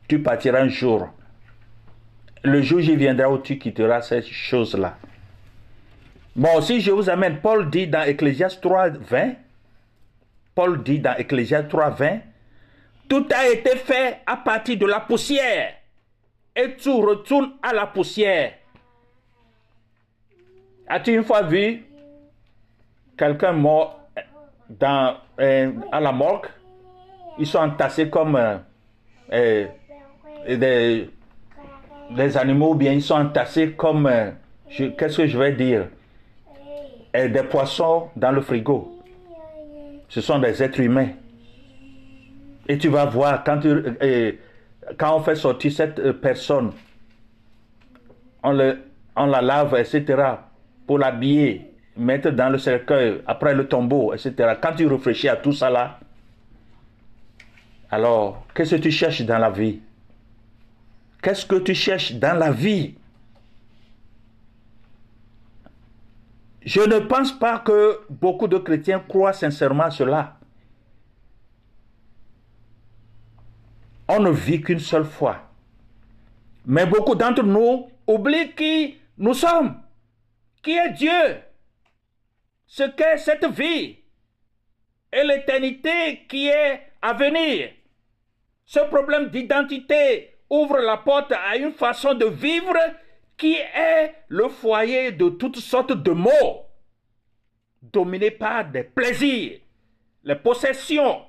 tu 0.06 0.20
partiras 0.20 0.60
un 0.60 0.68
jour. 0.68 1.08
Le 2.44 2.62
jour 2.62 2.80
j'y 2.80 2.96
viendra 2.96 3.30
où 3.30 3.38
tu 3.38 3.58
quitteras 3.58 4.02
ces 4.02 4.22
choses-là. 4.22 4.96
Bon, 6.36 6.60
si 6.60 6.80
je 6.80 6.92
vous 6.92 7.10
amène, 7.10 7.40
Paul 7.40 7.68
dit 7.68 7.88
dans 7.88 8.02
Ecclésias 8.02 8.58
3, 8.62 8.90
20, 8.90 9.32
Paul 10.54 10.82
dit 10.82 11.00
dans 11.00 11.16
Ecclésias 11.16 11.64
3, 11.64 11.90
20, 11.90 12.18
tout 13.08 13.26
a 13.34 13.48
été 13.48 13.70
fait 13.76 14.20
à 14.24 14.36
partir 14.36 14.78
de 14.78 14.86
la 14.86 15.00
poussière 15.00 15.74
et 16.54 16.76
tout 16.76 17.00
retourne 17.00 17.52
à 17.62 17.72
la 17.72 17.86
poussière. 17.86 18.52
As-tu 20.86 21.14
une 21.14 21.24
fois 21.24 21.42
vu 21.42 21.84
quelqu'un 23.18 23.52
mort 23.52 24.00
dans, 24.68 25.16
euh, 25.40 25.72
à 25.92 26.00
la 26.00 26.12
morgue 26.12 26.46
Ils 27.38 27.46
sont 27.46 27.58
entassés 27.58 28.08
comme 28.08 28.36
euh, 28.36 28.56
euh, 29.32 29.66
des, 30.48 31.10
des, 32.10 32.36
animaux, 32.36 32.74
bien 32.74 32.92
ils 32.92 33.02
sont 33.02 33.16
entassés 33.16 33.72
comme, 33.72 34.10
qu'est-ce 34.68 35.18
que 35.18 35.26
je 35.26 35.38
vais 35.38 35.52
dire? 35.52 35.88
Des 37.12 37.42
poissons 37.42 38.08
dans 38.16 38.30
le 38.30 38.40
frigo. 38.40 39.02
Ce 40.08 40.20
sont 40.20 40.38
des 40.38 40.62
êtres 40.62 40.80
humains. 40.80 41.08
Et 42.68 42.78
tu 42.78 42.88
vas 42.88 43.06
voir, 43.06 43.42
quand, 43.44 43.60
on 45.14 45.20
fait 45.20 45.34
sortir 45.34 45.72
cette 45.72 46.12
personne, 46.12 46.72
on 48.42 48.52
la 48.52 49.42
lave, 49.42 49.74
etc 49.74 50.36
pour 50.88 50.98
l'habiller, 50.98 51.67
mettre 51.98 52.30
dans 52.30 52.48
le 52.48 52.58
cercueil, 52.58 53.22
après 53.26 53.54
le 53.54 53.68
tombeau, 53.68 54.14
etc. 54.14 54.54
Quand 54.60 54.74
tu 54.74 54.86
réfléchis 54.86 55.28
à 55.28 55.36
tout 55.36 55.52
ça 55.52 55.68
là, 55.68 55.98
alors 57.90 58.46
qu'est-ce 58.54 58.76
que 58.76 58.80
tu 58.80 58.90
cherches 58.90 59.22
dans 59.22 59.38
la 59.38 59.50
vie? 59.50 59.80
Qu'est-ce 61.22 61.44
que 61.44 61.56
tu 61.56 61.74
cherches 61.74 62.12
dans 62.12 62.38
la 62.38 62.50
vie? 62.50 62.94
Je 66.62 66.80
ne 66.80 66.98
pense 67.00 67.32
pas 67.32 67.58
que 67.58 68.00
beaucoup 68.10 68.46
de 68.46 68.58
chrétiens 68.58 69.00
croient 69.00 69.32
sincèrement 69.32 69.90
cela. 69.90 70.36
On 74.06 74.20
ne 74.20 74.30
vit 74.30 74.60
qu'une 74.60 74.78
seule 74.78 75.04
fois. 75.04 75.50
Mais 76.66 76.86
beaucoup 76.86 77.14
d'entre 77.14 77.42
nous 77.42 77.88
oublient 78.06 78.52
qui 78.54 78.98
nous 79.16 79.34
sommes 79.34 79.74
qui 80.62 80.72
est 80.72 80.92
Dieu, 80.92 81.40
ce 82.68 82.82
qu'est 82.84 83.16
cette 83.16 83.46
vie 83.46 83.96
et 85.10 85.24
l'éternité 85.24 86.26
qui 86.28 86.48
est 86.48 86.82
à 87.00 87.14
venir. 87.14 87.70
Ce 88.66 88.80
problème 88.80 89.30
d'identité 89.30 90.36
ouvre 90.50 90.78
la 90.78 90.98
porte 90.98 91.32
à 91.32 91.56
une 91.56 91.72
façon 91.72 92.12
de 92.12 92.26
vivre 92.26 92.76
qui 93.38 93.54
est 93.54 94.14
le 94.28 94.48
foyer 94.48 95.12
de 95.12 95.30
toutes 95.30 95.58
sortes 95.58 95.92
de 95.92 96.10
maux, 96.10 96.66
dominé 97.80 98.30
par 98.30 98.66
des 98.66 98.84
plaisirs, 98.84 99.60
les 100.24 100.36
possessions, 100.36 101.22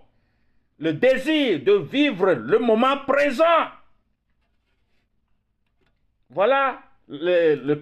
le 0.78 0.94
désir 0.94 1.64
de 1.64 1.74
vivre 1.74 2.34
le 2.34 2.60
moment 2.60 2.98
présent. 3.08 3.46
Voilà 6.30 6.82
le, 7.08 7.56
le 7.56 7.82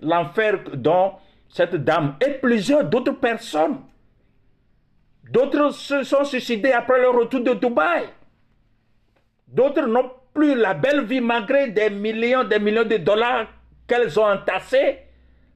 l'enfer 0.00 0.60
dont 0.74 1.14
cette 1.52 1.74
dame 1.76 2.16
et 2.24 2.34
plusieurs 2.34 2.84
d'autres 2.84 3.12
personnes. 3.12 3.80
D'autres 5.30 5.70
se 5.70 6.02
sont 6.04 6.24
suicidés 6.24 6.72
après 6.72 7.00
leur 7.00 7.14
retour 7.14 7.40
de 7.40 7.54
Dubaï. 7.54 8.04
D'autres 9.48 9.86
n'ont 9.86 10.10
plus 10.32 10.54
la 10.54 10.74
belle 10.74 11.04
vie 11.04 11.20
malgré 11.20 11.68
des 11.70 11.90
millions, 11.90 12.44
des 12.44 12.58
millions 12.60 12.84
de 12.84 12.96
dollars 12.96 13.48
qu'elles 13.86 14.18
ont 14.18 14.24
entassés, 14.30 14.98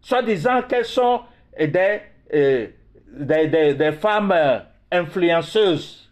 soi-disant 0.01 0.63
qu'elles 0.63 0.85
sont 0.85 1.23
des, 1.57 2.01
euh, 2.35 2.67
des, 3.13 3.47
des- 3.47 3.75
des 3.75 3.93
femmes 3.93 4.33
euh, 4.33 4.59
influenceuses. 4.91 6.11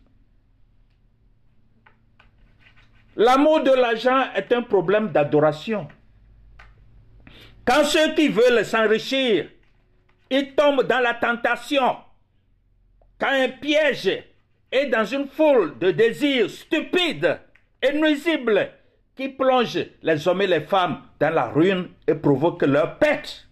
L'amour 3.16 3.62
de 3.62 3.72
l'argent 3.72 4.32
est 4.34 4.52
un 4.52 4.62
problème 4.62 5.08
d'adoration. 5.10 5.86
Quand 7.64 7.84
ceux 7.84 8.14
qui 8.14 8.28
veulent 8.28 8.64
s'enrichir, 8.64 9.48
ils 10.32 10.54
tombent 10.54 10.84
dans 10.84 11.00
la 11.00 11.12
tentation, 11.12 11.96
quand 13.20 13.30
un 13.30 13.50
piège 13.50 14.24
est 14.70 14.86
dans 14.86 15.04
une 15.04 15.28
foule 15.28 15.78
de 15.78 15.90
désirs 15.90 16.48
stupides 16.48 17.38
et 17.82 17.92
nuisibles 17.92 18.70
qui 19.14 19.28
plongent 19.28 19.86
les 20.02 20.26
hommes 20.26 20.40
et 20.40 20.46
les 20.46 20.62
femmes 20.62 21.02
dans 21.20 21.34
la 21.34 21.48
ruine 21.48 21.90
et 22.08 22.14
provoquent 22.14 22.62
leur 22.62 22.98
perte. 22.98 23.46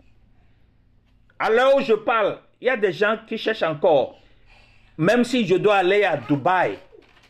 À 1.39 1.51
l'heure 1.51 1.77
où 1.77 1.83
je 1.83 1.93
parle, 1.93 2.39
il 2.63 2.69
y 2.69 2.71
a 2.71 2.79
des 2.79 2.93
gens 2.93 3.19
qui 3.27 3.37
cherchent 3.37 3.63
encore, 3.63 4.19
même 4.97 5.23
si 5.23 5.47
je 5.47 5.57
dois 5.57 5.77
aller 5.77 6.05
à 6.05 6.17
Dubaï, 6.17 6.79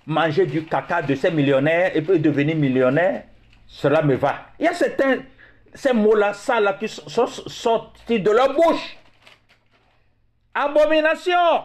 manger 0.07 0.47
du 0.47 0.65
caca 0.65 1.03
de 1.03 1.17
ces 1.17 1.33
millionnaires 1.33 1.91
et 1.97 2.01
devenir 2.01 2.55
millionnaire, 2.55 3.25
cela 3.67 4.01
me 4.03 4.15
va. 4.15 4.47
Il 4.61 4.67
y 4.67 4.69
a 4.69 4.75
certains, 4.75 5.19
ces 5.75 5.93
mots-là, 5.93 6.35
ça 6.35 6.61
là, 6.61 6.75
qui 6.75 6.87
sont 6.87 7.27
sortis 7.27 8.21
de 8.21 8.31
leur 8.31 8.55
bouche. 8.55 8.97
Abomination. 10.55 11.65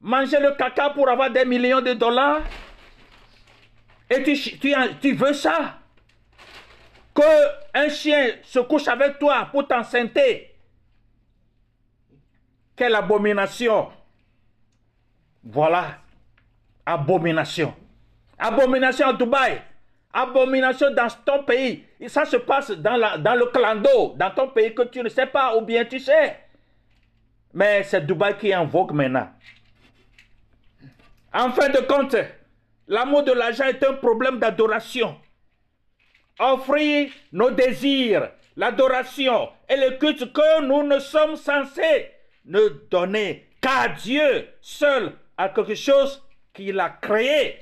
Manger 0.00 0.40
le 0.40 0.52
caca 0.56 0.90
pour 0.90 1.08
avoir 1.08 1.30
des 1.30 1.44
millions 1.44 1.80
de 1.80 1.92
dollars. 1.94 2.42
Et 4.10 4.22
tu, 4.22 4.36
tu, 5.00 5.12
veux 5.14 5.32
ça? 5.32 5.78
Que 7.14 7.22
un 7.74 7.88
chien 7.88 8.32
se 8.42 8.58
couche 8.58 8.88
avec 8.88 9.18
toi 9.18 9.48
pour 9.50 9.66
t'enceinte. 9.66 10.18
Quelle 12.76 12.94
abomination. 12.94 13.90
Voilà. 15.44 15.98
Abomination. 16.84 17.74
Abomination 18.38 19.08
à 19.08 19.12
Dubaï. 19.12 19.62
Abomination 20.12 20.90
dans 20.90 21.08
ton 21.24 21.44
pays. 21.44 21.84
Et 22.00 22.08
ça 22.08 22.24
se 22.24 22.36
passe 22.36 22.72
dans, 22.72 22.96
la, 22.96 23.16
dans 23.16 23.34
le 23.34 23.46
clando, 23.46 24.14
dans 24.16 24.30
ton 24.30 24.48
pays 24.48 24.74
que 24.74 24.82
tu 24.82 25.00
ne 25.02 25.08
sais 25.08 25.26
pas 25.26 25.56
ou 25.56 25.62
bien 25.62 25.84
tu 25.84 25.98
sais. 26.00 26.38
Mais 27.54 27.82
c'est 27.82 28.06
Dubaï 28.06 28.36
qui 28.38 28.50
est 28.50 28.56
en 28.56 28.66
vogue 28.66 28.92
maintenant. 28.92 29.28
En 31.34 31.50
fin 31.50 31.68
de 31.68 31.80
compte, 31.80 32.16
l'amour 32.88 33.22
de 33.22 33.32
l'argent 33.32 33.64
est 33.64 33.82
un 33.84 33.94
problème 33.94 34.38
d'adoration. 34.38 35.16
Offrir 36.38 37.10
nos 37.32 37.50
désirs, 37.50 38.30
l'adoration 38.56 39.50
et 39.68 39.76
le 39.76 39.98
culte 39.98 40.32
que 40.32 40.62
nous 40.62 40.82
ne 40.82 40.98
sommes 40.98 41.36
censés 41.36 42.10
ne 42.44 42.68
donner 42.90 43.48
qu'à 43.60 43.88
Dieu 43.88 44.48
seul, 44.60 45.12
à 45.36 45.48
quelque 45.48 45.74
chose 45.74 46.22
qu'il 46.52 46.78
a 46.80 46.90
créé. 46.90 47.58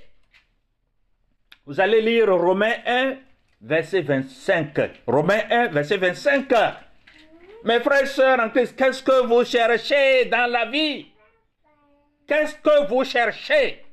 Vous 1.67 1.81
allez 1.81 2.01
lire 2.01 2.35
Romains 2.35 2.77
1, 2.87 3.17
verset 3.61 4.01
25. 4.03 5.03
Romains 5.07 5.43
1, 5.51 5.69
verset 5.69 5.99
25. 5.99 6.53
Mes 7.63 7.81
frères 7.81 8.03
et 8.03 8.07
sœurs 8.07 8.41
en 8.41 8.49
Christ, 8.49 8.75
qu'est-ce 8.75 9.03
que 9.03 9.27
vous 9.27 9.45
cherchez 9.45 10.25
dans 10.27 10.51
la 10.51 10.65
vie? 10.67 11.13
Qu'est-ce 12.27 12.55
que 12.55 12.87
vous 12.89 13.05
cherchez 13.05 13.85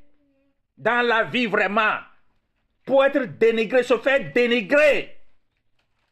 dans 0.77 1.05
la 1.05 1.23
vie 1.23 1.47
vraiment? 1.47 1.97
Pour 2.85 3.03
être 3.03 3.25
dénigré, 3.25 3.83
se 3.83 3.97
faire 3.97 4.31
dénigrer. 4.33 5.17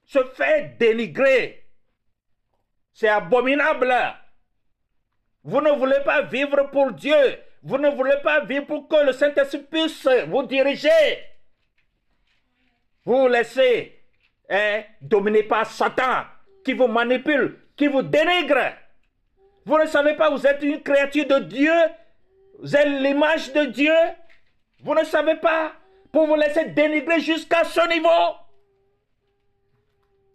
Se 0.06 0.24
faire 0.26 0.76
dénigrer. 0.78 1.66
C'est 2.91 3.08
abominable. 3.08 3.93
Vous 5.43 5.62
ne 5.62 5.72
voulez 5.72 6.01
pas 6.03 6.24
vivre 6.24 6.70
pour 6.72 6.91
Dieu. 6.91 7.39
Vous 7.64 7.78
ne 7.78 7.89
voulez 7.89 8.18
pas 8.22 8.41
vivre 8.41 8.66
pour 8.66 8.88
que 8.88 9.06
le 9.06 9.14
Saint-Esprit 9.14 9.64
puisse 9.64 10.08
vous 10.28 10.43
diriger. 10.43 10.89
Vous 13.06 13.28
laissez 13.28 13.97
hein, 14.49 14.84
dominer 15.01 15.43
par 15.43 15.66
Satan 15.66 16.26
qui 16.66 16.74
vous 16.74 16.88
manipule, 16.88 17.59
qui 17.78 17.88
vous 17.88 18.01
dénigre. 18.01 18.74
Vous 19.66 19.78
ne 19.78 19.86
savez 19.86 20.16
pas, 20.16 20.30
vous 20.30 20.45
êtes 20.45 20.61
une 20.63 20.82
créature 20.82 21.28
de 21.28 21.39
Dieu. 21.39 21.74
Vous 22.59 22.76
êtes 22.76 22.88
l'image 22.88 23.53
de 23.53 23.66
Dieu. 23.66 23.95
Vous 24.84 24.95
ne 24.95 25.03
savez 25.03 25.36
pas 25.36 25.74
pour 26.11 26.28
vous 26.28 26.36
laisser 26.36 26.66
dénigrer 26.66 27.20
jusqu'à 27.20 27.63
ce 27.63 27.88
niveau. 27.88 28.36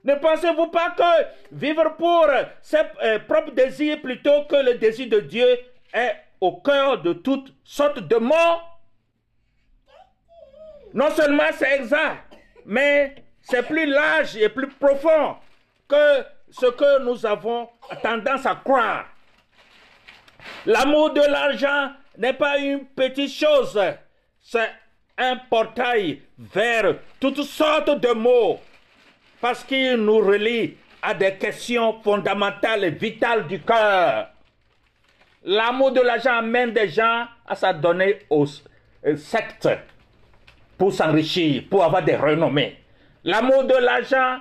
Ne 0.05 0.15
pensez-vous 0.15 0.69
pas 0.69 0.91
que 0.97 1.27
vivre 1.53 1.95
pour 1.97 2.27
ses 2.63 2.79
euh, 3.03 3.19
propres 3.19 3.53
désirs 3.53 4.01
plutôt 4.01 4.45
que 4.45 4.57
le 4.57 4.75
désir 4.75 5.09
de 5.09 5.21
Dieu 5.21 5.47
est 5.93 6.17
au 6.41 6.53
cœur 6.61 7.03
de 7.03 7.13
toutes 7.13 7.53
sortes 7.65 8.01
de 8.01 8.17
morts 8.17 8.81
Non 10.95 11.11
seulement 11.11 11.51
c'est 11.53 11.77
exact, 11.77 12.35
mais 12.65 13.15
c'est 13.43 13.67
plus 13.67 13.87
large 13.87 14.37
et 14.39 14.49
plus 14.49 14.69
profond 14.69 15.37
que 15.91 16.25
ce 16.51 16.67
que 16.67 17.03
nous 17.03 17.27
avons 17.27 17.69
tendance 18.03 18.47
à 18.47 18.55
croire. 18.55 19.07
L'amour 20.67 21.13
de 21.13 21.21
l'argent 21.21 21.91
n'est 22.17 22.33
pas 22.33 22.59
une 22.59 22.85
petite 22.87 23.33
chose, 23.33 23.79
c'est 24.41 24.71
un 25.19 25.37
portail 25.37 26.23
vers 26.39 26.95
toutes 27.19 27.43
sortes 27.43 28.01
de 28.01 28.13
mots 28.13 28.59
parce 29.41 29.65
qu'il 29.65 29.97
nous 29.97 30.19
relie 30.19 30.77
à 31.03 31.15
des 31.15 31.35
questions 31.35 32.01
fondamentales 32.03 32.85
et 32.85 32.91
vitales 32.91 33.47
du 33.47 33.61
cœur. 33.61 34.29
L'amour 35.45 35.93
de 35.93 36.01
l'argent 36.03 36.39
amène 36.39 36.73
des 36.73 36.89
gens 36.89 37.27
à 37.47 37.55
s'adonner 37.55 38.19
aux 38.29 38.45
euh, 39.07 39.17
sectes 39.17 39.69
pour 40.77 40.93
s'enrichir, 40.93 41.65
pour 41.71 41.83
avoir 41.85 42.03
des 42.03 42.17
renommées. 42.17 42.77
L'amour 43.25 43.65
de 43.65 43.75
l'argent 43.75 44.41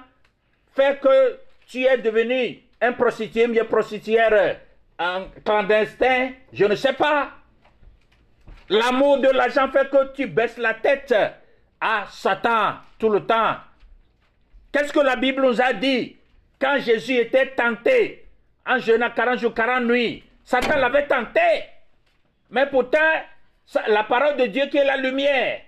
fait 0.76 1.00
que 1.00 1.40
tu 1.68 1.84
es 1.84 1.98
devenu 1.98 2.62
un 2.82 2.94
prostitué, 2.94 3.44
une 3.44 3.64
prostituère 3.66 4.58
en 4.98 5.26
clandestin, 5.46 6.32
je 6.52 6.66
ne 6.66 6.76
sais 6.76 6.94
pas. 6.94 7.32
L'amour 8.70 9.20
de 9.20 9.30
l'argent 9.30 9.70
fait 9.72 9.90
que 9.90 10.14
tu 10.14 10.28
baisses 10.28 10.58
la 10.58 10.74
tête 10.76 11.14
à 11.82 12.06
Satan 12.10 12.76
tout 12.98 13.10
le 13.10 13.26
temps. 13.26 13.56
Qu'est-ce 14.72 14.94
que 14.94 15.00
la 15.00 15.16
Bible 15.16 15.42
nous 15.42 15.62
a 15.62 15.74
dit? 15.74 16.18
Quand 16.60 16.78
Jésus 16.80 17.16
était 17.16 17.48
tenté 17.56 18.28
en 18.66 18.78
jeûnant 18.78 19.10
40 19.10 19.40
jours, 19.40 19.54
40 19.54 19.86
nuits 19.86 20.24
Satan 20.44 20.78
l'avait 20.78 21.06
tenté. 21.06 21.40
Mais 22.50 22.66
pourtant, 22.66 22.98
la 23.88 24.04
parole 24.04 24.36
de 24.38 24.48
Dieu 24.48 24.66
qui 24.66 24.78
est 24.78 24.84
la 24.84 24.98
lumière, 24.98 25.62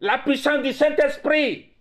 la 0.00 0.18
puissance 0.18 0.62
du 0.62 0.72
Saint-Esprit, 0.72 1.71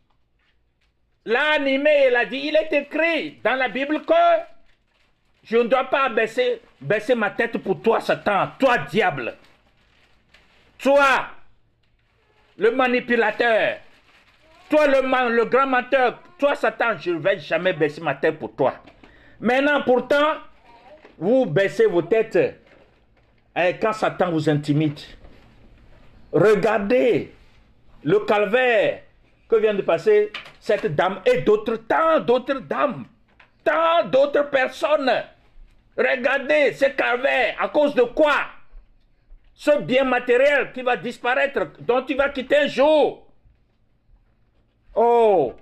l'a 1.26 1.54
animé, 1.54 2.08
il 2.10 2.16
a 2.16 2.26
dit, 2.26 2.42
il 2.46 2.56
est 2.56 2.74
écrit 2.74 3.40
dans 3.44 3.56
la 3.56 3.70
Bible 3.70 4.02
que 4.06 4.14
je 5.44 5.58
ne 5.58 5.64
dois 5.64 5.86
pas 5.86 6.10
baisser, 6.10 6.62
ma 7.16 7.32
tête 7.32 7.58
pour 7.58 7.82
toi, 7.82 8.00
Satan, 8.00 8.50
toi, 8.60 8.78
diable. 8.90 9.36
Toi, 10.78 11.28
le 12.58 12.72
manipulateur. 12.72 13.78
Toi, 14.70 14.88
le, 14.88 15.46
grand 15.46 15.68
menteur. 15.68 16.20
Toi, 16.38 16.56
Satan, 16.56 16.98
je 16.98 17.12
ne 17.12 17.20
vais 17.20 17.40
jamais 17.40 17.74
baisser 17.74 18.02
ma 18.02 18.16
tête 18.16 18.40
pour 18.40 18.56
toi. 18.56 18.76
Maintenant, 19.40 19.82
pourtant, 19.82 20.36
vous 21.18 21.46
baissez 21.46 21.88
vos 21.88 22.02
têtes 22.02 22.38
et 23.56 23.78
quand 23.82 23.94
Satan 23.94 24.32
vous 24.32 24.50
intimide. 24.50 25.00
Regardez 26.32 27.34
le 28.04 28.20
calvaire 28.20 29.02
que 29.50 29.58
vient 29.58 29.74
de 29.74 29.82
passer 29.82 30.32
cette 30.62 30.96
dame 30.96 31.22
et 31.26 31.42
d'autres, 31.42 31.76
tant 31.88 32.20
d'autres 32.20 32.60
dames, 32.60 33.06
tant 33.64 34.06
d'autres 34.06 34.48
personnes. 34.50 35.12
Regardez 35.98 36.74
ce 36.74 36.86
calvaire, 36.86 37.56
à 37.60 37.68
cause 37.70 37.96
de 37.96 38.04
quoi? 38.04 38.46
Ce 39.56 39.82
bien 39.82 40.04
matériel 40.04 40.72
qui 40.72 40.84
va 40.84 40.96
disparaître, 40.98 41.72
dont 41.80 42.04
tu 42.04 42.14
vas 42.14 42.30
quitter 42.30 42.58
un 42.58 42.68
jour. 42.68 43.28
Oh, 44.96 45.54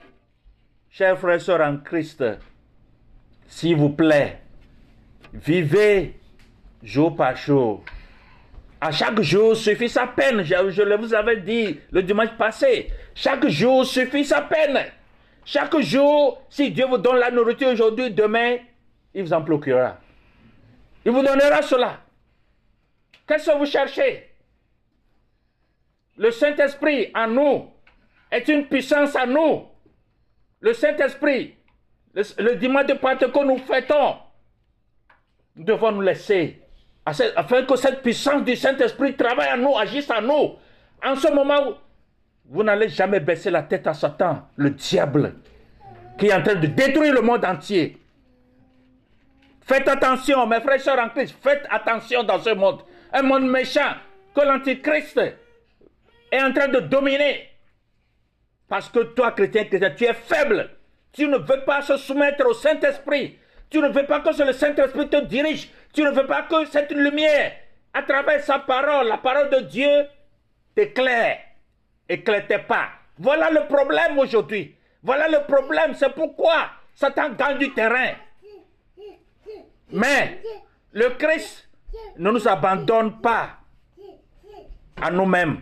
chers 0.90 1.18
frères 1.18 1.36
et 1.36 1.40
sœurs 1.40 1.62
en 1.62 1.78
Christ, 1.78 2.24
s'il 3.48 3.78
vous 3.78 3.92
plaît, 3.92 4.42
vivez 5.34 6.20
jour 6.84 7.16
par 7.16 7.38
jour 7.38 7.84
À 8.82 8.92
chaque 8.92 9.22
jour 9.22 9.56
suffit 9.56 9.90
sa 9.90 10.08
peine. 10.08 10.44
Je, 10.44 10.96
vous 10.96 11.14
avais 11.14 11.38
dit 11.38 11.80
le 11.92 12.02
dimanche 12.02 12.36
passé. 12.38 12.92
Chaque 13.14 13.48
jour 13.48 13.86
suffit 13.86 14.24
sa 14.24 14.42
peine. 14.42 14.80
Chaque 15.44 15.78
jour, 15.80 16.42
si 16.50 16.72
Dieu 16.72 16.86
vous 16.86 16.98
donne 16.98 17.18
la 17.18 17.32
nourriture 17.32 17.70
aujourd'hui, 17.70 18.12
demain, 18.12 18.58
il 19.14 19.24
vous 19.24 19.34
en 19.34 19.42
procurera. 19.44 19.98
Il 21.04 21.12
vous 21.12 21.24
donnera 21.24 21.62
cela. 21.62 22.00
Qu'est-ce 23.28 23.50
que 23.52 23.58
vous 23.58 23.66
cherchez? 23.66 24.30
Le 26.18 26.32
Saint-Esprit 26.32 27.12
en 27.16 27.28
nous 27.28 27.70
est 28.32 28.48
une 28.48 28.68
puissance 28.68 29.16
en 29.16 29.28
nous. 29.28 29.66
Le 30.62 30.74
Saint-Esprit, 30.74 31.56
le, 32.14 32.24
le 32.38 32.56
dimanche 32.56 32.86
de 32.86 32.94
Pentecôte, 32.94 33.46
nous 33.46 33.58
fêtons. 33.58 34.18
Nous 35.56 35.64
devons 35.64 35.92
nous 35.92 36.02
laisser 36.02 36.59
afin 37.36 37.64
que 37.64 37.76
cette 37.76 38.02
puissance 38.02 38.44
du 38.44 38.56
Saint-Esprit 38.56 39.16
travaille 39.16 39.52
en 39.54 39.58
nous, 39.58 39.78
agisse 39.78 40.10
en 40.12 40.22
nous. 40.22 40.56
En 41.04 41.16
ce 41.16 41.32
moment, 41.34 41.74
vous 42.46 42.64
n'allez 42.64 42.90
jamais 42.90 43.20
baisser 43.20 43.52
la 43.52 43.64
tête 43.64 43.88
à 43.88 43.94
Satan, 43.94 44.48
le 44.56 44.72
diable, 44.72 45.36
qui 46.18 46.28
est 46.28 46.34
en 46.34 46.42
train 46.42 46.56
de 46.56 46.68
détruire 46.68 47.14
le 47.14 47.22
monde 47.22 47.46
entier. 47.46 47.98
Faites 49.62 49.88
attention, 49.88 50.48
mes 50.48 50.60
frères 50.62 50.76
et 50.76 50.80
sœurs 50.80 51.00
en 51.00 51.10
Christ, 51.10 51.36
faites 51.42 51.66
attention 51.70 52.24
dans 52.24 52.40
ce 52.40 52.50
monde. 52.54 52.82
Un 53.14 53.22
monde 53.22 53.50
méchant 53.50 53.94
que 54.36 54.42
l'Antichrist 54.42 55.18
est 56.32 56.42
en 56.42 56.52
train 56.52 56.68
de 56.68 56.80
dominer. 56.80 57.50
Parce 58.68 58.90
que 58.90 59.00
toi, 59.00 59.32
chrétien, 59.32 59.66
chrétien, 59.66 59.92
tu 59.92 60.06
es 60.06 60.14
faible. 60.14 60.70
Tu 61.12 61.28
ne 61.28 61.38
veux 61.38 61.64
pas 61.66 61.82
se 61.82 61.98
soumettre 61.98 62.46
au 62.48 62.54
Saint-Esprit. 62.54 63.38
Tu 63.70 63.80
ne 63.80 63.90
veux 63.90 64.06
pas 64.06 64.20
que 64.22 64.44
le 64.44 64.54
Saint-Esprit 64.54 65.10
te 65.10 65.24
dirige. 65.26 65.70
Tu 65.94 66.04
ne 66.04 66.12
veux 66.12 66.28
pas 66.28 66.44
que 66.44 66.66
cette 66.66 66.92
lumière, 66.92 67.54
à 67.94 68.04
travers 68.04 68.44
sa 68.44 68.60
parole, 68.60 69.08
la 69.08 69.18
parole 69.18 69.50
de 69.50 69.60
Dieu, 69.62 70.06
t'éclaire. 70.76 71.40
Éclaire 72.08 72.66
pas. 72.68 72.90
Voilà 73.18 73.50
le 73.52 73.68
problème 73.68 74.18
aujourd'hui. 74.18 74.76
Voilà 75.04 75.28
le 75.28 75.46
problème. 75.46 75.94
C'est 75.94 76.14
pourquoi 76.14 76.70
Satan 76.94 77.30
gagne 77.32 77.58
du 77.58 77.74
terrain. 77.74 78.14
Mais 79.92 80.42
le 80.92 81.10
Christ 81.12 81.70
ne 82.18 82.32
nous 82.32 82.48
abandonne 82.48 83.20
pas 83.22 83.58
à 85.02 85.10
nous-mêmes. 85.10 85.62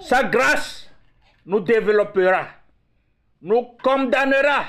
Sa 0.00 0.22
grâce 0.24 0.88
nous 1.44 1.60
développera, 1.60 2.46
nous 3.42 3.76
condamnera, 3.82 4.64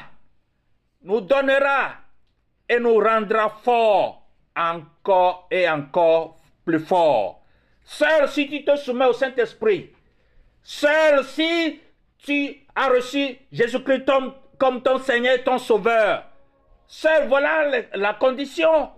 nous 1.04 1.22
donnera 1.22 1.94
et 2.68 2.80
nous 2.80 2.98
rendra 2.98 3.50
forts 3.64 4.19
encore 4.60 5.48
et 5.50 5.68
encore 5.70 6.38
plus 6.66 6.80
forts. 6.80 7.42
Seul 7.84 8.28
si 8.28 8.48
tu 8.48 8.64
te 8.64 8.76
soumets 8.76 9.06
au 9.06 9.14
Saint-Esprit, 9.14 9.92
seul 10.62 11.24
si 11.24 11.80
tu 12.20 12.56
as 12.76 12.90
reçu 12.90 13.38
Jésus-Christ 13.52 14.12
comme 14.58 14.84
ton 14.84 15.00
Seigneur 15.00 15.44
ton 15.44 15.58
Sauveur, 15.58 16.26
seul 16.88 17.28
voilà 17.28 17.82
la 17.96 18.14
condition. 18.14 18.92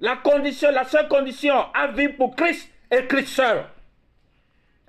La 0.00 0.16
condition, 0.16 0.72
la 0.72 0.84
seule 0.84 1.06
condition 1.06 1.54
à 1.72 1.86
vivre 1.86 2.16
pour 2.16 2.34
Christ 2.34 2.68
et 2.90 3.06
Christ 3.06 3.28
seul. 3.28 3.64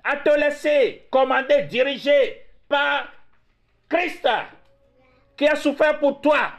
À 0.02 0.16
te 0.16 0.30
laisser 0.30 1.06
commander, 1.10 1.62
diriger 1.62 2.42
par 2.68 3.06
Christ 3.88 4.28
qui 5.36 5.46
a 5.46 5.54
souffert 5.54 6.00
pour 6.00 6.20
toi, 6.20 6.50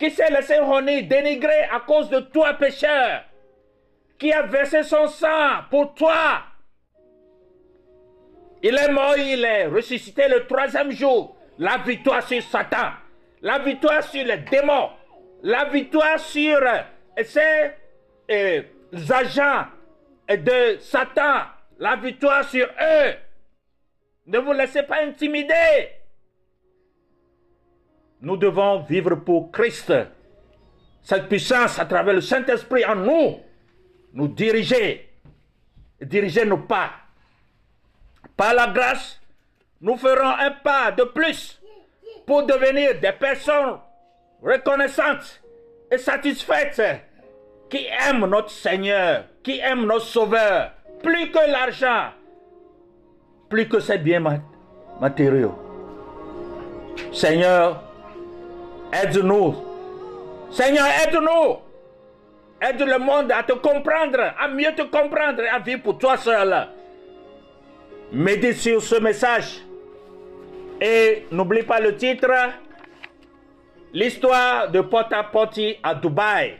qui 0.00 0.10
s'est 0.10 0.30
laissé 0.30 0.58
honner, 0.58 1.02
dénigrer 1.02 1.64
à 1.70 1.80
cause 1.80 2.08
de 2.08 2.20
toi, 2.20 2.54
pécheur, 2.54 3.22
qui 4.18 4.32
a 4.32 4.42
versé 4.42 4.82
son 4.82 5.06
sang 5.06 5.64
pour 5.70 5.94
toi. 5.94 6.42
Il 8.62 8.76
est 8.76 8.90
mort, 8.90 9.16
il 9.18 9.44
est 9.44 9.66
ressuscité 9.66 10.26
le 10.26 10.46
troisième 10.46 10.90
jour. 10.90 11.36
La 11.58 11.76
victoire 11.76 12.26
sur 12.26 12.42
Satan, 12.42 12.92
la 13.42 13.58
victoire 13.58 14.02
sur 14.02 14.24
les 14.24 14.38
démons, 14.38 14.88
la 15.42 15.66
victoire 15.66 16.18
sur 16.18 16.58
ces 17.22 17.72
euh, 18.30 18.62
agents 19.10 19.66
de 20.30 20.78
Satan, 20.80 21.42
la 21.78 21.96
victoire 21.96 22.44
sur 22.48 22.66
eux. 22.66 23.12
Ne 24.26 24.38
vous 24.38 24.52
laissez 24.54 24.82
pas 24.82 25.02
intimider. 25.02 25.99
Nous 28.22 28.36
devons 28.36 28.80
vivre 28.80 29.14
pour 29.16 29.50
Christ. 29.50 29.92
Cette 31.02 31.28
puissance 31.28 31.78
à 31.78 31.86
travers 31.86 32.14
le 32.14 32.20
Saint-Esprit 32.20 32.84
en 32.84 32.96
nous, 32.96 33.38
nous 34.12 34.28
diriger, 34.28 35.08
diriger 36.00 36.44
nos 36.44 36.58
pas. 36.58 36.90
Par 38.36 38.54
la 38.54 38.66
grâce, 38.66 39.20
nous 39.80 39.96
ferons 39.96 40.34
un 40.38 40.50
pas 40.50 40.92
de 40.92 41.04
plus 41.04 41.60
pour 42.26 42.44
devenir 42.44 43.00
des 43.00 43.12
personnes 43.12 43.78
reconnaissantes 44.42 45.40
et 45.90 45.98
satisfaites 45.98 46.82
qui 47.70 47.86
aiment 47.86 48.26
notre 48.26 48.50
Seigneur, 48.50 49.24
qui 49.42 49.58
aiment 49.60 49.86
notre 49.86 50.04
Sauveur, 50.04 50.72
plus 51.02 51.30
que 51.30 51.50
l'argent, 51.50 52.10
plus 53.48 53.68
que 53.68 53.80
ces 53.80 53.98
biens 53.98 54.42
matériaux. 55.00 55.58
Seigneur, 57.12 57.89
aide-nous. 58.92 59.54
Seigneur, 60.50 60.86
aide-nous. 61.04 61.56
Aide 62.62 62.82
le 62.82 62.98
monde 62.98 63.32
à 63.32 63.42
te 63.42 63.52
comprendre, 63.52 64.20
à 64.38 64.48
mieux 64.48 64.74
te 64.76 64.82
comprendre 64.82 65.40
et 65.40 65.48
à 65.48 65.58
vivre 65.58 65.82
pour 65.82 65.98
toi 65.98 66.16
seul. 66.18 66.68
Médite 68.12 68.56
sur 68.56 68.82
ce 68.82 68.96
message. 68.96 69.62
Et 70.80 71.26
n'oublie 71.30 71.62
pas 71.62 71.80
le 71.80 71.96
titre, 71.96 72.30
l'histoire 73.92 74.70
de 74.70 74.80
Pota 74.80 75.24
Poti 75.24 75.76
à 75.82 75.94
Dubaï. 75.94 76.56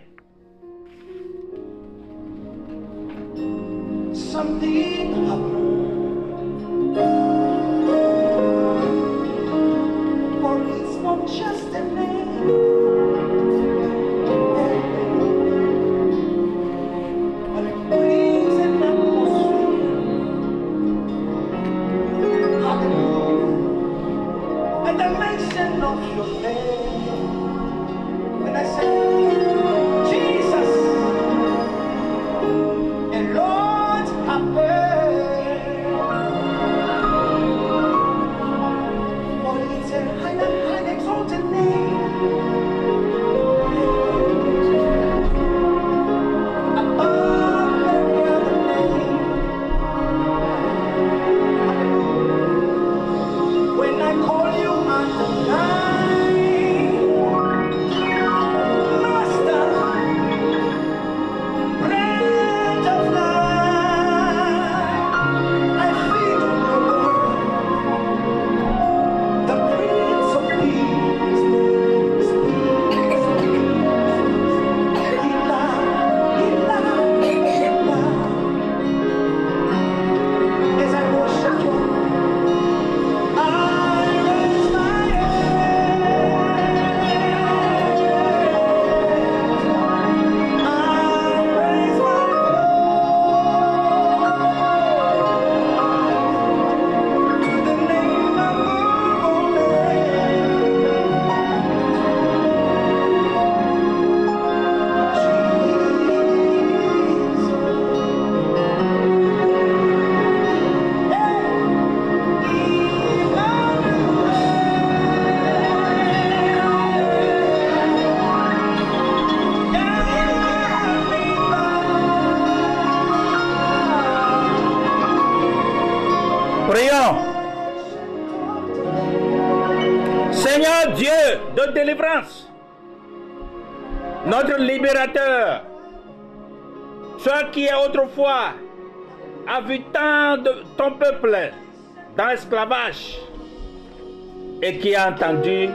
Entendu 145.09 145.69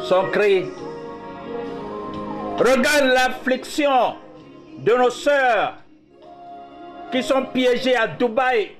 son 0.00 0.30
cri. 0.30 0.66
Regarde 2.58 3.06
l'affliction 3.14 4.16
de 4.78 4.92
nos 4.92 5.10
sœurs 5.10 5.74
qui 7.12 7.22
sont 7.22 7.44
piégées 7.46 7.96
à 7.96 8.06
Dubaï 8.06 8.72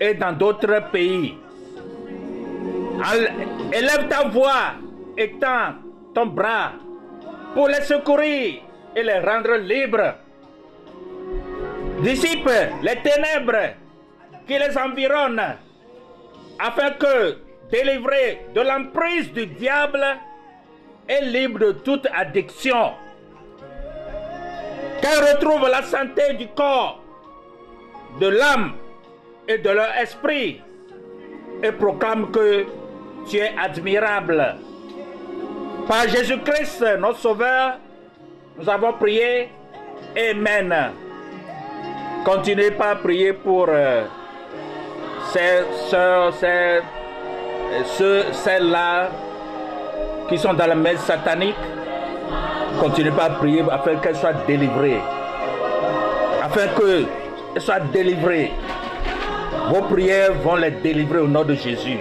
et 0.00 0.14
dans 0.14 0.32
d'autres 0.32 0.90
pays. 0.90 1.34
Élève 3.72 4.08
ta 4.08 4.28
voix 4.28 4.74
et 5.16 5.32
tends 5.40 5.74
ton 6.14 6.26
bras 6.26 6.72
pour 7.54 7.68
les 7.68 7.82
secourir 7.82 8.62
et 8.94 9.02
les 9.02 9.18
rendre 9.20 9.54
libres. 9.56 10.14
Dissipe 12.02 12.50
les 12.82 12.96
ténèbres 13.02 13.74
qui 14.46 14.58
les 14.58 14.76
environnent 14.78 15.56
afin 16.58 16.90
que, 16.90 17.38
délivrés 17.70 18.46
de 18.54 18.60
l'emprise 18.60 19.32
du 19.32 19.46
diable 19.46 20.04
et 21.08 21.24
libres 21.24 21.58
de 21.60 21.72
toute 21.72 22.06
addiction, 22.14 22.92
qu'elles 25.00 25.34
retrouvent 25.34 25.68
la 25.68 25.82
santé 25.82 26.34
du 26.34 26.48
corps, 26.48 27.02
de 28.20 28.28
l'âme 28.28 28.74
et 29.46 29.58
de 29.58 29.70
leur 29.70 29.94
esprit 29.96 30.60
et 31.62 31.72
proclament 31.72 32.30
que 32.30 32.66
tu 33.28 33.36
es 33.38 33.52
admirable. 33.58 34.56
Par 35.86 36.08
Jésus-Christ, 36.08 36.84
notre 36.98 37.18
Sauveur, 37.18 37.78
nous 38.58 38.68
avons 38.68 38.92
prié. 38.92 39.48
Amen. 40.16 40.92
Continuez 42.24 42.72
pas 42.72 42.90
à 42.90 42.96
prier 42.96 43.32
pour 43.32 43.66
euh, 43.68 44.04
ces 45.32 45.64
soeurs, 45.88 46.34
ces, 46.34 46.80
ceux, 47.84 48.24
celles-là 48.32 49.10
qui 50.28 50.38
sont 50.38 50.54
dans 50.54 50.66
la 50.66 50.74
messe 50.74 51.00
satanique. 51.00 51.56
Continuez 52.80 53.10
pas 53.10 53.24
à 53.24 53.30
prier 53.30 53.64
afin 53.70 53.96
qu'elles 53.96 54.16
soient 54.16 54.32
délivrées. 54.46 55.00
Afin 56.42 56.66
qu'elles 56.68 57.62
soient 57.62 57.80
délivrées. 57.80 58.52
Vos 59.68 59.82
prières 59.82 60.32
vont 60.34 60.56
les 60.56 60.70
délivrer 60.70 61.18
au 61.18 61.26
nom 61.26 61.44
de 61.44 61.54
Jésus. 61.54 61.98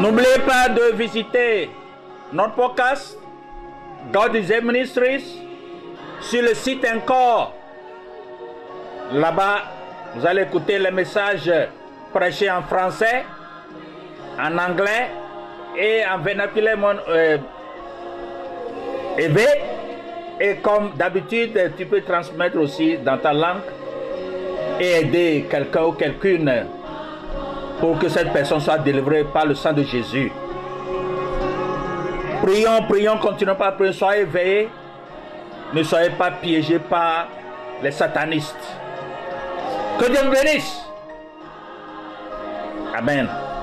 N'oubliez 0.00 0.38
pas 0.46 0.68
de 0.68 0.94
visiter 0.96 1.70
notre 2.32 2.54
podcast 2.54 3.16
God 4.12 4.34
is 4.36 4.52
Ministries 4.62 5.40
sur 6.20 6.42
le 6.42 6.54
site 6.54 6.84
encore. 6.84 7.54
Là-bas, 9.12 9.62
vous 10.14 10.26
allez 10.26 10.42
écouter 10.42 10.78
les 10.78 10.90
messages 10.90 11.50
prêchés 12.12 12.50
en 12.50 12.62
français, 12.62 13.24
en 14.38 14.56
anglais 14.58 15.10
et 15.76 16.02
en 16.06 16.18
vernaculaire 16.18 16.78
euh, 17.08 17.38
élevé. 19.18 19.46
Et 20.40 20.56
comme 20.56 20.92
d'habitude, 20.96 21.72
tu 21.76 21.86
peux 21.86 22.02
transmettre 22.02 22.58
aussi 22.58 22.98
dans 22.98 23.18
ta 23.18 23.32
langue 23.32 23.62
et 24.80 25.00
aider 25.00 25.46
quelqu'un 25.48 25.84
ou 25.84 25.92
quelqu'une 25.92 26.50
pour 27.80 27.98
que 27.98 28.08
cette 28.08 28.32
personne 28.32 28.60
soit 28.60 28.78
délivrée 28.78 29.24
par 29.24 29.46
le 29.46 29.54
sang 29.54 29.72
de 29.72 29.82
Jésus. 29.82 30.30
Prions, 32.42 32.82
prions, 32.88 33.18
continuons 33.18 33.54
pas 33.54 33.68
à 33.68 33.72
prier, 33.72 33.92
soyez 33.92 34.22
éveillés. 34.22 34.68
Ne 35.72 35.82
soyez 35.82 36.10
pas 36.10 36.30
piégés 36.30 36.78
par 36.78 37.28
les 37.82 37.90
satanistes. 37.90 38.78
Kerja 39.98 40.26
British. 40.30 40.68
Amin. 42.94 43.53